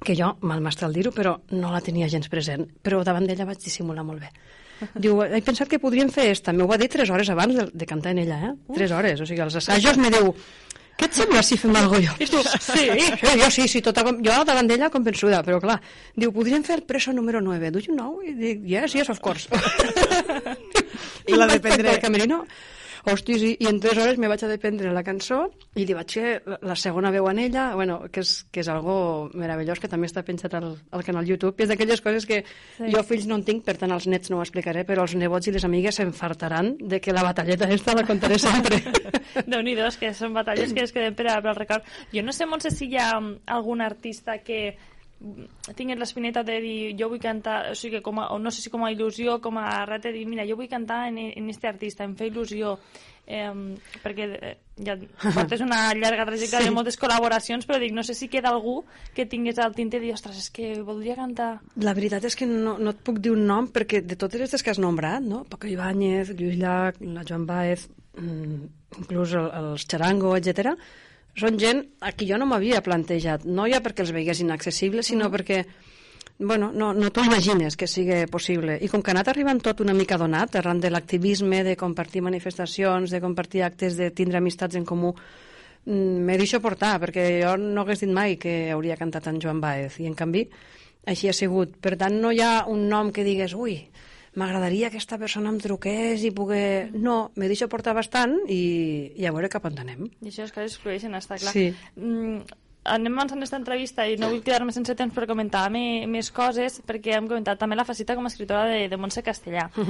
[0.07, 2.69] que jo, mal m'està el dir-ho, però no la tenia gens present.
[2.87, 4.31] Però davant d'ella vaig dissimular molt bé.
[4.95, 6.53] Diu, he pensat que podríem fer esta.
[6.57, 8.53] M'ho va dir tres hores abans de, de cantar en ella, eh?
[8.75, 9.21] Tres hores.
[9.21, 10.33] O sigui, als assajos me diu,
[10.99, 12.23] què et sembla si fem alguna cosa?
[12.23, 12.85] I tu, sí,
[13.23, 15.79] sí, jo sí, sí, tota, jo davant d'ella convençuda, però clar,
[16.15, 18.21] diu, podríem fer el preso número 9, do you know?
[18.23, 19.49] I dic, yes, yes, of course.
[21.31, 21.99] I la dependré.
[22.03, 22.43] Camerino,
[23.05, 25.41] Hosti, sí, i en tres hores me vaig a dependre la cançó
[25.75, 29.31] i li vaig fer la segona veu en ella, bueno, que és, que és algo
[29.35, 32.93] meravellós, que també està penjat al, al canal YouTube, i és d'aquelles coses que sí.
[32.93, 35.51] jo fills no en tinc, per tant als nets no ho explicaré, però els nebots
[35.51, 38.79] i les amigues s'enfartaran de que la batalleta aquesta la contaré sempre.
[39.51, 41.87] déu nhi que són batalles que es queden per, per al record.
[42.15, 44.77] Jo no sé, Montse, si hi ha algun artista que
[45.77, 48.71] tingués l'espineta de dir jo vull cantar, o sigui, com a, o no sé si
[48.73, 52.05] com a il·lusió, com a rata, dir mira, jo vull cantar en, en este artista,
[52.05, 52.77] em fa il·lusió
[53.27, 53.53] eh,
[54.03, 56.71] perquè eh, ja portes una llarga trajectòria sí.
[56.71, 58.81] de moltes col·laboracions, però dic, no sé si queda algú
[59.15, 61.53] que tingués al tinte de dir, ostres, és que voldria cantar...
[61.83, 64.65] La veritat és que no, no et puc dir un nom, perquè de totes aquestes
[64.65, 65.45] que has nombrat, no?
[65.49, 67.87] Paco Ibáñez, Lluís Llach, la Joan Baez,
[68.19, 68.61] mm,
[69.05, 70.75] inclús el, els Charango, etc
[71.39, 75.29] són gent a qui jo no m'havia plantejat, no ja perquè els veigués inaccessibles, sinó
[75.29, 75.33] mm.
[75.33, 75.65] perquè
[76.43, 78.75] bueno, no, no t'ho imagines que sigui possible.
[78.83, 82.23] I com que ha anat arribant tot una mica donat, arran de l'activisme, de compartir
[82.25, 85.13] manifestacions, de compartir actes, de tindre amistats en comú,
[85.87, 89.61] mm, m'he deixat portar, perquè jo no hagués dit mai que hauria cantat en Joan
[89.61, 90.49] Baez, i en canvi
[91.07, 91.77] així ha sigut.
[91.81, 93.79] Per tant, no hi ha un nom que digues, ui,
[94.35, 96.93] m'agradaria que aquesta persona em truqués i pogués...
[96.95, 100.09] No, me deixo portar bastant i, i a veure cap on anem.
[100.23, 101.53] I això és que es flueixen, està clar.
[101.53, 101.69] Sí.
[102.01, 102.41] Mm,
[102.85, 106.81] anem avançant aquesta entrevista i no vull quedar-me sense temps per comentar més, més coses
[106.87, 109.69] perquè hem comentat també la faceta com a escritora de, de Montse Castellà.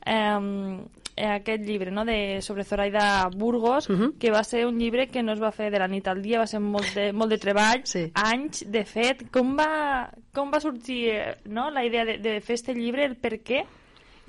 [0.00, 0.80] Uh -huh.
[1.16, 4.18] eh, aquest llibre no, de, sobre Zoraida Burgos, uh -huh.
[4.18, 6.38] que va ser un llibre que no es va fer de la nit al dia,
[6.38, 8.10] va ser molt de, molt de treball, sí.
[8.14, 9.30] anys, de fet.
[9.30, 11.12] Com va, com va sorgir
[11.44, 13.66] no, la idea de, de fer aquest llibre, el per què?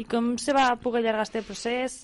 [0.02, 2.02] I com se va poder allargar aquest procés?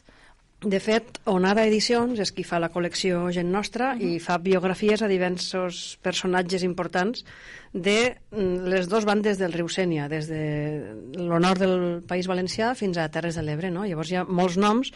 [0.57, 4.15] De fet, Onada Edicions és qui fa la col·lecció Gent Nostra uh -huh.
[4.15, 7.24] i fa biografies a diversos personatges importants
[7.74, 12.98] de mm, les dues bandes del riu Sènia, des de l'honor del País Valencià fins
[12.98, 13.69] a Terres de l'Ebre.
[13.69, 13.86] No?
[13.86, 14.91] Llavors hi ha molts noms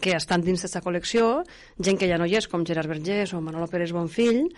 [0.00, 1.44] que estan dins d'aquesta col·lecció,
[1.78, 4.52] gent que ja no hi és, com Gerard Vergés o Manolo Pérez Bonfill,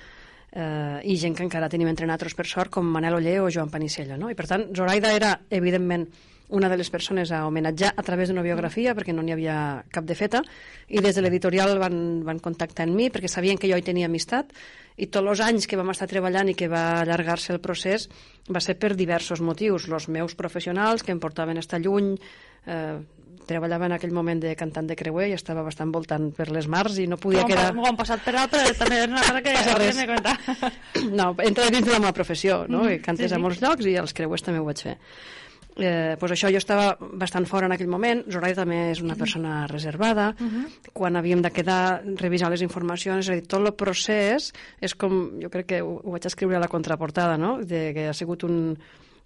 [0.53, 3.71] eh, i gent que encara tenim entre nosaltres per sort, com Manel Oller o Joan
[3.71, 4.17] Panisella.
[4.17, 4.31] No?
[4.31, 6.09] I per tant, Zoraida era, evidentment,
[6.51, 9.56] una de les persones a homenatjar a través d'una biografia, perquè no n'hi havia
[9.93, 10.43] cap de feta,
[10.89, 11.97] i des de l'editorial van,
[12.27, 14.52] van contactar amb mi perquè sabien que jo hi tenia amistat,
[15.01, 18.09] i tots els anys que vam estar treballant i que va allargar-se el procés
[18.51, 19.89] va ser per diversos motius.
[19.89, 22.16] Els meus professionals, que em portaven a estar lluny,
[22.66, 22.98] eh,
[23.51, 27.01] treballava en aquell moment de cantant de creuer i estava bastant voltant per les mars
[27.02, 27.70] i no podia no, quedar...
[27.74, 29.56] M'ho han passat per alt, però també és una cosa que
[30.01, 30.36] ja comentar.
[31.20, 32.85] No, entra dins de la meva professió, no?
[32.85, 33.39] Mm, cantes sí, sí.
[33.39, 34.98] a molts llocs i els creuers també ho vaig fer
[35.76, 39.66] eh, pues això jo estava bastant fora en aquell moment, Zoraida també és una persona
[39.66, 40.90] reservada, uh -huh.
[40.92, 45.40] quan havíem de quedar, revisar les informacions, és a dir, tot el procés és com,
[45.40, 47.59] jo crec que ho, ho vaig escriure a la contraportada, no?
[47.59, 48.78] de que ha sigut un,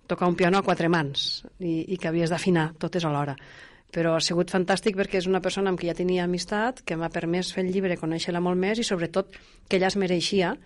[0.06, 3.36] tocar un piano a quatre mans i, i que havies d'afinar totes alhora
[3.94, 7.12] però ha sigut fantàstic perquè és una persona amb qui ja tenia amistat, que m'ha
[7.14, 9.36] permès fer el llibre, conèixer-la molt més i sobretot
[9.68, 10.56] que ella es mereixia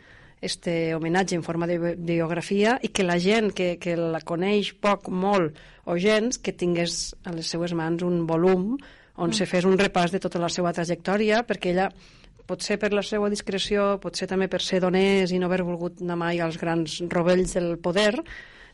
[0.40, 5.08] este homenatge en forma de biografia i que la gent que, que la coneix poc,
[5.10, 5.58] molt
[5.88, 8.76] o gens, que tingués a les seues mans un volum
[9.18, 9.34] on mm.
[9.34, 11.88] se fes un repàs de tota la seva trajectòria, perquè ella
[12.48, 16.16] potser per la seva discreció, potser també per ser donés i no haver volgut anar
[16.16, 18.14] mai als grans rovells del poder,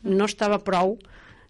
[0.05, 0.95] no estava prou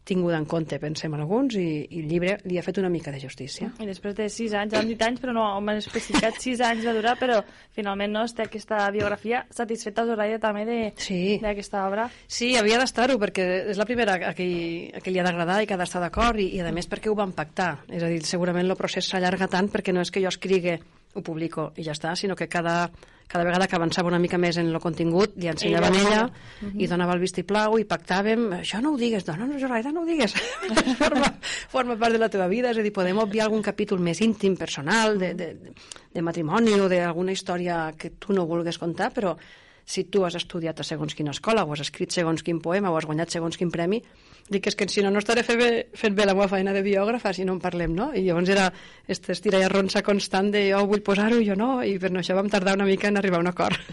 [0.06, 3.20] tinguda en compte, pensem alguns, i, i el llibre li ha fet una mica de
[3.20, 3.72] justícia.
[3.82, 6.94] I després de sis anys, han dit anys, però no m'han especificat sis anys va
[6.96, 7.42] durar, però
[7.76, 11.84] finalment no té aquesta biografia satisfeta Zoraida també d'aquesta sí.
[11.84, 12.08] obra.
[12.28, 15.70] Sí, havia d'estar-ho, perquè és la primera a qui, a qui li ha d'agradar i
[15.70, 17.72] que ha d'estar d'acord, i, i a més perquè ho van pactar.
[17.90, 20.78] És a dir, segurament el procés s'allarga tant perquè no és que jo escrigui
[21.16, 22.90] ho publico i ja està, sinó que cada,
[23.28, 26.24] cada vegada que avançava una mica més en el contingut li ensenyava Ella ella
[26.62, 26.82] Uh -huh.
[26.84, 30.06] i donava el vistiplau i pactàvem això no ho digues, dona, no, Zoraida, no ho
[30.06, 30.34] digues
[31.02, 31.34] forma,
[31.70, 34.56] forma part de la teva vida és a dir, podem obviar algun capítol més íntim,
[34.56, 35.58] personal de, de,
[36.14, 39.36] de matrimoni o d'alguna història que tu no vulgues contar, però
[39.86, 42.98] si tu has estudiat a segons quina escola o has escrit segons quin poema o
[42.98, 44.02] has guanyat segons quin premi
[44.50, 46.84] dic és que si no, no estaré fent bé, fent bé la meva feina de
[46.86, 48.12] biògrafa si no en parlem, no?
[48.14, 48.68] I llavors era
[49.08, 52.50] este estira i arronsa constant de jo vull posar-ho jo no, i per això vam
[52.54, 53.80] tardar una mica en arribar a un acord.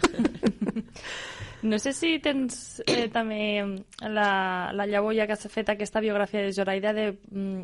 [1.63, 3.63] No sé si tens eh, també
[4.03, 7.61] la, la llavor ja que has fet aquesta biografia de Zoraida de mm,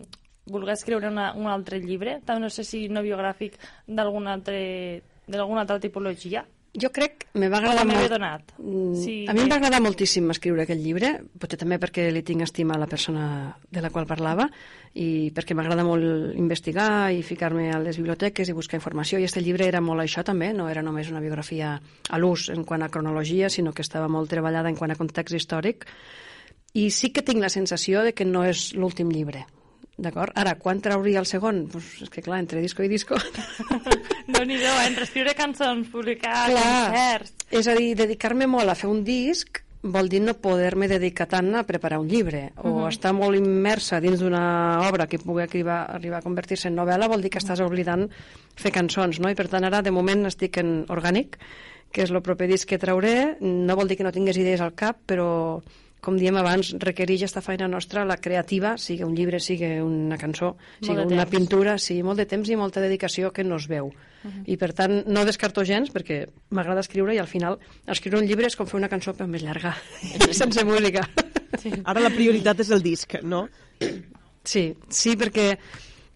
[0.48, 3.58] voler escriure una, un altre llibre, també no sé si no biogràfic
[3.88, 4.62] d'alguna altre,
[5.28, 6.46] d'alguna altra tipologia.
[6.78, 8.12] Jo crec, me va agradar molt...
[8.12, 8.52] donat.
[8.62, 12.22] Mm, Sí, a mi em va agradar moltíssim escriure aquest llibre, potser també perquè li
[12.26, 13.24] tinc estima a la persona
[13.72, 14.46] de la qual parlava
[14.94, 19.42] i perquè m'agrada molt investigar i ficar-me a les biblioteques i buscar informació i aquest
[19.46, 22.90] llibre era molt això també, no era només una biografia a l'ús en quant a
[22.94, 25.90] cronologia, sinó que estava molt treballada en quant a context històric
[26.78, 29.48] i sí que tinc la sensació de que no és l'últim llibre.
[30.00, 30.32] D'acord?
[30.40, 31.66] Ara, quan trauria el segon?
[31.72, 33.18] Pues és que clar, entre disco i disco...
[34.30, 34.76] déu nhi eh?
[34.88, 37.34] entre escriure cançons, publicar Clar, concerts...
[37.52, 41.54] és a dir, dedicar-me molt a fer un disc vol dir no poder-me dedicar tant
[41.56, 42.88] a preparar un llibre o Mhm.
[42.90, 47.22] estar molt immersa dins d'una obra que pugui arribar, arribar a convertir-se en novel·la vol
[47.22, 48.10] dir que estàs oblidant
[48.56, 49.30] fer cançons, no?
[49.30, 51.38] I per tant ara de moment estic en orgànic,
[51.92, 54.76] que és el proper disc que trauré, no vol dir que no tingués idees al
[54.76, 55.62] cap, però
[56.02, 60.54] com diem abans, requereix esta feina nostra, la creativa, sigui un llibre, sigui una cançó,
[60.82, 61.34] sigui de una temps.
[61.36, 63.92] pintura, sigui molt de temps i molta dedicació que no es veu.
[64.24, 64.44] Mhm.
[64.48, 68.48] I per tant no descarto gens perquè m'agrada escriure i al final escriure un llibre
[68.48, 69.76] és com fer una cançó però més llarga,
[70.32, 71.08] sense música.
[71.60, 71.72] Sí.
[71.84, 73.48] Ara la prioritat és el disc, no?
[74.44, 75.58] Sí, sí, perquè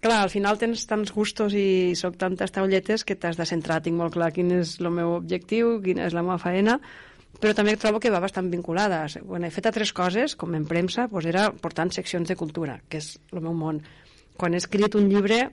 [0.04, 3.98] clar, al final tens tants gustos i soc tantes taulletes que t'has de centrar, tinc
[3.98, 6.80] molt clar quin és el meu objectiu, quina és la meva faena,
[7.44, 9.02] però també trobo que va bastant vinculada.
[9.28, 13.02] Quan he fet altres coses, com en premsa, doncs era portant seccions de cultura, que
[13.04, 13.82] és el meu món.
[14.40, 15.50] Quan he escrit un llibre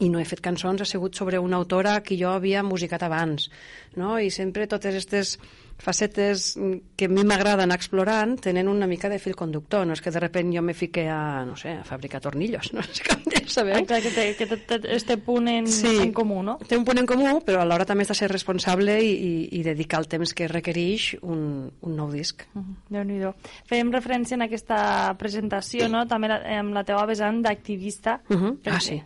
[0.00, 3.50] i no he fet cançons, ha sigut sobre una autora que jo havia musicat abans,
[3.96, 4.18] no?
[4.20, 5.38] I sempre totes aquestes
[5.78, 6.56] facetes
[6.96, 10.10] que a mi m'agrada anar explorant tenen una mica de fil conductor, no és que
[10.10, 13.42] de repent jo me fique a, no sé, a fabricar tornillos, no sé com dir,
[13.52, 13.76] sabeu?
[13.76, 15.98] Ah, clar, que té, que té, té este punt en, Sí.
[16.02, 16.56] en comú, no?
[16.66, 19.62] Té un punt en comú, però alhora també has de ser responsable i, i, i
[19.66, 22.46] dedicar el temps que requereix un, un nou disc.
[22.88, 23.20] déu nhi
[23.68, 24.78] Fèiem referència en aquesta
[25.18, 28.20] presentació, no?, també la, amb la teva vessant d'activista.
[28.28, 28.56] Uh -huh.
[28.62, 29.02] perquè- Ah, sí.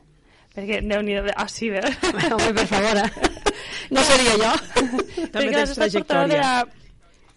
[0.55, 1.83] Perquè, déu nhi ah, sí, bé.
[2.11, 3.11] Home, per favor, eh?
[3.95, 4.51] No seria jo.
[4.51, 6.53] Has estat portador de la,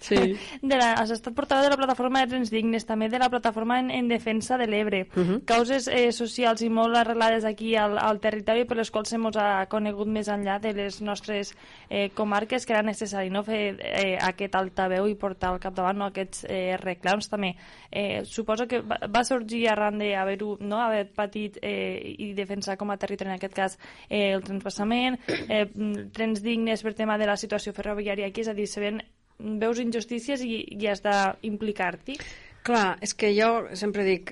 [0.04, 0.36] Sí.
[0.62, 3.80] de la, has estat portador de la plataforma de Trens Dignes, també de la plataforma
[3.80, 5.08] en, en defensa de l'Ebre.
[5.16, 5.46] Uh -huh.
[5.46, 9.66] Causes eh, socials i molt arrelades aquí al, al territori per les quals hem ha
[9.68, 11.56] conegut més enllà de les nostres
[11.90, 13.44] eh, comarques que era necessari no?
[13.44, 16.06] fer eh, aquest altaveu i portar al capdavant no?
[16.06, 17.56] aquests eh, reclams també.
[17.90, 20.80] Eh, suposo que va, va sorgir arran d'haver-ho no?
[20.82, 25.68] haver patit eh, i defensar com a territori en aquest cas eh, el transpassament, eh,
[26.12, 29.02] trens dignes per tema de la situació ferroviària aquí, és a dir, se ven
[29.39, 32.18] veus injustícies i, i has d'implicar-t'hi.
[32.64, 34.31] Clar, és que jo sempre dic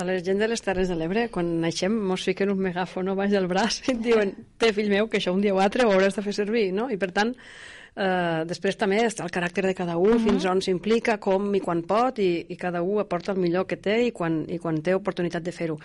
[0.00, 3.34] a la gent de les Terres de l'Ebre, quan naixem mos fiquen un megàfono baix
[3.34, 5.92] del braç i et diuen, té fill meu, que això un dia o altre ho
[5.92, 6.88] hauràs de fer servir, no?
[6.88, 7.34] I per tant,
[7.94, 10.24] eh, després també està el caràcter de cada un, Mhm.
[10.24, 13.76] fins on s'implica, com i quan pot, i, i cada un aporta el millor que
[13.76, 15.76] té i quan, i quan té oportunitat de fer-ho.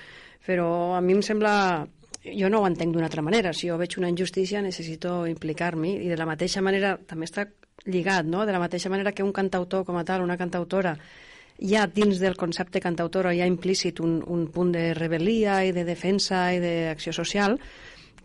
[0.47, 1.85] Però a mi em sembla
[2.23, 3.51] jo no ho entenc d'una altra manera.
[3.51, 7.47] Si jo veig una injustícia necessito implicar-m'hi i de la mateixa manera també està
[7.85, 8.45] lligat, no?
[8.45, 10.97] De la mateixa manera que un cantautor com a tal, una cantautora,
[11.61, 15.85] ja dins del concepte cantautora hi ha implícit un, un punt de rebel·lia i de
[15.85, 17.57] defensa i d'acció social,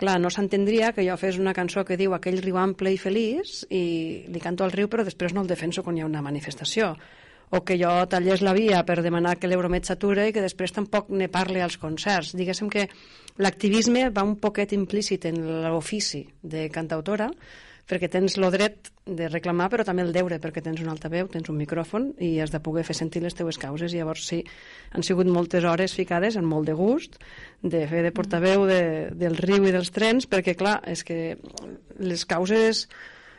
[0.00, 3.62] clar, no s'entendria que jo fes una cançó que diu aquell riu ample i feliç
[3.70, 6.94] i li canto al riu però després no el defenso quan hi ha una manifestació
[7.50, 11.12] o que jo tallés la via per demanar que l'Euromet s'ature i que després tampoc
[11.14, 12.32] ne parle als concerts.
[12.34, 12.88] Diguéssim que
[13.38, 17.30] l'activisme va un poquet implícit en l'ofici de cantautora
[17.86, 21.48] perquè tens el dret de reclamar però també el deure perquè tens un altaveu, tens
[21.52, 23.94] un micròfon i has de poder fer sentir les teues causes.
[23.94, 24.42] I llavors sí,
[24.92, 27.20] han sigut moltes hores ficades amb molt de gust
[27.62, 28.80] de fer de portaveu de,
[29.14, 31.36] del riu i dels trens perquè clar, és que
[32.02, 32.86] les causes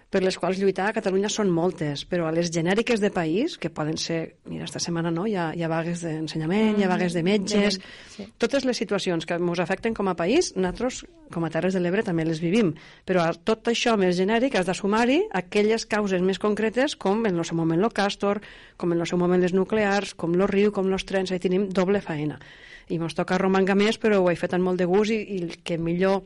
[0.10, 3.70] per les quals lluitar a Catalunya són moltes, però a les genèriques de país, que
[3.74, 7.16] poden ser, mira, esta setmana no, hi ha, hi ha vagues d'ensenyament, hi ha vagues
[7.18, 8.28] de metges, De sí.
[8.40, 11.02] totes les situacions que ens afecten com a país, nosaltres,
[11.34, 12.72] com a Terres de l'Ebre, també les vivim.
[13.04, 17.36] Però a tot això més genèric has de sumar-hi aquelles causes més concretes com en
[17.36, 18.40] el seu moment el Castor,
[18.78, 21.68] com en el seu moment les nuclears, com el riu, com els trens, ahí tenim
[21.68, 22.40] doble faena.
[22.88, 25.44] I mos toca romanga més, però ho he fet amb molt de gust i, i
[25.44, 26.24] el que millor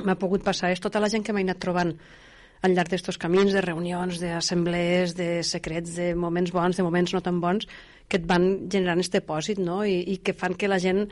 [0.00, 1.92] m'ha pogut passar és tota la gent que m'ha anat trobant
[2.62, 7.22] al llarg d'estos camins, de reunions, d'assemblees, de secrets, de moments bons, de moments no
[7.24, 7.68] tan bons,
[8.08, 9.82] que et van generant aquest depòsit, no?
[9.86, 11.06] I, i que fan que la gent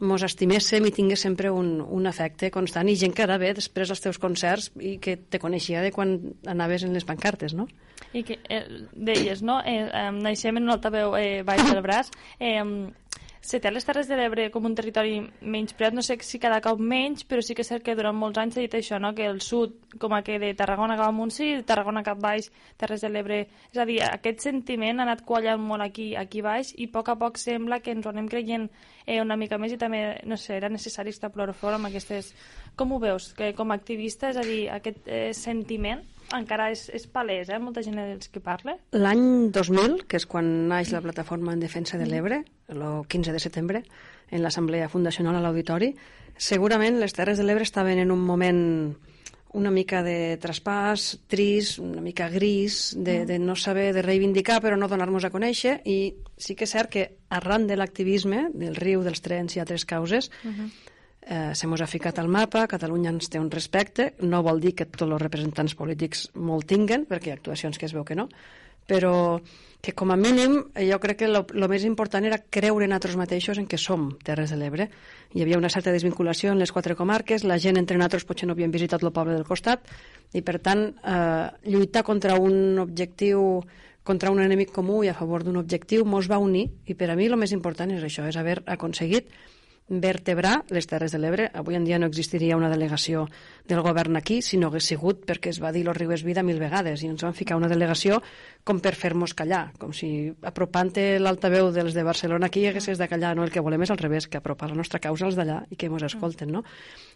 [0.00, 3.90] mos estiméssim i tingués sempre un, un afecte constant i gent que ara ve després
[3.92, 6.16] als teus concerts i que te coneixia de quan
[6.48, 7.66] anaves en les pancartes, no?
[8.12, 9.60] I que eh, deies, no?
[9.64, 12.12] Eh, eh, naixem en un altaveu eh, baix del braç.
[12.40, 12.62] Eh,
[13.42, 16.60] se té les Terres de l'Ebre com un territori menys preat, no sé si cada
[16.62, 19.10] cop menys, però sí que és cert que durant molts anys s'ha dit això, no?
[19.18, 22.52] que el sud, com a que de Tarragona cap amunt sí, de Tarragona cap baix,
[22.78, 23.40] Terres de l'Ebre...
[23.72, 27.10] És a dir, aquest sentiment ha anat quallant molt aquí, aquí baix i a poc
[27.10, 28.70] a poc sembla que ens ho anem creient
[29.06, 32.32] eh, una mica més i també, no sé, era necessari estar plorofort amb aquestes...
[32.78, 33.34] Com ho veus?
[33.36, 36.00] Que com a activista, és a dir, aquest eh, sentiment
[36.38, 37.60] encara és, és palès, eh?
[37.62, 38.76] molta gent dels que parla.
[38.96, 42.42] L'any 2000, que és quan naix la plataforma en defensa de l'Ebre,
[42.72, 43.84] el 15 de setembre,
[44.32, 45.92] en l'Assemblea Fundacional a l'Auditori,
[46.38, 48.62] segurament les Terres de l'Ebre estaven en un moment
[49.52, 54.78] una mica de traspàs, trist, una mica gris, de, de no saber, de reivindicar però
[54.80, 59.04] no donar-nos a conèixer i sí que és cert que arran de l'activisme del riu,
[59.04, 60.70] dels trens i altres causes uh -huh
[61.26, 64.74] eh, se mos ha ficat al mapa, Catalunya ens té un respecte, no vol dir
[64.76, 68.18] que tots els representants polítics molt tinguen, perquè hi ha actuacions que es veu que
[68.18, 68.28] no,
[68.86, 69.40] però
[69.82, 73.18] que com a mínim eh, jo crec que el més important era creure en nosaltres
[73.18, 74.88] mateixos en que som Terres de l'Ebre.
[75.34, 78.54] Hi havia una certa desvinculació en les quatre comarques, la gent entre nosaltres potser no
[78.54, 79.88] havien visitat el poble del costat,
[80.32, 83.62] i per tant eh, lluitar contra un objectiu
[84.02, 87.14] contra un enemic comú i a favor d'un objectiu mos va unir i per a
[87.14, 89.30] mi el més important és això, és haver aconseguit
[89.88, 91.48] vertebrar les Terres de l'Ebre.
[91.52, 93.26] Avui en dia no existiria una delegació
[93.68, 96.42] del govern aquí si no hagués sigut perquè es va dir lo riu és vida
[96.42, 98.22] mil vegades i ens van ficar una delegació
[98.64, 100.92] com per fer-nos callar, com si apropant
[101.22, 103.44] l'altaveu dels de Barcelona aquí haguessis de callar, no?
[103.44, 105.86] El que volem és al revés, que apropar la nostra causa als d'allà i que
[105.86, 106.62] ens escolten, no?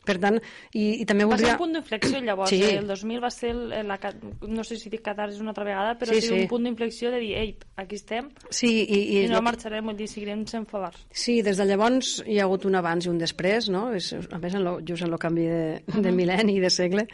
[0.06, 0.38] Per tant,
[0.72, 1.54] i, i també voldria...
[1.54, 2.60] Va ser un punt d'inflexió llavors, sí.
[2.62, 2.76] eh?
[2.78, 3.98] el 2000 va ser, el, la,
[4.46, 6.34] no sé si dic catarsis una altra vegada, però sí, sí.
[6.34, 9.98] un punt d'inflexió de dir, ei, aquí estem, sí, i, i, i no marxarem, vull
[9.98, 11.02] dir, seguirem sent favors.
[11.10, 13.88] Sí, des de llavors hi ha hagut un abans i un després, no?
[13.96, 17.06] És, a més, en lo, just en el canvi de, de mil·lenni i de segle,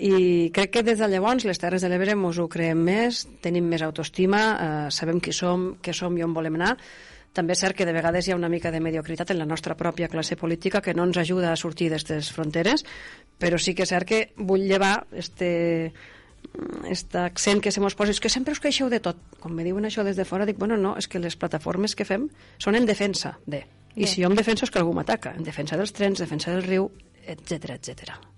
[0.00, 3.66] i crec que des de llavors les Terres de l'Ebre ens ho creem més, tenim
[3.68, 6.76] més autoestima, eh, sabem qui som, què som i on volem anar.
[7.36, 9.76] També és cert que de vegades hi ha una mica de mediocritat en la nostra
[9.78, 12.82] pròpia classe política que no ens ajuda a sortir d'aquestes fronteres,
[13.38, 15.92] però sí que és cert que vull llevar este,
[16.90, 19.20] este accent que se mos posa, és que sempre us queixeu de tot.
[19.38, 22.08] Quan me diuen això des de fora, dic, bueno, no, és que les plataformes que
[22.08, 22.26] fem
[22.58, 23.62] són en defensa de.
[23.96, 24.10] I Bé.
[24.10, 25.34] si jo em defenso és que algú m'ataca.
[25.36, 26.90] En defensa dels trens, defensa del riu,
[27.26, 28.30] etc etc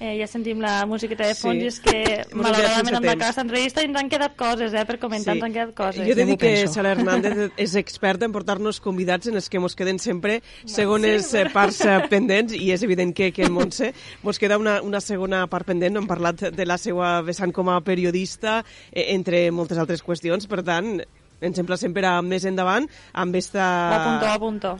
[0.00, 1.64] eh, ja sentim la musiqueta de fons sí.
[1.64, 5.34] i és que malauradament amb la casa entrevista ens han quedat coses, eh, per comentar,
[5.34, 5.38] sí.
[5.38, 6.02] ens han quedat coses.
[6.04, 9.62] Jo he de dir que Sara Hernández és experta en portar-nos convidats en els que
[9.62, 11.44] mos queden sempre segones sí.
[11.54, 15.44] parts eh, pendents i és evident que, que en Montse mos queda una, una segona
[15.50, 19.80] part pendent, no hem parlat de la seva vessant com a periodista, eh, entre moltes
[19.80, 20.96] altres qüestions, per tant,
[21.44, 23.64] ens emplacem per a més endavant amb esta...
[23.94, 24.76] A punto, a punto.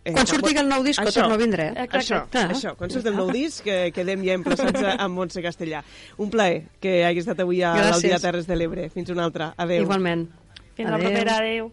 [0.00, 1.66] Eh, quan surti el nou disc, això, torno a vindre.
[1.76, 1.84] Eh?
[1.98, 2.46] Això, ah.
[2.54, 5.82] això, quan surti el nou disc, que quedem ja emplaçats amb Montse Castellà.
[6.24, 8.88] Un plaer que hagi estat avui a l'Aldia Terres de l'Ebre.
[8.94, 9.52] Fins una altra.
[9.60, 9.84] Adéu.
[9.84, 10.24] Igualment.
[10.72, 10.96] Fins adéu.
[10.96, 11.36] la propera.
[11.44, 11.68] Adéu.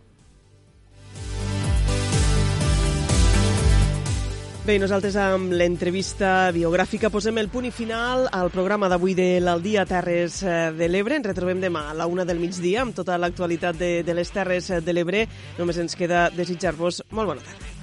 [4.67, 9.85] Bé, nosaltres amb l'entrevista biogràfica posem el punt i final al programa d'avui de l'Aldia
[9.87, 11.15] Terres eh, de l'Ebre.
[11.15, 14.67] Ens retrobem demà a la una del migdia amb tota l'actualitat de, de les Terres
[14.83, 15.23] de l'Ebre.
[15.55, 17.76] Només ens queda desitjar-vos molt bona tarda.